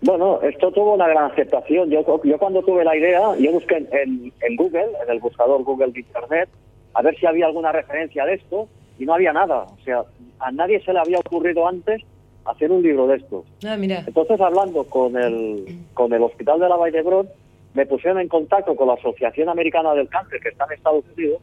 Bueno, 0.02 0.40
esto 0.42 0.70
tuvo 0.72 0.94
una 0.94 1.08
gran 1.08 1.30
aceptación. 1.30 1.90
Yo, 1.90 2.22
yo 2.22 2.38
cuando 2.38 2.62
tuve 2.62 2.84
la 2.84 2.96
idea, 2.96 3.34
yo 3.38 3.52
busqué 3.52 3.76
en, 3.76 4.32
en 4.40 4.56
Google, 4.56 4.88
en 5.02 5.10
el 5.10 5.20
buscador 5.20 5.62
Google 5.64 5.92
de 5.92 6.00
Internet, 6.00 6.48
a 6.94 7.02
ver 7.02 7.16
si 7.18 7.26
había 7.26 7.46
alguna 7.46 7.72
referencia 7.72 8.24
de 8.24 8.34
esto 8.34 8.68
y 8.98 9.04
no 9.04 9.14
había 9.14 9.32
nada. 9.32 9.62
O 9.64 9.78
sea, 9.84 10.04
a 10.38 10.52
nadie 10.52 10.80
se 10.80 10.92
le 10.92 10.98
había 10.98 11.18
ocurrido 11.18 11.66
antes 11.66 12.02
hacer 12.44 12.70
un 12.70 12.82
libro 12.82 13.06
de 13.06 13.16
estos. 13.16 13.44
Ah, 13.66 13.76
mira. 13.76 14.02
Entonces, 14.06 14.40
hablando 14.40 14.84
con 14.84 15.16
el, 15.16 15.64
con 15.94 16.12
el 16.12 16.22
Hospital 16.22 16.60
de 16.60 16.68
la 16.68 16.76
Valle 16.76 17.02
de 17.02 17.26
me 17.74 17.86
pusieron 17.86 18.20
en 18.20 18.28
contacto 18.28 18.74
con 18.74 18.88
la 18.88 18.94
Asociación 18.94 19.48
Americana 19.48 19.92
del 19.94 20.08
Cáncer, 20.08 20.40
que 20.40 20.48
está 20.48 20.64
en 20.64 20.72
Estados 20.72 21.04
Unidos, 21.16 21.42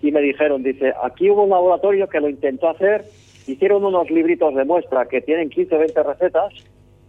y 0.00 0.10
me 0.10 0.20
dijeron, 0.20 0.62
dice, 0.62 0.94
aquí 1.02 1.28
hubo 1.30 1.44
un 1.44 1.50
laboratorio 1.50 2.08
que 2.08 2.20
lo 2.20 2.28
intentó 2.28 2.70
hacer, 2.70 3.04
hicieron 3.46 3.84
unos 3.84 4.10
libritos 4.10 4.54
de 4.54 4.64
muestra 4.64 5.06
que 5.06 5.20
tienen 5.20 5.50
15 5.50 5.74
o 5.74 5.78
20 5.78 6.02
recetas, 6.02 6.54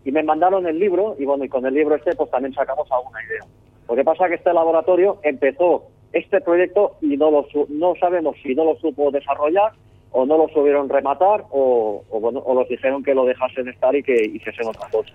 y 0.06 0.12
me 0.12 0.24
mandaron 0.24 0.68
el 0.68 0.80
libro, 0.80 1.16
y 1.18 1.26
bueno, 1.26 1.45
y 1.45 1.49
con 1.49 1.66
el 1.66 1.74
libro 1.74 1.95
este 1.95 2.16
pues 2.16 2.30
también 2.30 2.54
sacamos 2.54 2.91
alguna 2.91 3.24
idea. 3.24 3.45
Lo 3.88 3.95
que 3.95 4.04
pasa 4.04 4.26
es 4.26 4.30
que 4.30 4.36
este 4.36 4.54
laboratorio 4.54 5.20
empezó 5.24 5.84
este 6.12 6.41
proyecto 6.41 6.95
y 7.01 7.18
no, 7.18 7.32
lo, 7.32 7.47
no 7.70 7.95
sabemos 7.99 8.36
si 8.41 8.54
no 8.56 8.66
lo 8.66 8.76
supo 8.78 9.12
desarrollar 9.12 9.74
o 10.12 10.26
no 10.26 10.38
lo 10.38 10.47
subieron 10.49 10.88
rematar 10.88 11.45
o, 11.49 12.04
bueno 12.10 12.39
o 12.45 12.54
los 12.54 12.70
dijeron 12.70 13.04
que 13.04 13.16
lo 13.16 13.26
dejasen 13.26 13.68
estar 13.68 13.95
y 13.95 14.04
que 14.04 14.14
hiciesen 14.14 14.68
otra 14.68 14.88
cosa. 14.89 15.14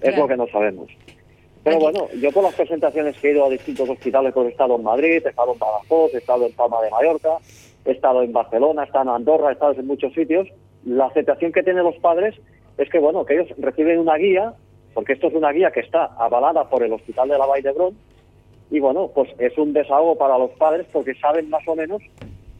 Es 0.00 0.18
lo 0.18 0.26
que 0.26 0.36
no 0.36 0.48
sabemos. 0.48 0.88
Pero 1.62 1.78
bueno, 1.78 2.08
yo 2.20 2.32
por 2.32 2.42
las 2.42 2.54
presentaciones 2.54 3.16
que 3.18 3.28
he 3.28 3.32
ido 3.32 3.44
a 3.44 3.48
distintos 3.48 3.88
hospitales, 3.88 4.32
pues 4.34 4.48
he 4.48 4.50
estado 4.50 4.74
en 4.74 4.82
Madrid, 4.82 5.22
he 5.24 5.28
estado 5.28 5.52
en 5.52 5.60
Badajoz, 5.60 6.12
he 6.12 6.18
estado 6.18 6.46
en 6.46 6.52
Palma 6.54 6.82
de 6.82 6.90
Mallorca, 6.90 7.38
he 7.84 7.92
estado 7.92 8.22
en 8.22 8.32
Barcelona, 8.32 8.82
he 8.82 8.86
estado 8.86 9.04
en 9.04 9.10
Andorra, 9.10 9.50
he 9.50 9.52
estado 9.52 9.74
en 9.74 9.86
muchos 9.86 10.12
sitios. 10.12 10.48
La 10.84 11.06
aceptación 11.06 11.52
que 11.52 11.62
tienen 11.62 11.84
los 11.84 11.94
padres 11.98 12.34
es 12.78 12.88
que, 12.90 12.98
bueno, 12.98 13.24
que 13.24 13.34
ellos 13.34 13.48
reciben 13.58 13.98
una 13.98 14.16
guía, 14.16 14.54
porque 14.94 15.14
esto 15.14 15.28
es 15.28 15.34
una 15.34 15.52
guía 15.52 15.70
que 15.70 15.80
está 15.80 16.06
avalada 16.18 16.68
por 16.68 16.82
el 16.82 16.92
Hospital 16.92 17.28
de 17.28 17.38
la 17.38 17.46
Vall 17.46 17.62
d'Hebron, 17.62 17.96
y 18.70 18.80
bueno, 18.80 19.10
pues 19.14 19.28
es 19.38 19.56
un 19.58 19.74
desahogo 19.74 20.16
para 20.16 20.38
los 20.38 20.50
padres 20.52 20.86
porque 20.92 21.14
saben 21.16 21.50
más 21.50 21.66
o 21.68 21.76
menos 21.76 22.02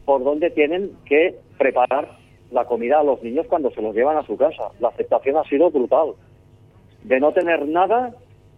por 0.05 0.23
dónde 0.23 0.51
tienen 0.51 0.91
que 1.05 1.35
preparar 1.57 2.07
la 2.51 2.65
comida 2.65 2.99
a 2.99 3.03
los 3.03 3.21
niños 3.23 3.47
cuando 3.49 3.71
se 3.71 3.81
los 3.81 3.95
llevan 3.95 4.17
a 4.17 4.25
su 4.25 4.37
casa. 4.37 4.69
La 4.79 4.89
aceptación 4.89 5.37
ha 5.37 5.43
sido 5.45 5.71
brutal. 5.71 6.13
De 7.03 7.19
no 7.19 7.33
tener 7.33 7.67
nada 7.67 8.13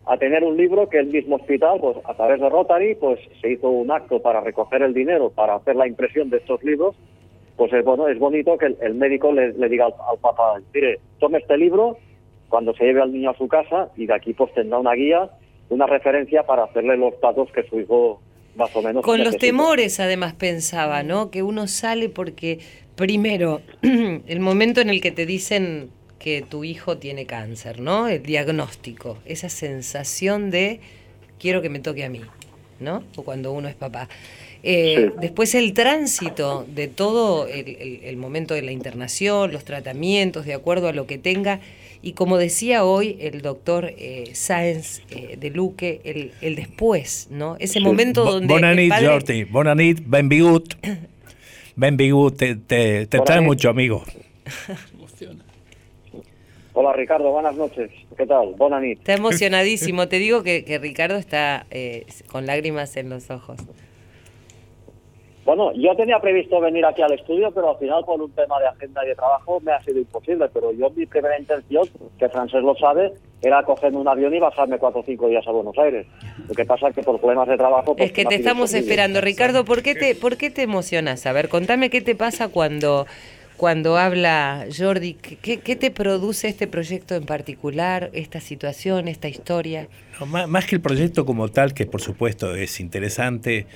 a 0.06 0.18
tener 0.18 0.43
un 0.43 0.58
libro 0.58 0.89
que 0.89 0.99
el 0.99 1.08
mismo 1.08 1.38
hospital, 1.38 1.80
pues 1.80 1.97
a 2.03 2.14
través 2.14 2.41
de 2.41 2.49
Rotary, 2.49 2.95
pues 2.95 3.20
se 3.41 3.51
hizo 3.53 3.70
un 3.70 3.89
acto 3.89 4.22
para 4.22 4.41
recoger 4.41 4.82
el 4.82 4.93
dinero, 4.93 5.30
para 5.30 5.56
hacer 5.56 5.76
la 5.76 5.88
impresión 5.88 6.30
de 6.30 6.38
estos 6.38 6.62
libros, 6.64 6.95
pues 7.58 7.72
es 7.74 7.84
bueno, 7.84 8.08
es 8.08 8.20
bonito 8.20 8.58
que 8.58 8.76
el, 8.80 8.95
médico 8.95 9.32
le, 9.32 9.51
diga 9.70 9.86
al, 9.86 9.93
al, 10.10 10.18
papá, 10.20 10.60
mire, 10.74 10.99
tome 11.20 11.39
este 11.39 11.58
libro 11.58 11.97
cuando 12.49 12.74
se 12.76 12.86
lleve 12.86 13.01
al 13.01 13.12
niño 13.12 13.32
a 13.32 13.38
su 13.38 13.47
casa 13.47 13.89
y 13.95 14.06
de 14.06 14.14
aquí 14.14 14.34
pues 14.34 14.53
tendrá 14.53 14.78
una 14.78 14.93
guía, 14.93 15.30
una 15.70 15.88
referencia 15.88 16.43
para 16.43 16.66
hacerle 16.66 16.97
los 16.97 17.20
datos 17.22 17.49
que 17.51 17.64
su 17.64 17.80
hijo 17.80 18.22
más 18.56 18.76
o 18.76 18.82
menos. 18.82 19.03
Con 19.03 19.24
los 19.24 19.38
temores 19.38 19.99
además 19.99 20.34
pensaba, 20.34 21.03
¿no? 21.03 21.32
Que 21.32 21.43
uno 21.43 21.68
sale 21.68 22.10
porque 22.10 22.60
primero, 22.95 23.62
el 23.82 24.39
momento 24.39 24.82
en 24.82 24.89
el 24.89 25.01
que 25.01 25.12
te 25.12 25.26
dicen 25.26 25.89
que 26.20 26.41
tu 26.41 26.64
hijo 26.64 26.97
tiene 26.97 27.26
cáncer, 27.26 27.80
¿no? 27.80 28.08
El 28.08 28.24
diagnóstico, 28.24 29.18
esa 29.26 29.49
sensación 29.49 30.49
de 30.49 30.80
quiero 31.39 31.62
que 31.62 31.70
me 31.70 31.80
toque 31.80 32.03
a 32.03 32.10
mí, 32.10 32.22
¿no? 32.80 33.03
O 33.16 33.24
cuando 33.24 33.51
uno 33.51 33.68
es 33.68 33.76
papá. 33.76 34.08
Eh, 34.68 35.11
después 35.22 35.53
el 35.53 35.74
tránsito 35.74 36.66
de 36.68 36.88
todo 36.88 37.47
el, 37.47 38.18
momento 38.18 38.55
de 38.55 38.63
la 38.63 38.72
internación, 38.72 39.51
los 39.51 39.63
tratamientos, 39.63 40.47
de 40.47 40.55
acuerdo 40.55 40.88
a 40.88 40.91
lo 40.91 41.05
que 41.05 41.20
tenga, 41.20 41.59
y 42.01 42.13
como 42.13 42.38
decía 42.38 42.84
hoy 42.84 43.16
el 43.20 43.43
doctor 43.43 43.91
eh, 43.95 44.32
Sáenz 44.34 45.03
eh, 45.11 45.38
de 45.39 45.51
Luque, 45.51 46.01
el, 46.03 46.32
el, 46.41 46.55
después, 46.55 47.28
¿no? 47.30 47.57
Ese 47.59 47.80
momento 47.80 48.26
donde... 48.26 48.51
Bonanit, 48.51 48.89
padre... 48.89 49.07
Jordi, 49.07 49.43
Bonanit, 49.43 50.01
benvigut. 50.03 50.74
Benvigut, 51.78 52.38
te, 52.38 52.55
te, 52.55 53.05
te 53.05 53.20
trae 53.20 53.41
mucho, 53.41 53.70
amigo. 53.70 54.03
Hola 56.74 56.91
Ricardo, 56.91 57.32
buenas 57.32 57.55
noches. 57.55 57.91
¿Qué 58.18 58.26
tal? 58.26 58.53
Bonanit. 58.57 58.97
Está 58.97 59.13
emocionadísimo. 59.13 60.07
Te 60.07 60.20
digo 60.20 60.43
que, 60.43 60.66
que 60.66 60.78
Ricardo 60.78 61.16
está 61.16 61.66
eh, 61.72 62.05
con 62.28 62.45
lágrimas 62.45 62.97
en 62.97 63.09
los 63.09 63.30
ojos. 63.30 63.59
Bueno, 65.46 65.72
yo 65.76 65.96
tenía 65.96 66.20
previsto 66.20 66.60
venir 66.60 66.84
aquí 66.86 67.04
al 67.04 67.14
estudio, 67.14 67.52
pero 67.52 67.70
al 67.70 67.78
final 67.78 68.04
por 68.04 68.20
un 68.20 68.32
tema 68.32 68.60
de 68.60 68.66
agenda 68.66 69.06
y 69.06 69.10
de 69.10 69.16
trabajo 69.16 69.60
me 69.62 69.74
ha 69.74 69.82
sido 69.84 70.00
imposible. 70.00 70.50
Pero 70.52 70.72
yo 70.72 70.89
mi 70.89 71.06
primera 71.06 71.39
intención, 71.39 71.88
que 72.18 72.28
Francés 72.30 72.64
lo 72.64 72.76
sabe, 72.76 73.14
era 73.43 73.62
cogerme 73.62 74.00
un 74.00 74.08
avión 74.08 74.34
y 74.34 74.39
bajarme 74.39 74.80
cuatro 74.80 75.02
o 75.02 75.04
cinco 75.04 75.28
días 75.28 75.48
a 75.48 75.52
Buenos 75.52 75.78
Aires. 75.78 76.08
Lo 76.48 76.56
que 76.56 76.66
pasa 76.66 76.88
es 76.88 76.96
que 76.96 77.04
por 77.04 77.20
problemas 77.20 77.48
de 77.48 77.58
trabajo... 77.58 77.96
Pues, 77.96 78.08
es 78.08 78.12
que 78.12 78.26
te 78.26 78.36
estamos 78.36 78.74
esperando. 78.74 79.22
Ricardo, 79.22 79.66
¿por 79.66 79.84
qué, 79.84 79.93
te, 79.93 80.16
¿por 80.16 80.36
qué 80.36 80.50
te 80.50 80.64
emocionas? 80.64 81.28
A 81.28 81.32
ver, 81.32 81.48
contame 81.48 81.91
qué 81.91 82.02
te 82.02 82.16
pasa 82.16 82.48
cuando, 82.48 83.06
cuando 83.58 83.97
habla 83.97 84.68
Jordi. 84.76 85.14
¿Qué, 85.14 85.60
¿Qué 85.60 85.76
te 85.76 85.91
produce 85.91 86.47
este 86.47 86.68
proyecto 86.68 87.16
en 87.16 87.26
particular, 87.26 88.10
esta 88.14 88.39
situación, 88.39 89.08
esta 89.08 89.28
historia? 89.28 89.88
Más, 90.26 90.66
que 90.66 90.76
el 90.76 90.82
proyecto 90.82 91.26
como 91.26 91.49
tal, 91.49 91.74
que 91.74 91.86
por 91.86 92.01
supuesto 92.01 92.56
es 92.56 92.80
interesante, 92.80 93.68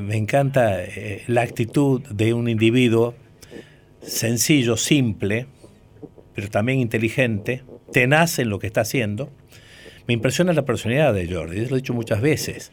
me 0.00 0.16
encanta 0.16 0.82
eh, 0.82 1.24
la 1.26 1.42
actitud 1.42 2.02
de 2.02 2.34
un 2.34 2.48
individuo 2.48 3.14
sencillo, 4.02 4.76
simple, 4.76 5.46
pero 6.34 6.48
también 6.48 6.80
inteligente, 6.80 7.62
tenaz 7.92 8.38
en 8.38 8.50
lo 8.50 8.58
que 8.58 8.66
está 8.66 8.82
haciendo. 8.82 9.30
Me 10.06 10.14
impresiona 10.14 10.52
la 10.52 10.64
personalidad 10.64 11.14
de 11.14 11.32
Jordi, 11.32 11.66
lo 11.66 11.76
he 11.76 11.80
dicho 11.80 11.94
muchas 11.94 12.20
veces. 12.20 12.72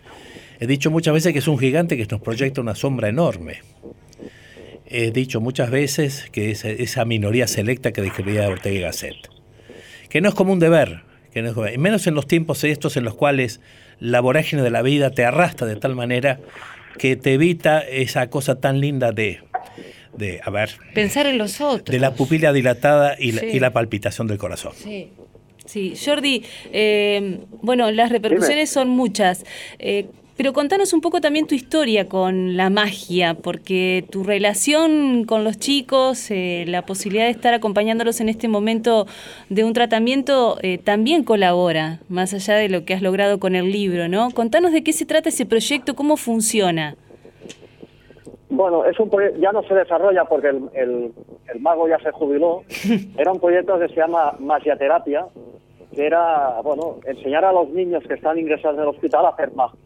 He 0.60 0.68
dicho 0.68 0.92
muchas 0.92 1.14
veces 1.14 1.34
que 1.34 1.40
es 1.40 1.48
un 1.48 1.58
gigante 1.58 1.98
que 1.98 2.06
nos 2.06 2.22
proyecta 2.22 2.62
una 2.62 2.76
sombra 2.76 3.10
enorme. 3.10 3.62
He 4.94 5.12
dicho 5.12 5.40
muchas 5.40 5.72
veces 5.72 6.28
que 6.32 6.52
es 6.52 6.66
esa 6.66 7.06
minoría 7.06 7.48
selecta 7.48 7.94
que 7.94 8.02
describía 8.02 8.50
Ortega 8.50 8.76
y 8.76 8.82
Gasset. 8.82 9.16
Que 10.10 10.20
no 10.20 10.30
es 10.30 10.36
como 10.36 10.52
un 10.52 10.60
deber, 10.60 11.04
que 11.34 11.42
no 11.42 11.66
es, 11.66 11.78
menos 11.78 12.08
en 12.08 12.14
los 12.14 12.28
tiempos 12.28 12.64
estos 12.66 12.98
en 12.98 13.06
los 13.06 13.16
cuales 13.16 13.62
la 14.00 14.20
vorágine 14.20 14.62
de 14.62 14.70
la 14.70 14.82
vida 14.82 15.12
te 15.12 15.24
arrastra 15.24 15.66
de 15.66 15.78
tal 15.78 15.96
manera 15.96 16.40
que 16.98 17.16
te 17.16 17.36
evita 17.36 17.80
esa 17.80 18.30
cosa 18.30 18.60
tan 18.60 18.82
linda 18.82 19.14
de, 19.14 19.40
de 20.18 20.42
a 20.44 20.50
ver... 20.50 20.72
Pensar 20.94 21.26
en 21.26 21.38
los 21.38 21.62
otros. 21.62 21.86
De 21.86 22.00
la 22.00 22.14
pupila 22.14 22.52
dilatada 22.52 23.16
y, 23.18 23.32
sí. 23.32 23.38
la, 23.38 23.46
y 23.46 23.60
la, 23.60 23.72
palpitación 23.72 24.28
del 24.28 24.38
corazón. 24.38 24.74
Sí. 24.76 25.10
Sí, 25.66 25.94
Jordi, 25.96 26.44
eh, 26.74 27.40
bueno, 27.62 27.92
las 27.92 28.12
repercusiones 28.12 28.70
son 28.70 28.90
muchas. 28.90 29.46
Eh, 29.80 30.08
pero 30.38 30.54
contanos 30.54 30.94
un 30.94 31.02
poco 31.02 31.22
también 31.22 31.48
tu 31.48 31.56
historia 31.56 32.08
con 32.08 32.58
la 32.58 32.70
magia, 32.70 33.36
porque 33.36 34.06
tu 34.10 34.24
relación 34.24 35.26
con 35.26 35.44
los 35.44 35.58
chicos, 35.58 36.32
eh, 36.32 36.66
la 36.68 36.84
posibilidad 36.84 37.26
de 37.26 37.32
estar 37.32 37.54
acompañándolos 37.54 38.22
en 38.22 38.30
este 38.30 38.48
momento 38.48 39.06
de 39.50 39.64
un 39.64 39.74
tratamiento, 39.74 40.58
eh, 40.62 40.78
también 40.78 41.24
colabora, 41.24 42.00
más 42.10 42.34
allá 42.34 42.56
de 42.56 42.70
lo 42.70 42.86
que 42.86 42.94
has 42.94 43.02
logrado 43.02 43.40
con 43.40 43.56
el 43.56 43.72
libro, 43.72 44.08
¿no? 44.08 44.32
Contanos 44.32 44.72
de 44.72 44.84
qué 44.84 44.94
se 44.94 45.06
trata 45.06 45.30
ese 45.30 45.46
proyecto, 45.46 45.96
cómo 45.96 46.18
funciona. 46.18 46.96
Bueno, 48.50 48.84
es 48.86 49.00
un 49.00 49.10
ya 49.40 49.54
no 49.54 49.64
se 49.64 49.74
desarrolla 49.74 50.26
porque 50.26 50.50
el, 50.50 50.70
el, 50.74 51.14
el 51.54 51.60
mago 51.62 51.88
ya 51.88 51.98
se 52.00 52.12
jubiló. 52.12 52.64
Era 53.18 53.32
un 53.32 53.40
proyecto 53.40 53.80
que 53.80 53.88
se 53.88 53.96
llama 53.96 54.36
Magiaterapia, 54.40 55.26
que 55.94 56.06
era, 56.06 56.62
bueno, 56.62 56.98
enseñar 57.06 57.46
a 57.46 57.52
los 57.52 57.70
niños 57.70 58.04
que 58.08 58.14
están 58.14 58.38
ingresados 58.38 58.78
en 58.78 58.84
el 58.84 58.90
hospital 58.90 59.26
a 59.26 59.30
hacer 59.30 59.54
magia. 59.54 59.80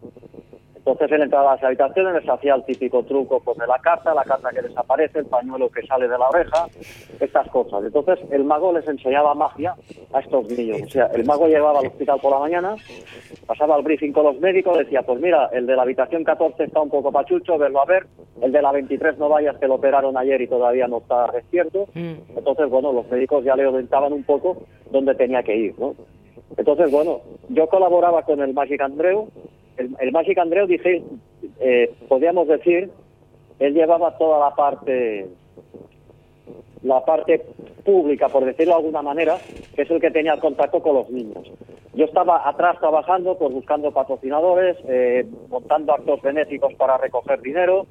Entonces 0.86 1.12
él 1.14 1.24
entraba 1.24 1.54
a 1.54 1.56
las 1.56 1.64
habitaciones, 1.64 2.14
les 2.14 2.30
hacía 2.30 2.54
el 2.54 2.64
típico 2.64 3.02
truco, 3.02 3.40
pone 3.40 3.66
la 3.66 3.80
carta, 3.80 4.14
la 4.14 4.24
carta 4.24 4.52
que 4.52 4.62
desaparece, 4.62 5.18
el 5.18 5.26
pañuelo 5.26 5.68
que 5.70 5.82
sale 5.88 6.08
de 6.08 6.16
la 6.16 6.30
oreja, 6.30 6.68
estas 7.20 7.50
cosas. 7.50 7.84
Entonces 7.84 8.20
el 8.30 8.44
mago 8.44 8.72
les 8.72 8.88
enseñaba 8.88 9.34
magia 9.34 9.76
a 10.14 10.20
estos 10.20 10.48
niños. 10.48 10.84
O 10.86 10.90
sea, 10.90 11.08
el 11.08 11.26
mago 11.26 11.48
llegaba 11.48 11.80
al 11.80 11.88
hospital 11.88 12.20
por 12.22 12.34
la 12.34 12.40
mañana, 12.40 12.76
pasaba 13.48 13.78
el 13.78 13.84
briefing 13.84 14.12
con 14.12 14.26
los 14.26 14.40
médicos, 14.40 14.78
decía, 14.78 15.02
pues 15.02 15.20
mira, 15.20 15.50
el 15.54 15.66
de 15.66 15.76
la 15.76 15.82
habitación 15.82 16.24
14 16.24 16.66
está 16.66 16.82
un 16.82 16.92
poco 16.92 17.12
pachucho, 17.12 17.58
verlo 17.58 17.82
a 17.82 17.86
ver, 17.86 18.06
el 18.44 18.52
de 18.52 18.62
la 18.62 18.72
23 18.72 19.18
no 19.18 19.28
vayas 19.28 19.58
que 19.58 19.68
lo 19.68 19.76
operaron 19.76 20.16
ayer 20.18 20.40
y 20.40 20.48
todavía 20.48 20.88
no 20.88 21.00
está 21.00 21.32
despierto. 21.32 21.88
Mm. 21.96 22.38
Entonces, 22.38 22.70
bueno, 22.70 22.94
los 22.94 23.10
médicos 23.10 23.44
ya 23.44 23.56
le 23.56 23.66
orientaban 23.66 24.14
un 24.14 24.24
poco 24.24 24.58
dónde 24.92 25.16
tenía 25.16 25.42
que 25.42 25.56
ir, 25.56 25.80
¿no? 25.80 25.96
Entonces, 26.58 26.92
bueno, 26.92 27.22
yo 27.50 27.68
colaboraba 27.68 28.22
con 28.24 28.40
el 28.40 28.54
Magic 28.54 28.82
Andreu, 28.82 29.30
el, 29.78 29.96
el 30.00 30.12
Magic 30.12 30.38
Andreu, 30.38 30.68
dije, 30.68 31.04
eh, 31.60 31.94
podríamos 32.08 32.48
decir, 32.48 32.90
él 33.60 33.74
llevaba 33.74 34.18
toda 34.18 34.40
la 34.40 34.56
parte, 34.56 35.28
la 36.84 37.04
parte 37.06 37.46
pública, 37.84 38.30
por 38.30 38.46
decirlo 38.46 38.74
de 38.74 38.80
alguna 38.80 39.02
manera, 39.02 39.38
que 39.76 39.84
es 39.84 39.92
el 39.92 40.02
que 40.02 40.12
tenía 40.12 40.34
el 40.34 40.40
contacto 40.40 40.82
con 40.82 40.96
los 40.96 41.10
niños. 41.10 41.52
Yo 41.94 42.06
estaba 42.06 42.48
atrás 42.48 42.78
trabajando, 42.80 43.38
pues 43.38 43.54
buscando 43.54 43.92
patrocinadores, 43.92 44.76
eh, 44.88 45.26
montando 45.48 45.94
actos 45.94 46.22
benéficos 46.22 46.74
para 46.74 46.98
recoger 46.98 47.42
dinero. 47.42 47.86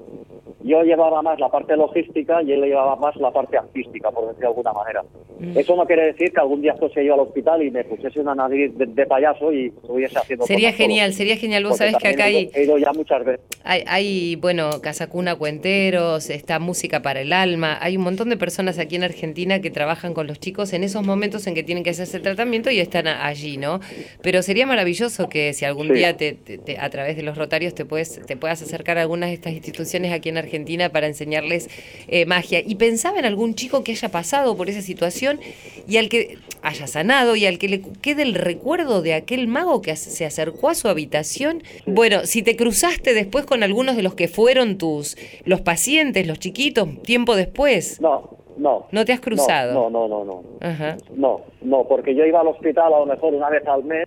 Yo 0.63 0.83
llevaba 0.83 1.23
más 1.23 1.39
la 1.39 1.49
parte 1.49 1.77
logística 1.77 2.43
y 2.43 2.53
él 2.53 2.63
llevaba 2.63 2.97
más 2.97 3.17
la 3.17 3.31
parte 3.31 3.59
artística, 3.59 4.11
por 4.11 4.29
decirlo 4.29 4.41
de 4.41 4.47
alguna 4.47 4.73
manera. 4.73 5.03
Mm. 5.39 5.59
Eso 5.59 5.77
no 5.77 5.85
quiere 5.87 6.07
decir 6.07 6.33
que 6.33 6.41
algún 6.41 6.63
día 6.63 6.75
fuese 6.75 7.05
yo 7.05 7.15
al 7.15 7.21
hospital 7.21 7.63
y 7.63 7.71
me 7.71 7.85
pusiese 7.85 8.21
una 8.21 8.35
nariz 8.35 8.77
de, 8.77 8.87
de 8.87 9.07
payaso 9.07 9.53
y 9.53 9.67
estuviese 9.67 10.19
haciendo 10.19 10.47
Sería 10.47 10.73
genial, 10.73 11.11
todo. 11.11 11.19
sería 11.19 11.37
genial. 11.37 11.65
Vos 11.65 11.77
sabés 11.77 11.97
que 11.97 12.09
acá 12.09 12.25
hay... 12.25 12.51
He 12.55 12.65
ido 12.65 12.79
ya 12.79 12.93
muchas 12.93 13.25
veces. 13.25 13.45
Hay, 13.65 13.85
hay, 13.87 14.37
bueno, 14.37 14.81
Casacuna 14.83 15.35
Cuenteros, 15.37 16.31
está 16.31 16.59
Música 16.59 17.03
para 17.03 17.21
el 17.21 17.33
Alma. 17.33 17.79
Hay 17.81 17.97
un 17.97 18.05
montón 18.05 18.29
de 18.31 18.37
personas 18.37 18.79
aquí 18.79 18.97
en 18.97 19.05
Argentina 19.05 19.61
que 19.61 19.71
trabajan 19.71 20.15
con 20.15 20.27
los 20.27 20.39
chicos 20.41 20.73
en 20.73 20.85
esos 20.85 21.05
momentos 21.05 21.47
en 21.47 21.55
que 21.55 21.63
tienen 21.63 21.85
que 21.85 21.91
hacerse 21.91 22.17
el 22.17 22.23
tratamiento 22.23 22.71
y 22.71 22.79
están 22.81 23.07
allí, 23.07 23.57
¿no? 23.57 23.81
Pero 24.23 24.43
sería 24.43 24.67
maravilloso 24.67 25.29
que 25.29 25.53
si 25.53 25.65
algún 25.65 25.89
sí. 25.89 25.95
día 25.95 26.17
te, 26.17 26.33
te, 26.33 26.59
te, 26.59 26.79
a 26.79 26.89
través 26.91 27.17
de 27.17 27.23
los 27.23 27.37
rotarios 27.37 27.75
te, 27.75 27.85
puedes, 27.85 28.25
te 28.25 28.37
puedas 28.37 28.63
acercar 28.63 28.99
a 28.99 29.03
algunas 29.03 29.31
de 29.31 29.35
estas 29.35 29.53
instituciones 29.53 30.13
aquí 30.13 30.29
en 30.29 30.34
Argentina 30.39 30.89
para 30.91 31.07
enseñarles 31.07 31.69
eh, 32.09 32.27
magia. 32.27 32.61
Y 32.65 32.75
pensaba 32.77 33.19
en 33.19 33.25
algún 33.25 33.55
chico 33.55 33.85
que 33.85 33.93
haya 33.93 34.11
pasado 34.11 34.57
por 34.57 34.69
esa 34.69 34.83
situación 34.83 35.41
y 35.89 35.97
al 35.99 36.09
que 36.09 36.39
haya 36.63 36.87
sanado 36.87 37.37
y 37.37 37.47
al 37.47 37.59
que 37.59 37.69
le 37.69 37.83
quede 38.03 38.23
el 38.23 38.35
recuerdo 38.35 39.03
de 39.03 39.15
aquel 39.15 39.49
mago 39.49 39.83
que 39.83 39.95
se 39.97 40.25
acercó 40.25 40.69
a 40.69 40.75
su 40.75 40.89
habitación. 40.89 41.63
Bueno, 41.87 42.21
si 42.25 42.43
te 42.43 42.57
cruzaste 42.57 43.15
después 43.15 43.45
con 43.45 43.63
algunos 43.63 43.97
de 43.97 44.03
los 44.03 44.15
que 44.15 44.29
fueron 44.29 44.79
tus, 44.79 45.17
los 45.45 45.61
pacientes, 45.61 46.27
los 46.27 46.39
chiquitos, 46.39 46.89
tiempo 47.03 47.37
después. 47.37 48.01
No, 48.01 48.39
no. 48.57 48.87
¿No 48.91 49.05
te 49.05 49.13
has 49.13 49.21
cruzado? 49.21 49.75
No, 49.75 49.91
no, 49.91 50.09
no, 50.09 50.25
no. 50.25 50.43
No, 50.43 50.43
Ajá. 50.61 50.97
no, 51.15 51.41
no, 51.63 51.85
porque 51.85 52.15
yo 52.15 52.25
iba 52.25 52.41
al 52.41 52.49
hospital 52.49 52.93
a 52.95 53.01
lo 53.01 53.07
mejor 53.07 53.35
una 53.35 53.51
vez 53.51 53.67
al 53.67 53.85
mes 53.85 54.07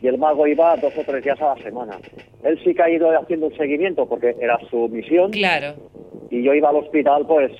y 0.00 0.08
el 0.08 0.18
mago 0.18 0.46
iba 0.46 0.76
dos 0.76 0.92
o 0.96 1.02
tres 1.04 1.24
días 1.24 1.40
a 1.40 1.54
la 1.54 1.62
semana. 1.62 1.98
Él 2.42 2.58
sí 2.62 2.74
que 2.74 2.82
ha 2.82 2.90
ido 2.90 3.10
haciendo 3.18 3.46
un 3.46 3.56
seguimiento 3.56 4.06
porque 4.06 4.36
era 4.40 4.58
su 4.70 4.88
misión. 4.88 5.30
Claro. 5.30 5.74
Y 6.30 6.42
yo 6.42 6.54
iba 6.54 6.68
al 6.68 6.76
hospital 6.76 7.24
pues 7.26 7.52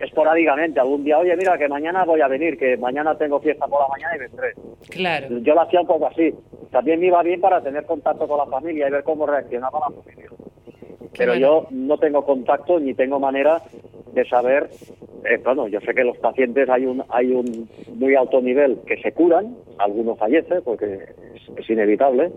esporádicamente, 0.00 0.80
algún 0.80 1.04
día, 1.04 1.18
oye, 1.18 1.34
mira, 1.36 1.56
que 1.56 1.68
mañana 1.68 2.04
voy 2.04 2.20
a 2.20 2.28
venir, 2.28 2.58
que 2.58 2.76
mañana 2.76 3.16
tengo 3.16 3.40
fiesta 3.40 3.66
por 3.66 3.80
la 3.80 3.88
mañana 3.88 4.16
y 4.16 4.18
vendré. 4.18 4.52
Claro. 4.90 5.38
Yo 5.40 5.54
lo 5.54 5.62
hacía 5.62 5.80
un 5.80 5.86
poco 5.86 6.06
así. 6.06 6.34
También 6.70 7.00
me 7.00 7.06
iba 7.06 7.22
bien 7.22 7.40
para 7.40 7.62
tener 7.62 7.84
contacto 7.84 8.26
con 8.26 8.38
la 8.38 8.46
familia 8.46 8.88
y 8.88 8.90
ver 8.90 9.04
cómo 9.04 9.26
reaccionaba 9.26 9.80
la 9.80 10.02
familia. 10.02 10.30
Pero 11.16 11.32
bueno. 11.32 11.46
yo 11.46 11.66
no 11.70 11.98
tengo 11.98 12.24
contacto 12.24 12.78
ni 12.78 12.94
tengo 12.94 13.18
manera 13.18 13.62
de 14.12 14.26
saber, 14.28 14.68
eh, 15.24 15.38
bueno, 15.42 15.68
yo 15.68 15.80
sé 15.80 15.94
que 15.94 16.04
los 16.04 16.16
pacientes 16.18 16.68
hay 16.68 16.86
un 16.86 17.02
hay 17.08 17.30
un 17.32 17.68
muy 17.94 18.14
alto 18.14 18.40
nivel 18.40 18.78
que 18.86 18.96
se 18.98 19.12
curan, 19.12 19.56
algunos 19.78 20.18
fallecen 20.18 20.62
porque 20.62 21.06
es, 21.56 21.70
inevitable, 21.70 22.32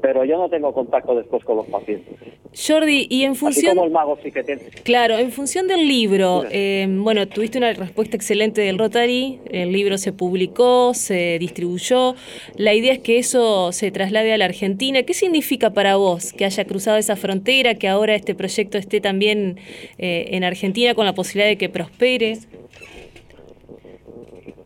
pero 0.00 0.24
yo 0.24 0.36
no 0.36 0.48
tengo 0.48 0.72
contacto 0.72 1.14
después 1.14 1.44
con 1.44 1.56
los 1.56 1.66
pacientes. 1.66 2.14
Jordi, 2.54 3.06
y 3.10 3.24
en 3.24 3.34
función... 3.34 3.66
Así 3.66 3.76
como 3.76 3.86
el 3.86 3.92
mago 3.92 4.18
sí 4.22 4.30
que 4.32 4.42
tiene. 4.42 4.62
Claro, 4.82 5.18
en 5.18 5.30
función 5.30 5.68
del 5.68 5.86
libro, 5.86 6.44
eh, 6.50 6.86
bueno, 6.88 7.26
tuviste 7.28 7.58
una 7.58 7.72
respuesta 7.72 8.16
excelente 8.16 8.62
del 8.62 8.78
Rotary, 8.78 9.40
el 9.50 9.72
libro 9.72 9.98
se 9.98 10.12
publicó, 10.12 10.94
se 10.94 11.38
distribuyó, 11.38 12.14
la 12.56 12.72
idea 12.72 12.92
es 12.92 13.00
que 13.00 13.18
eso 13.18 13.72
se 13.72 13.90
traslade 13.90 14.32
a 14.32 14.38
la 14.38 14.46
Argentina. 14.46 15.02
¿Qué 15.02 15.12
significa 15.12 15.70
para 15.70 15.96
vos 15.96 16.32
que 16.32 16.44
haya 16.44 16.64
cruzado 16.64 16.96
esa 16.96 17.16
frontera, 17.16 17.74
que 17.74 17.88
ahora 17.88 18.14
este 18.14 18.34
proyecto 18.34 18.78
esté 18.78 19.00
también 19.00 19.58
eh, 19.98 20.28
en 20.30 20.44
Argentina 20.44 20.94
con 20.94 21.04
la 21.04 21.14
posibilidad 21.14 21.48
de 21.48 21.58
que 21.58 21.68
prospere? 21.68 22.38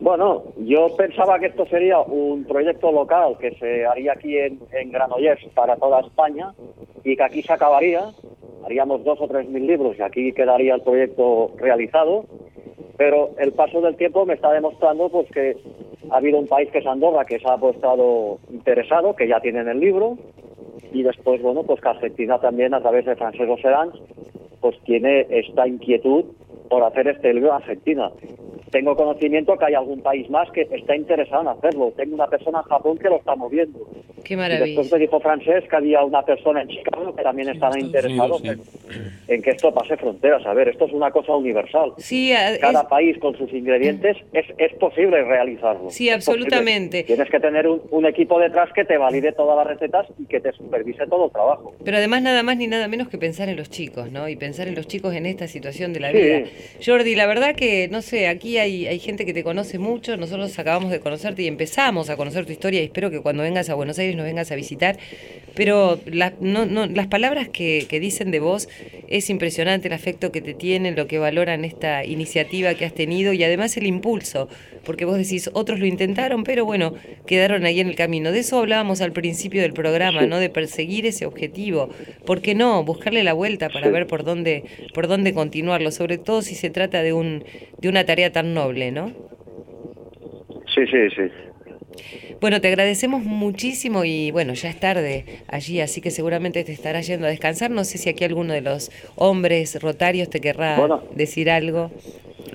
Bueno, 0.01 0.45
yo 0.57 0.97
pensaba 0.97 1.39
que 1.39 1.47
esto 1.47 1.67
sería 1.67 2.01
un 2.01 2.45
proyecto 2.45 2.91
local 2.91 3.37
que 3.39 3.51
se 3.57 3.85
haría 3.85 4.13
aquí 4.13 4.35
en, 4.39 4.59
Granollers 4.91 5.45
para 5.55 5.77
toda 5.77 6.01
España 6.01 6.55
y 7.05 7.17
que 7.17 7.23
aquí 7.23 7.43
se 7.43 7.53
acabaría, 7.53 8.11
haríamos 8.65 9.05
dos 9.05 9.21
o 9.21 9.29
tres 9.29 9.47
mil 9.51 9.67
libros 9.67 9.99
y 9.99 10.03
aquí 10.03 10.33
quedaría 10.33 10.75
el 10.75 10.81
proyecto 10.81 11.51
realizado, 11.59 12.25
pero 12.97 13.31
el 13.39 13.53
paso 13.53 13.83
del 13.83 13.97
tiempo 13.97 14.25
me 14.25 14.35
está 14.35 14.51
demostrando 14.53 15.11
pues 15.11 15.31
que 15.33 15.59
ha 16.11 16.17
habido 16.17 16.39
un 16.39 16.47
país 16.47 16.71
que 16.71 16.79
es 16.79 16.87
Andorra 16.87 17.27
que 17.27 17.39
se 17.39 17.49
ha 17.49 17.59
puesto 17.59 18.39
interesado, 18.51 19.15
que 19.15 19.29
ya 19.29 19.41
tienen 19.41 19.69
el 19.69 19.81
libro, 19.81 20.17
y 20.93 21.03
después, 21.03 21.43
bueno, 21.43 21.63
pues 21.65 21.79
que 21.83 21.89
Argentina 21.89 22.39
también 22.41 22.73
a 22.73 22.81
través 22.81 23.05
de 23.05 23.17
Francesco 23.17 23.59
Sedans, 23.59 23.95
pues 24.63 24.77
tiene 24.85 25.27
esta 25.29 25.69
inquietud 25.69 26.25
por 26.71 26.83
hacer 26.85 27.09
este 27.09 27.35
libro 27.35 27.51
en 27.51 27.57
Argentina 27.57 28.11
tengo 28.71 28.97
conocimiento 28.97 29.57
que 29.57 29.65
hay 29.67 29.75
algún 29.75 30.01
país 30.01 30.29
más 30.31 30.51
que 30.53 30.63
está 30.63 30.97
interesado 30.97 31.43
en 31.43 31.49
hacerlo. 31.49 31.93
Tengo 31.97 32.15
una 32.15 32.27
persona 32.27 32.61
en 32.61 32.65
Japón 32.65 32.99
que 32.99 33.09
lo 33.09 33.17
está 33.17 33.35
moviendo. 33.35 33.79
Qué 34.25 34.37
maravilla. 34.37 34.67
Y 34.67 34.69
después 34.71 34.93
me 34.93 34.99
dijo 34.99 35.21
Francés 35.21 35.65
que 35.69 35.77
había 35.77 36.05
una 36.05 36.23
persona 36.23 36.63
en 36.63 36.69
Chicago 36.69 37.15
que 37.15 37.23
también 37.23 37.49
estaba 37.49 37.79
interesado 37.79 38.39
en, 39.29 39.43
que 39.43 39.51
esto 39.51 39.73
pase 39.73 39.97
fronteras. 39.97 40.45
A 40.47 40.55
ver, 40.55 40.69
esto 40.69 40.87
es 40.87 40.93
una 40.93 41.11
cosa 41.11 41.35
universal. 41.35 41.93
Sí, 41.99 42.33
Cada 42.61 42.87
país 42.87 43.19
con 43.19 43.37
sus 43.37 43.53
ingredientes 43.53 44.17
es, 44.33 44.47
es 44.59 44.73
posible 44.75 45.23
realizarlo. 45.25 45.91
Sí, 45.91 46.11
absolutamente. 46.11 47.03
Tienes 47.05 47.31
que 47.31 47.41
tener 47.41 47.67
un, 47.67 48.07
equipo 48.11 48.41
detrás 48.41 48.73
que 48.73 48.85
te 48.85 48.97
valide 48.97 49.33
todas 49.33 49.57
las 49.57 49.67
recetas 49.67 50.07
y 50.19 50.25
que 50.27 50.41
te 50.41 50.53
supervise 50.53 51.07
todo 51.07 51.27
el 51.27 51.33
trabajo. 51.33 51.75
Pero 51.85 51.97
además 51.97 52.23
nada 52.23 52.43
más 52.43 52.57
ni 52.57 52.67
nada 52.67 52.89
menos 52.89 53.09
que 53.09 53.19
pensar 53.19 53.49
en 53.49 53.57
los 53.57 53.71
chicos, 53.71 54.11
¿no? 54.11 54.29
Y 54.29 54.37
pensar 54.37 54.69
en 54.69 54.75
los 54.75 54.87
chicos 54.87 55.15
en 55.15 55.27
esta 55.27 55.47
situación 55.47 55.93
de 55.93 56.01
la 56.01 56.13
vida. 56.13 56.45
Jordi, 56.85 57.15
la 57.15 57.27
verdad 57.27 57.55
que, 57.55 57.89
no 57.89 58.03
sé, 58.03 58.29
aquí 58.29 58.59
hay, 58.59 58.99
gente 59.01 59.27
que 59.27 59.35
te 59.35 59.43
conoce 59.43 59.79
mucho, 59.79 60.17
nosotros 60.17 60.59
acabamos 60.59 60.91
de 60.91 61.01
conocerte 61.01 61.43
y 61.43 61.47
empezamos 61.47 62.11
a 62.11 62.17
conocer 62.17 62.47
tu 62.47 62.53
historia 62.53 62.81
y 62.81 62.85
espero 62.85 63.11
que 63.11 63.21
cuando 63.21 63.43
vengas 63.43 63.71
a 63.71 63.75
Buenos 63.75 63.99
Aires 63.99 64.17
nos 64.17 64.25
vengas 64.25 64.51
a 64.51 64.55
visitar, 64.55 64.99
pero 65.55 66.01
las 66.07 67.07
palabras 67.09 67.49
que, 67.49 67.87
dicen 68.01 68.31
de 68.31 68.41
vos 68.41 68.69
es 69.09 69.31
impresionante 69.31 69.89
el 69.89 69.95
afecto 69.95 70.33
que 70.33 70.41
te 70.41 70.55
tienen, 70.55 70.97
lo 70.97 71.07
que 71.07 71.19
valoran 71.19 71.65
esta 71.65 72.05
iniciativa 72.05 72.75
que 72.75 72.85
has 72.85 72.95
tenido 72.95 73.33
y 73.33 73.43
además 73.45 73.77
el 73.77 73.87
impulso, 73.87 74.49
porque 74.85 75.05
vos 75.05 75.17
decís, 75.17 75.51
otros 75.53 75.81
lo 75.81 75.87
intentaron, 75.87 76.45
pero 76.45 76.65
bueno, 76.65 76.95
quedaron 77.27 77.65
ahí 77.65 77.81
en 77.81 77.89
el 77.89 77.97
camino. 77.97 78.33
De 78.33 78.41
eso 78.41 78.59
hablábamos 78.59 79.01
al 79.01 79.13
principio 79.13 79.63
del 79.63 79.73
programa, 79.73 80.27
¿no? 80.27 80.39
De 80.39 80.51
perseguir 80.51 81.07
ese 81.07 81.27
objetivo. 81.27 81.91
¿Por 82.27 82.41
qué 82.41 82.55
no? 82.55 82.85
Buscarle 82.85 83.25
la 83.25 83.33
vuelta 83.33 83.69
para 83.69 83.91
ver 83.91 84.07
por 84.07 84.25
dónde, 84.25 84.65
por 84.95 85.07
dónde 85.07 85.35
continuarlo, 85.35 85.91
sobre 85.91 86.19
todo 86.19 86.43
si 86.43 86.55
se 86.55 86.71
trata 86.71 87.03
de, 87.03 87.13
un, 87.13 87.45
de 87.79 87.89
una 87.89 88.05
tarea 88.05 88.33
tan 88.33 88.55
noble. 88.55 88.91
¿no? 88.91 89.09
Sí, 90.75 90.87
sí, 90.87 91.11
sí. 91.17 91.50
Bueno, 92.41 92.61
te 92.63 92.69
agradecemos 92.69 93.23
muchísimo 93.23 94.05
y 94.05 94.31
bueno, 94.31 94.55
ya 94.55 94.71
es 94.71 94.81
tarde 94.81 95.27
allí, 95.49 95.81
así 95.81 96.01
que 96.01 96.11
seguramente 96.11 96.65
te 96.65 96.73
estarás 96.73 97.07
yendo 97.07 97.27
a 97.27 97.31
descansar. 97.31 97.71
No 97.71 97.85
sé 97.85 97.99
si 97.99 98.09
aquí 98.09 98.25
alguno 98.25 98.55
de 98.55 98.63
los 98.63 98.91
hombres 99.17 99.81
rotarios 99.83 100.31
te 100.31 100.41
querrá 100.41 100.79
decir 101.15 101.51
algo. 101.51 101.91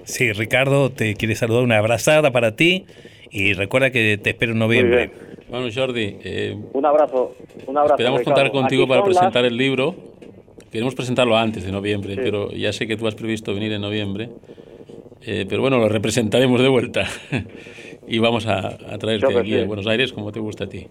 Sí, 0.03 0.31
Ricardo, 0.33 0.91
te 0.91 1.13
quiere 1.13 1.35
saludar, 1.35 1.63
una 1.63 1.77
abrazada 1.77 2.31
para 2.31 2.55
ti 2.55 2.85
y 3.29 3.53
recuerda 3.53 3.91
que 3.91 4.17
te 4.17 4.31
espero 4.31 4.53
en 4.53 4.59
noviembre. 4.59 5.11
Bueno, 5.49 5.67
Jordi, 5.73 6.17
eh, 6.23 6.57
un 6.73 6.85
abrazo, 6.85 7.35
un 7.67 7.77
abrazo. 7.77 7.93
Esperamos 7.93 8.21
contar 8.23 8.51
contigo 8.51 8.87
para 8.87 9.03
presentar 9.03 9.45
el 9.45 9.55
libro. 9.55 9.95
Queremos 10.71 10.95
presentarlo 10.95 11.37
antes 11.37 11.63
de 11.63 11.71
noviembre, 11.71 12.15
pero 12.17 12.51
ya 12.51 12.73
sé 12.73 12.87
que 12.87 12.97
tú 12.97 13.07
has 13.07 13.13
previsto 13.13 13.53
venir 13.53 13.71
en 13.71 13.81
noviembre. 13.81 14.29
Eh, 15.21 15.45
pero 15.47 15.61
bueno, 15.61 15.77
lo 15.77 15.89
representaremos 15.89 16.61
de 16.61 16.67
vuelta 16.67 17.07
y 18.07 18.19
vamos 18.19 18.45
a, 18.47 18.77
traerte 18.97 19.37
aquí 19.37 19.59
a 19.59 19.65
Buenos 19.65 19.87
Aires 19.87 20.13
como 20.13 20.31
te 20.31 20.39
gusta 20.39 20.65
a 20.65 20.69
ti. 20.69 20.87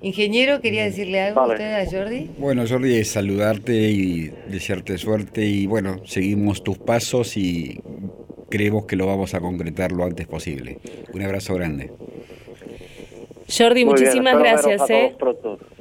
Ingeniero, 0.00 0.60
¿quería 0.60 0.84
decirle 0.84 1.20
algo 1.20 1.40
a 1.40 1.48
usted, 1.48 1.74
a 1.74 1.90
Jordi? 1.90 2.30
Bueno, 2.38 2.64
Jordi, 2.68 2.94
es 2.94 3.08
saludarte 3.08 3.90
y 3.90 4.30
desearte 4.48 4.96
suerte 4.96 5.44
y 5.44 5.66
bueno, 5.66 6.02
seguimos 6.04 6.62
tus 6.62 6.78
pasos 6.78 7.36
y 7.36 7.80
creemos 8.48 8.86
que 8.86 8.94
lo 8.94 9.06
vamos 9.06 9.34
a 9.34 9.40
concretar 9.40 9.90
lo 9.90 10.04
antes 10.04 10.26
posible. 10.26 10.78
Un 11.12 11.22
abrazo 11.22 11.54
grande. 11.54 11.90
Jordi, 13.50 13.84
muchísimas 13.86 14.38
gracias. 14.38 14.90
¿eh? 14.90 15.16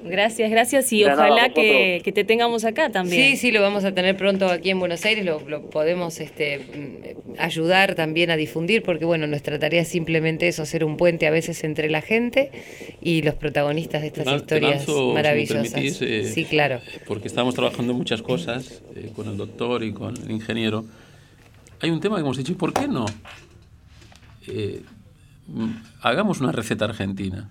Gracias, 0.04 0.50
gracias 0.50 0.94
y 0.94 1.04
ojalá 1.04 1.50
que, 1.50 2.02
te 2.14 2.24
tengamos 2.24 2.64
acá 2.64 2.90
también. 2.90 3.32
Sí, 3.32 3.38
sí, 3.38 3.52
lo 3.52 3.62
vamos 3.62 3.84
a 3.84 3.94
tener 3.94 4.16
pronto 4.16 4.48
aquí 4.48 4.70
en 4.70 4.80
Buenos 4.80 5.04
Aires, 5.04 5.26
lo, 5.26 5.70
podemos 5.70 6.20
este, 6.22 6.60
mm, 6.60 7.40
ayudar 7.40 7.96
también 7.96 8.32
a 8.32 8.38
difundir 8.38 8.84
porque 8.84 9.04
bueno, 9.04 9.28
nuestra 9.28 9.60
tarea 9.60 9.82
es 9.82 9.90
simplemente 9.90 10.48
eso, 10.48 10.64
hacer 10.64 10.86
un 10.86 10.96
puente 10.96 11.28
a 11.28 11.32
veces 11.32 11.64
entre 11.66 11.90
la 11.90 12.02
gente 12.02 12.52
y 13.02 13.22
los 13.22 13.36
protagonistas 13.36 14.02
de 14.02 14.08
estas 14.08 14.28
historias 14.28 14.88
maravillosas. 14.88 15.76
Eh, 15.76 16.24
sí, 16.24 16.46
claro. 16.46 16.80
Porque 17.06 17.28
estamos 17.28 17.54
trabajando 17.54 17.94
muchas 17.94 18.22
cosas 18.22 18.82
eh, 18.96 19.12
con 19.14 19.28
el 19.28 19.36
doctor 19.36 19.84
y 19.84 19.92
con 19.92 20.16
el 20.16 20.32
ingeniero. 20.32 20.86
Hay 21.82 21.90
un 21.90 22.00
tema 22.00 22.16
que 22.16 22.22
hemos 22.22 22.38
dicho, 22.38 22.54
¿y 22.54 22.56
por 22.56 22.74
qué 22.74 22.88
no? 22.88 23.06
Mm, 25.48 25.72
hagamos 26.02 26.40
una 26.40 26.52
receta 26.52 26.86
argentina 26.86 27.50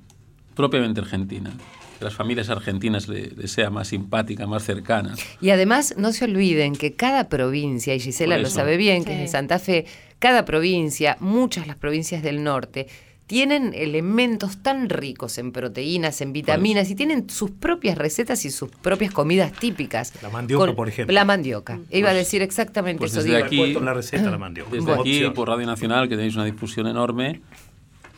propiamente 0.56 1.00
argentina. 1.00 1.52
Que 1.98 2.04
las 2.04 2.14
familias 2.14 2.50
argentinas 2.50 3.08
le, 3.08 3.46
sea 3.46 3.70
más 3.70 3.88
simpática, 3.88 4.46
más 4.46 4.64
cercana. 4.64 5.14
Y 5.40 5.50
además, 5.50 5.94
no 5.96 6.12
se 6.12 6.24
olviden 6.24 6.74
que 6.74 6.94
cada 6.94 7.28
provincia, 7.28 7.94
y 7.94 8.00
Gisela 8.00 8.36
lo 8.38 8.50
sabe 8.50 8.76
bien, 8.76 9.04
que 9.04 9.12
es 9.12 9.18
de 9.18 9.28
Santa 9.28 9.58
Fe, 9.58 9.86
cada 10.18 10.44
provincia, 10.44 11.16
muchas 11.20 11.66
las 11.66 11.76
provincias 11.76 12.22
del 12.22 12.42
norte, 12.42 12.88
tienen 13.26 13.72
elementos 13.74 14.58
tan 14.62 14.88
ricos 14.88 15.38
en 15.38 15.52
proteínas, 15.52 16.20
en 16.20 16.32
vitaminas, 16.32 16.90
y 16.90 16.94
tienen 16.94 17.28
sus 17.28 17.50
propias 17.50 17.98
recetas 17.98 18.44
y 18.44 18.50
sus 18.50 18.70
propias 18.70 19.12
comidas 19.12 19.52
típicas. 19.52 20.12
La 20.22 20.28
mandioca, 20.28 20.74
por 20.74 20.88
ejemplo. 20.88 21.14
La 21.14 21.24
mandioca. 21.24 21.80
Iba 21.90 22.10
a 22.10 22.14
decir 22.14 22.42
exactamente 22.42 22.98
pues 22.98 23.12
eso. 23.12 23.22
Desde 23.22 23.42
aquí, 23.42 23.74
la 23.74 23.94
receta, 23.94 24.30
la 24.30 24.38
mandioca. 24.38 24.70
Desde 24.70 24.92
aquí, 24.92 25.22
por 25.34 25.48
Radio 25.48 25.66
Nacional, 25.66 26.08
que 26.08 26.16
tenéis 26.16 26.36
una 26.36 26.44
difusión 26.44 26.86
enorme, 26.86 27.40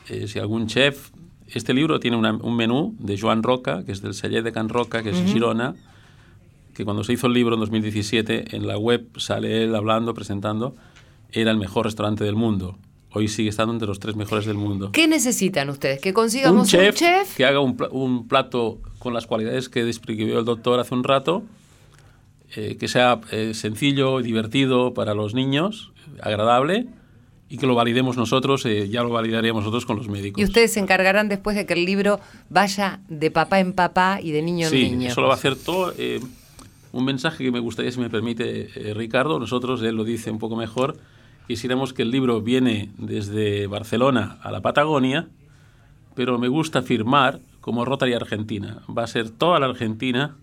eh, 0.08 0.26
si 0.28 0.38
algún 0.38 0.66
chef 0.66 1.10
este 1.56 1.72
libro 1.74 1.98
tiene 2.00 2.16
un 2.16 2.56
menú 2.56 2.94
de 2.98 3.18
Joan 3.18 3.42
Roca, 3.42 3.84
que 3.84 3.92
es 3.92 4.02
del 4.02 4.14
Celler 4.14 4.42
de 4.42 4.52
Can 4.52 4.68
Roca, 4.68 5.02
que 5.02 5.10
es 5.10 5.24
Girona, 5.24 5.74
que 6.74 6.84
cuando 6.84 7.04
se 7.04 7.14
hizo 7.14 7.26
el 7.26 7.32
libro 7.32 7.54
en 7.54 7.60
2017, 7.60 8.56
en 8.56 8.66
la 8.66 8.78
web 8.78 9.08
sale 9.16 9.64
él 9.64 9.74
hablando, 9.74 10.14
presentando, 10.14 10.76
era 11.32 11.50
el 11.50 11.56
mejor 11.56 11.86
restaurante 11.86 12.24
del 12.24 12.36
mundo. 12.36 12.78
Hoy 13.10 13.28
sigue 13.28 13.48
estando 13.48 13.72
entre 13.72 13.88
los 13.88 13.98
tres 13.98 14.16
mejores 14.16 14.44
del 14.44 14.56
mundo. 14.56 14.92
¿Qué 14.92 15.08
necesitan 15.08 15.70
ustedes? 15.70 16.00
¿Que 16.00 16.12
consigamos 16.12 16.72
un 16.72 16.90
chef? 16.90 17.34
que 17.36 17.46
haga 17.46 17.60
un, 17.60 18.28
plato 18.28 18.78
con 18.98 19.14
las 19.14 19.26
cualidades 19.26 19.68
que 19.68 19.84
describió 19.84 20.38
el 20.38 20.44
doctor 20.44 20.78
hace 20.78 20.94
un 20.94 21.04
rato, 21.04 21.42
eh, 22.54 22.76
que 22.78 22.88
sea 22.88 23.20
eh, 23.32 23.54
sencillo, 23.54 24.20
divertido 24.20 24.92
para 24.92 25.14
los 25.14 25.34
niños, 25.34 25.92
agradable 26.20 26.86
y 27.50 27.56
que 27.56 27.66
lo 27.66 27.74
validemos 27.74 28.16
nosotros, 28.16 28.64
eh, 28.66 28.88
ya 28.88 29.02
lo 29.02 29.10
validaríamos 29.10 29.62
nosotros 29.62 29.86
con 29.86 29.96
los 29.96 30.08
médicos. 30.08 30.40
Y 30.40 30.44
ustedes 30.44 30.72
se 30.72 30.80
encargarán 30.80 31.28
después 31.28 31.56
de 31.56 31.66
que 31.66 31.74
el 31.74 31.84
libro 31.84 32.20
vaya 32.50 33.00
de 33.08 33.30
papá 33.30 33.60
en 33.60 33.72
papá 33.72 34.20
y 34.22 34.32
de 34.32 34.42
niño 34.42 34.68
en 34.68 34.72
niño. 34.74 35.00
Sí, 35.00 35.06
eso 35.06 35.20
lo 35.20 35.28
va 35.28 35.34
a 35.34 35.36
hacer 35.36 35.56
todo. 35.56 35.94
Eh, 35.96 36.20
un 36.92 37.04
mensaje 37.04 37.44
que 37.44 37.50
me 37.50 37.60
gustaría, 37.60 37.90
si 37.90 38.00
me 38.00 38.10
permite, 38.10 38.68
eh, 38.74 38.94
Ricardo, 38.94 39.38
nosotros, 39.38 39.82
él 39.82 39.96
lo 39.96 40.04
dice 40.04 40.30
un 40.30 40.38
poco 40.38 40.56
mejor, 40.56 40.96
quisiéramos 41.46 41.92
que 41.92 42.02
el 42.02 42.10
libro 42.10 42.40
viene 42.42 42.90
desde 42.98 43.66
Barcelona 43.66 44.38
a 44.42 44.50
la 44.50 44.60
Patagonia, 44.60 45.28
pero 46.14 46.38
me 46.38 46.48
gusta 46.48 46.80
afirmar 46.80 47.40
como 47.60 47.84
Rotary 47.84 48.12
Argentina. 48.12 48.82
Va 48.94 49.04
a 49.04 49.06
ser 49.06 49.30
toda 49.30 49.58
la 49.58 49.66
Argentina 49.66 50.36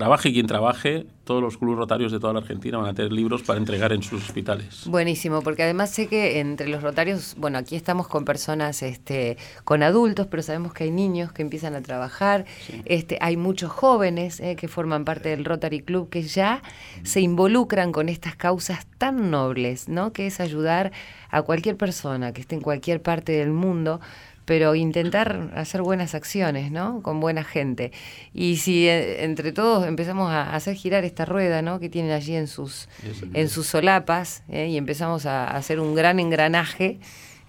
trabaje 0.00 0.32
quien 0.32 0.46
trabaje, 0.46 1.04
todos 1.24 1.42
los 1.42 1.58
clubes 1.58 1.76
rotarios 1.76 2.10
de 2.10 2.18
toda 2.18 2.32
la 2.32 2.38
Argentina 2.38 2.78
van 2.78 2.88
a 2.88 2.94
tener 2.94 3.12
libros 3.12 3.42
para 3.42 3.58
entregar 3.58 3.92
en 3.92 4.02
sus 4.02 4.24
hospitales. 4.24 4.84
Buenísimo, 4.86 5.42
porque 5.42 5.62
además 5.62 5.90
sé 5.90 6.06
que 6.06 6.40
entre 6.40 6.68
los 6.68 6.82
rotarios, 6.82 7.34
bueno, 7.36 7.58
aquí 7.58 7.76
estamos 7.76 8.08
con 8.08 8.24
personas, 8.24 8.82
este, 8.82 9.36
con 9.64 9.82
adultos, 9.82 10.26
pero 10.26 10.42
sabemos 10.42 10.72
que 10.72 10.84
hay 10.84 10.90
niños 10.90 11.32
que 11.32 11.42
empiezan 11.42 11.74
a 11.74 11.82
trabajar, 11.82 12.46
este, 12.86 13.18
hay 13.20 13.36
muchos 13.36 13.70
jóvenes 13.70 14.40
eh, 14.40 14.56
que 14.56 14.68
forman 14.68 15.04
parte 15.04 15.28
del 15.28 15.44
Rotary 15.44 15.80
Club 15.82 16.08
que 16.08 16.22
ya 16.22 16.62
se 17.02 17.20
involucran 17.20 17.92
con 17.92 18.08
estas 18.08 18.36
causas 18.36 18.86
tan 18.96 19.30
nobles, 19.30 19.86
¿no? 19.86 20.14
Que 20.14 20.26
es 20.26 20.40
ayudar 20.40 20.92
a 21.28 21.42
cualquier 21.42 21.76
persona 21.76 22.32
que 22.32 22.40
esté 22.40 22.54
en 22.54 22.62
cualquier 22.62 23.02
parte 23.02 23.32
del 23.32 23.50
mundo 23.50 24.00
pero 24.44 24.74
intentar 24.74 25.52
hacer 25.54 25.82
buenas 25.82 26.14
acciones, 26.14 26.72
¿no? 26.72 27.02
Con 27.02 27.20
buena 27.20 27.44
gente. 27.44 27.92
Y 28.34 28.56
si 28.56 28.88
eh, 28.88 29.24
entre 29.24 29.52
todos 29.52 29.86
empezamos 29.86 30.30
a 30.30 30.54
hacer 30.54 30.74
girar 30.74 31.04
esta 31.04 31.24
rueda, 31.24 31.62
¿no? 31.62 31.80
Que 31.80 31.88
tienen 31.88 32.12
allí 32.12 32.34
en 32.34 32.46
sus, 32.46 32.88
en 33.34 33.48
sus 33.48 33.66
solapas, 33.66 34.42
¿eh? 34.48 34.68
y 34.68 34.76
empezamos 34.76 35.26
a 35.26 35.46
hacer 35.46 35.80
un 35.80 35.94
gran 35.94 36.20
engranaje, 36.20 36.98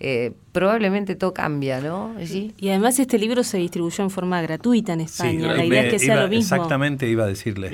eh, 0.04 0.32
probablemente 0.52 1.16
todo 1.16 1.32
cambia, 1.32 1.80
¿no? 1.80 2.16
Y 2.20 2.70
además 2.70 2.98
este 2.98 3.20
libro 3.20 3.44
se 3.44 3.60
distribuyó 3.60 4.04
en 4.04 4.10
forma 4.10 4.42
gratuita 4.42 4.94
en 4.94 5.02
España. 5.02 5.54
la 5.54 5.64
idea 5.64 5.84
es 5.84 5.92
que 5.92 6.00
sea 6.00 6.24
lo 6.24 6.28
mismo. 6.28 6.56
Exactamente, 6.56 7.08
iba 7.08 7.26
a 7.26 7.28
decirles. 7.28 7.72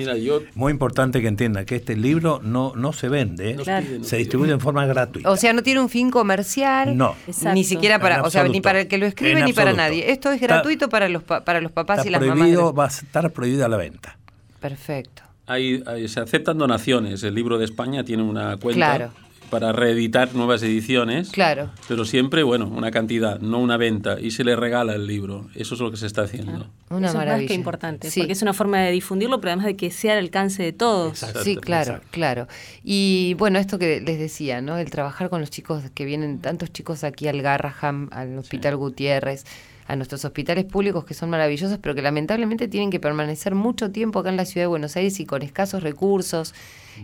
Muy 0.54 0.74
importante 0.74 1.22
que 1.22 1.30
entienda 1.30 1.64
que 1.64 1.78
este 1.78 1.96
libro 1.96 2.42
no, 2.44 2.74
no 2.76 2.92
se 2.92 3.08
vende, 3.08 3.56
se 4.02 4.18
distribuye 4.18 4.52
en 4.52 4.60
forma 4.60 4.86
gratuita. 4.86 5.32
O 5.32 5.38
sea, 5.38 5.54
no 5.54 5.64
tiene 5.64 5.80
un 5.80 5.88
fin 5.88 6.12
comercial. 6.12 6.98
No. 6.98 7.16
Ni 7.54 7.64
siquiera 7.64 7.98
para, 7.98 8.24
o 8.24 8.30
sea, 8.30 8.44
ni 8.44 8.60
para 8.60 8.82
el 8.82 8.88
que 8.90 8.98
lo 8.98 9.06
escribe 9.06 9.42
ni 9.44 9.54
para 9.54 9.72
nadie. 9.72 10.12
Esto 10.12 10.30
es 10.30 10.42
gratuito 10.42 10.90
para 10.90 11.08
los 11.08 11.24
para 11.24 11.62
los 11.62 11.72
papás 11.72 12.06
y 12.06 12.10
las 12.10 12.22
mamás. 12.22 12.50
Va 12.78 12.84
a 12.84 12.88
estar 12.88 13.32
prohibida 13.32 13.70
la 13.70 13.78
venta. 13.78 14.18
Perfecto. 14.60 15.24
Hay, 15.46 15.82
se 16.10 16.20
aceptan 16.20 16.58
donaciones. 16.58 17.24
El 17.24 17.36
libro 17.36 17.58
de 17.58 17.64
España 17.64 18.04
tiene 18.04 18.24
una 18.24 18.58
cuenta. 18.58 18.98
Claro 18.98 19.27
para 19.50 19.72
reeditar 19.72 20.34
nuevas 20.36 20.62
ediciones. 20.64 21.30
Claro. 21.30 21.72
Pero 21.88 22.06
siempre, 22.06 22.44
bueno, 22.44 22.68
una 22.68 22.92
cantidad, 22.92 23.40
no 23.40 23.60
una 23.60 23.78
venta, 23.78 24.20
y 24.20 24.32
se 24.32 24.44
le 24.44 24.56
regala 24.56 24.96
el 24.96 25.08
libro. 25.08 25.48
Eso 25.56 25.76
es 25.76 25.82
lo 25.82 25.92
que 25.92 25.98
se 25.98 26.08
está 26.08 26.24
haciendo. 26.24 26.68
una 26.90 27.08
Eso 27.08 27.18
maravilla. 27.18 27.36
Es 27.36 27.42
más 27.44 27.48
que 27.48 27.54
importante, 27.54 28.12
porque 28.16 28.32
es 28.32 28.42
una 28.42 28.54
forma 28.54 28.80
de 28.80 28.92
difundirlo, 28.92 29.40
pero 29.40 29.52
además 29.52 29.66
de 29.68 29.76
que 29.76 29.92
sea 29.92 30.14
al 30.14 30.20
alcance 30.20 30.64
de 30.64 30.74
todos. 30.74 31.26
sí, 31.44 31.56
claro, 31.56 32.02
claro. 32.12 32.48
Y 32.84 33.36
bueno, 33.36 33.60
esto 33.60 33.80
que 33.80 34.02
les 34.02 34.20
decía, 34.20 34.62
¿no? 34.62 34.78
El 34.78 34.90
trabajar 34.90 35.30
con 35.30 35.42
los 35.42 35.50
chicos 35.50 35.84
que 35.94 36.06
vienen, 36.06 36.40
tantos 36.40 36.72
chicos 36.72 37.04
aquí 37.04 37.28
al 37.28 37.42
Garraham, 37.42 38.10
al 38.12 38.38
Hospital 38.38 38.76
Gutiérrez 38.78 39.46
a 39.88 39.96
nuestros 39.96 40.26
hospitales 40.26 40.66
públicos 40.66 41.06
que 41.06 41.14
son 41.14 41.30
maravillosos, 41.30 41.80
pero 41.80 41.96
que 41.96 42.02
lamentablemente 42.02 42.68
tienen 42.68 42.90
que 42.90 43.00
permanecer 43.00 43.56
mucho 43.56 43.92
tiempo 43.92 44.20
acá 44.20 44.30
en 44.30 44.38
la 44.38 44.46
ciudad 44.46 44.64
de 44.64 44.68
Buenos 44.68 44.96
Aires 44.98 45.20
y 45.20 45.26
con 45.26 45.42
escasos 45.42 45.82
recursos. 45.82 46.54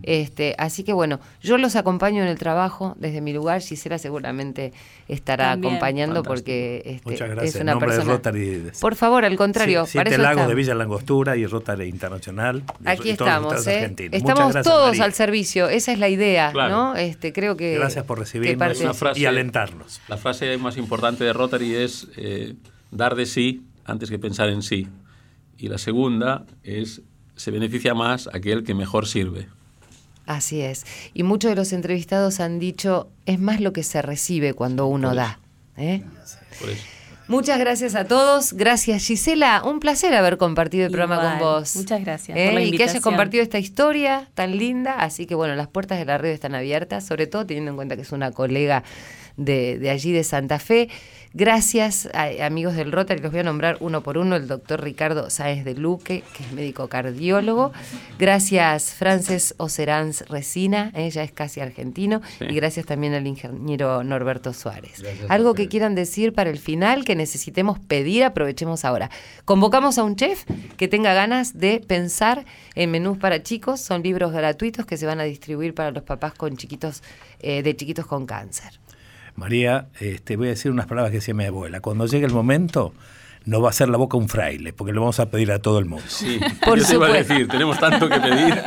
Este, 0.02 0.56
así 0.58 0.84
que 0.84 0.94
bueno, 0.94 1.20
yo 1.41 1.58
los 1.58 1.76
acompaño 1.76 2.24
en 2.24 2.30
el 2.30 2.38
trabajo 2.38 2.96
desde 2.98 3.22
mi 3.22 3.34
lugar. 3.34 3.62
Gisela 3.62 3.98
seguramente 3.98 4.74
estará 5.08 5.52
acompañando 5.52 6.24
porque 6.24 6.82
este, 6.86 7.46
es 7.46 7.56
una 7.56 7.78
persona. 7.78 8.20
Por 8.80 8.96
favor, 8.96 9.26
al 9.26 9.36
contrario. 9.36 9.86
Sí, 9.86 9.94
Siete 9.94 10.18
Lagos 10.18 10.48
de 10.48 10.56
Villa 10.56 10.76
Langostura 10.76 11.38
y 11.38 11.46
Rotary 11.46 11.88
Internacional. 11.88 12.64
Aquí 12.86 13.12
estamos, 13.12 13.68
¿eh? 13.68 13.94
estamos 14.12 14.62
todos 14.64 15.00
al 15.00 15.14
servicio. 15.14 15.70
Esa 15.70 15.91
es 15.91 16.00
la 16.00 16.10
idea, 16.10 16.52
¿no? 16.54 16.96
Este, 16.96 17.34
creo 17.34 17.56
que. 17.56 17.76
Gracias 17.76 18.06
por 18.06 18.20
recibirnos 18.20 18.82
y 19.16 19.26
alentarnos. 19.26 20.02
La 20.08 20.18
frase 20.18 20.58
más 20.58 20.78
importante 20.78 21.24
de 21.24 21.34
Rotary 21.34 21.76
es 21.76 22.08
eh, 22.18 22.56
dar 22.91 23.16
de 23.16 23.26
sí 23.26 23.64
antes 23.86 24.10
que 24.10 24.20
pensar 24.20 24.50
en 24.50 24.62
sí. 24.62 24.88
Y 25.58 25.68
la 25.68 25.78
segunda 25.78 26.46
es 26.64 27.02
se 27.36 27.52
beneficia 27.52 27.94
más 27.94 28.30
aquel 28.34 28.64
que 28.64 28.74
mejor 28.74 29.08
sirve. 29.08 29.48
Así 30.26 30.62
es. 30.62 30.86
Y 31.14 31.24
muchos 31.24 31.50
de 31.52 31.56
los 31.56 31.74
entrevistados 31.74 32.40
han 32.40 32.60
dicho, 32.60 33.10
es 33.26 33.40
más 33.40 33.60
lo 33.60 33.74
que 33.74 33.84
se 33.84 34.02
recibe 34.02 34.54
cuando 34.54 34.88
uno 34.88 35.14
da. 35.14 35.40
¿eh? 35.78 36.04
Muchas 37.28 37.60
gracias 37.60 37.96
a 37.96 38.06
todos. 38.06 38.54
Gracias 38.54 39.06
Gisela. 39.06 39.64
Un 39.66 39.80
placer 39.80 40.14
haber 40.14 40.38
compartido 40.38 40.86
el 40.86 40.92
programa 40.92 41.32
con 41.32 41.40
vos. 41.40 41.76
Muchas 41.76 42.02
gracias. 42.02 42.38
¿Eh? 42.38 42.66
y 42.66 42.78
que 42.78 42.84
hayas 42.84 43.02
compartido 43.02 43.44
esta 43.44 43.60
historia 43.60 44.30
tan 44.34 44.58
linda. 44.58 44.96
Así 44.96 45.26
que 45.26 45.36
bueno, 45.36 45.56
las 45.56 45.68
puertas 45.68 46.00
de 46.00 46.06
la 46.06 46.18
red 46.18 46.32
están 46.32 46.56
abiertas, 46.56 47.06
sobre 47.06 47.28
todo 47.28 47.46
teniendo 47.46 47.72
en 47.72 47.76
cuenta 47.76 47.96
que 47.96 48.02
es 48.02 48.12
una 48.12 48.32
colega 48.32 48.84
de, 49.38 49.80
de 49.80 49.90
allí 49.90 50.12
de 50.12 50.24
Santa 50.24 50.60
Fe. 50.60 50.90
Gracias, 51.36 52.08
amigos 52.42 52.76
del 52.76 52.92
Rotary, 52.92 53.20
los 53.20 53.32
voy 53.32 53.40
a 53.40 53.44
nombrar 53.44 53.78
uno 53.80 54.04
por 54.04 54.20
uno, 54.20 54.36
el 54.36 54.48
doctor 54.48 54.84
Ricardo 54.84 55.32
Sáez 55.32 55.66
de 55.66 55.74
Luque, 55.74 56.24
que 56.38 56.44
es 56.44 56.52
médico 56.52 56.88
cardiólogo. 56.90 57.72
Gracias, 58.20 58.94
Frances 58.94 59.56
Oceranz 59.58 60.22
Resina, 60.30 60.92
ella 60.94 61.24
es 61.24 61.32
casi 61.32 61.60
argentino. 61.60 62.22
Y 62.40 62.54
gracias 62.54 62.86
también 62.86 63.16
al 63.16 63.26
ingeniero 63.26 64.04
Norberto 64.04 64.54
Suárez. 64.54 65.04
Algo 65.28 65.56
que 65.56 65.68
quieran 65.68 65.96
decir 65.96 66.34
para 66.34 66.52
el 66.52 66.60
final, 66.60 67.04
que 67.04 67.16
necesitemos 67.16 67.80
pedir, 67.80 68.26
aprovechemos 68.26 68.86
ahora. 68.86 69.10
Convocamos 69.44 69.98
a 69.98 70.04
un 70.04 70.16
chef 70.16 70.46
que 70.78 70.88
tenga 70.88 71.16
ganas 71.16 71.58
de 71.58 71.80
pensar 71.80 72.46
en 72.76 72.92
menús 72.92 73.18
para 73.18 73.42
chicos. 73.42 73.82
Son 73.82 74.04
libros 74.04 74.34
gratuitos 74.34 74.86
que 74.86 74.98
se 74.98 75.08
van 75.08 75.20
a 75.20 75.24
distribuir 75.24 75.74
para 75.74 75.90
los 75.90 76.04
papás 76.04 76.36
con 76.36 76.58
chiquitos, 76.58 77.02
eh, 77.40 77.64
de 77.64 77.76
chiquitos 77.76 78.06
con 78.06 78.28
cáncer. 78.28 78.83
María, 79.36 79.88
este, 80.00 80.36
voy 80.38 80.48
a 80.48 80.52
decir 80.52 80.72
unas 80.72 80.88
palabras 80.88 81.12
que 81.12 81.18
decía 81.18 81.34
mi 81.34 81.46
abuela. 81.46 81.82
Cuando 81.82 82.06
llegue 82.06 82.26
el 82.26 82.34
momento, 82.34 82.94
no 83.46 83.62
va 83.62 83.70
a 83.70 83.74
ser 83.74 83.89
la 83.89 83.98
boca 83.98 84.18
un 84.18 84.30
fraile, 84.30 84.74
porque 84.74 84.94
lo 84.94 85.02
vamos 85.02 85.20
a 85.20 85.30
pedir 85.30 85.52
a 85.52 85.60
todo 85.60 85.80
el 85.80 85.86
mundo. 85.86 86.06
Sí, 86.08 86.39
por 86.66 86.80
yo 86.80 86.86
te 86.86 86.94
iba 86.94 87.08
a 87.08 87.14
decir, 87.14 87.48
tenemos 87.48 87.80
tanto 87.80 88.10
que 88.10 88.20
pedir. 88.20 88.62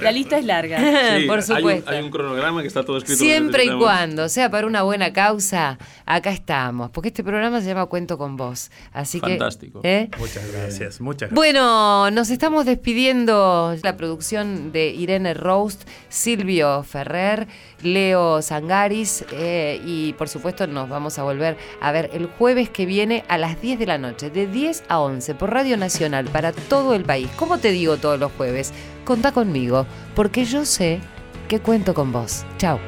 La 0.00 0.12
lista 0.12 0.38
es 0.38 0.44
larga. 0.44 0.78
por 1.26 1.42
supuesto. 1.42 1.90
Hay 1.90 2.02
un, 2.02 2.10
cronograma 2.10 2.62
que 2.62 2.68
está 2.68 2.84
todo 2.84 2.98
escrito. 2.98 3.18
Siempre 3.18 3.64
y 3.64 3.78
cuando 3.78 4.28
sea 4.28 4.50
para 4.50 4.66
una 4.66 4.82
buena 4.82 5.12
causa, 5.12 5.78
acá 6.06 6.30
estamos, 6.30 6.90
porque 6.90 7.08
este 7.08 7.24
programa 7.24 7.60
se 7.60 7.68
llama 7.68 7.86
Cuento 7.86 8.18
con 8.18 8.36
Vos. 8.36 8.70
Así 8.92 9.20
Fantástico. 9.20 9.80
¿eh? 9.82 10.08
Muchas 10.18 10.50
gracias, 10.52 11.00
muchas 11.00 11.30
gracias. 11.30 11.34
Bueno, 11.34 12.10
nos 12.10 12.30
estamos 12.30 12.66
despidiendo. 12.66 13.76
La 13.82 13.96
producción 13.96 14.72
de 14.72 14.88
Irene 14.88 15.34
Roast, 15.34 15.82
Silvio 16.08 16.82
Ferrer, 16.82 17.46
Leo 17.82 18.42
Sangaris 18.42 19.24
eh, 19.32 19.80
y 19.84 20.12
por 20.14 20.28
supuesto 20.28 20.66
nos 20.66 20.88
vamos 20.88 21.18
a 21.18 21.22
volver 21.22 21.56
a 21.80 21.92
ver 21.92 22.10
el 22.12 22.26
jueves 22.26 22.70
que 22.70 22.86
viene 22.86 23.24
a 23.28 23.38
las 23.38 23.60
10 23.60 23.78
de 23.78 23.86
la 23.86 23.98
noche, 23.98 24.11
de 24.20 24.46
10 24.46 24.84
a 24.88 25.00
11 25.00 25.34
por 25.34 25.50
Radio 25.52 25.76
Nacional 25.76 26.26
para 26.26 26.52
todo 26.52 26.94
el 26.94 27.04
país. 27.04 27.28
¿Cómo 27.36 27.58
te 27.58 27.70
digo 27.70 27.96
todos 27.96 28.20
los 28.20 28.30
jueves? 28.32 28.72
Contá 29.04 29.32
conmigo, 29.32 29.86
porque 30.14 30.44
yo 30.44 30.64
sé 30.66 31.00
que 31.48 31.60
cuento 31.60 31.94
con 31.94 32.12
vos. 32.12 32.44
Chao. 32.58 32.78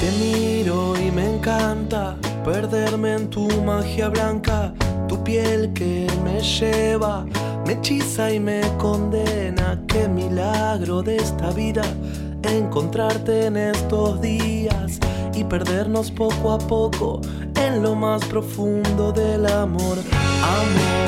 Te 0.00 0.10
miro 0.18 0.94
y 0.98 1.10
me 1.10 1.34
encanta 1.34 2.16
perderme 2.44 3.14
en 3.14 3.30
tu 3.30 3.48
magia 3.62 4.08
blanca, 4.08 4.72
tu 5.08 5.22
piel 5.24 5.72
que 5.74 6.06
me 6.22 6.40
lleva 6.40 7.26
me 7.66 7.74
hechiza 7.74 8.32
y 8.32 8.40
me 8.40 8.62
condena. 8.78 9.78
Qué 9.88 10.08
milagro 10.08 11.02
de 11.02 11.16
esta 11.16 11.50
vida 11.50 11.82
encontrarte 12.42 13.46
en 13.46 13.56
estos 13.56 14.20
días 14.20 14.98
y 15.38 15.44
perdernos 15.44 16.10
poco 16.10 16.52
a 16.52 16.58
poco 16.58 17.20
en 17.54 17.82
lo 17.82 17.94
más 17.94 18.24
profundo 18.24 19.12
del 19.12 19.46
amor. 19.46 19.98
Amor. 20.42 20.98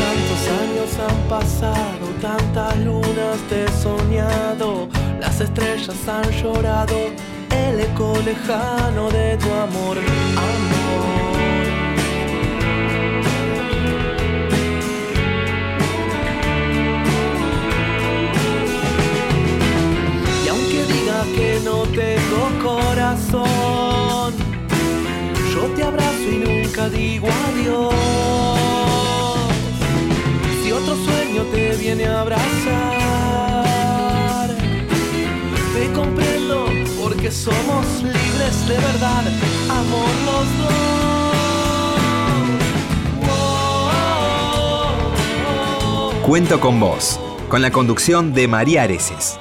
Tantos 0.00 0.42
años 0.60 0.90
han 1.08 1.28
pasado, 1.28 2.06
tantas 2.20 2.76
lunas 2.78 3.38
te 3.48 3.64
he 3.64 3.68
soñado 3.68 4.88
las 5.20 5.40
estrellas 5.40 6.08
han 6.08 6.30
llorado 6.30 6.96
el 7.50 7.80
eco 7.80 8.14
lejano 8.24 9.10
de 9.10 9.36
tu 9.36 9.52
amor, 9.52 9.98
amor. 9.98 10.79
Que 21.40 21.58
no 21.64 21.78
tengo 22.02 22.42
corazón, 22.62 24.34
yo 25.54 25.62
te 25.74 25.82
abrazo 25.82 26.26
y 26.30 26.36
nunca 26.36 26.90
digo 26.90 27.28
adiós. 27.48 27.94
Si 30.62 30.70
otro 30.70 30.94
sueño 30.96 31.42
te 31.50 31.76
viene 31.76 32.04
a 32.04 32.20
abrazar, 32.20 32.50
comprendo 35.94 36.66
porque 37.02 37.30
somos 37.30 37.86
libres 38.02 38.68
de 38.68 38.74
verdad, 38.74 39.24
amor 39.80 40.10
los 40.28 40.46
dos. 40.60 40.80
Cuento 46.26 46.60
con 46.60 46.78
vos, 46.78 47.18
con 47.48 47.62
la 47.62 47.70
conducción 47.70 48.34
de 48.34 48.46
María 48.46 48.82
Areces. 48.82 49.40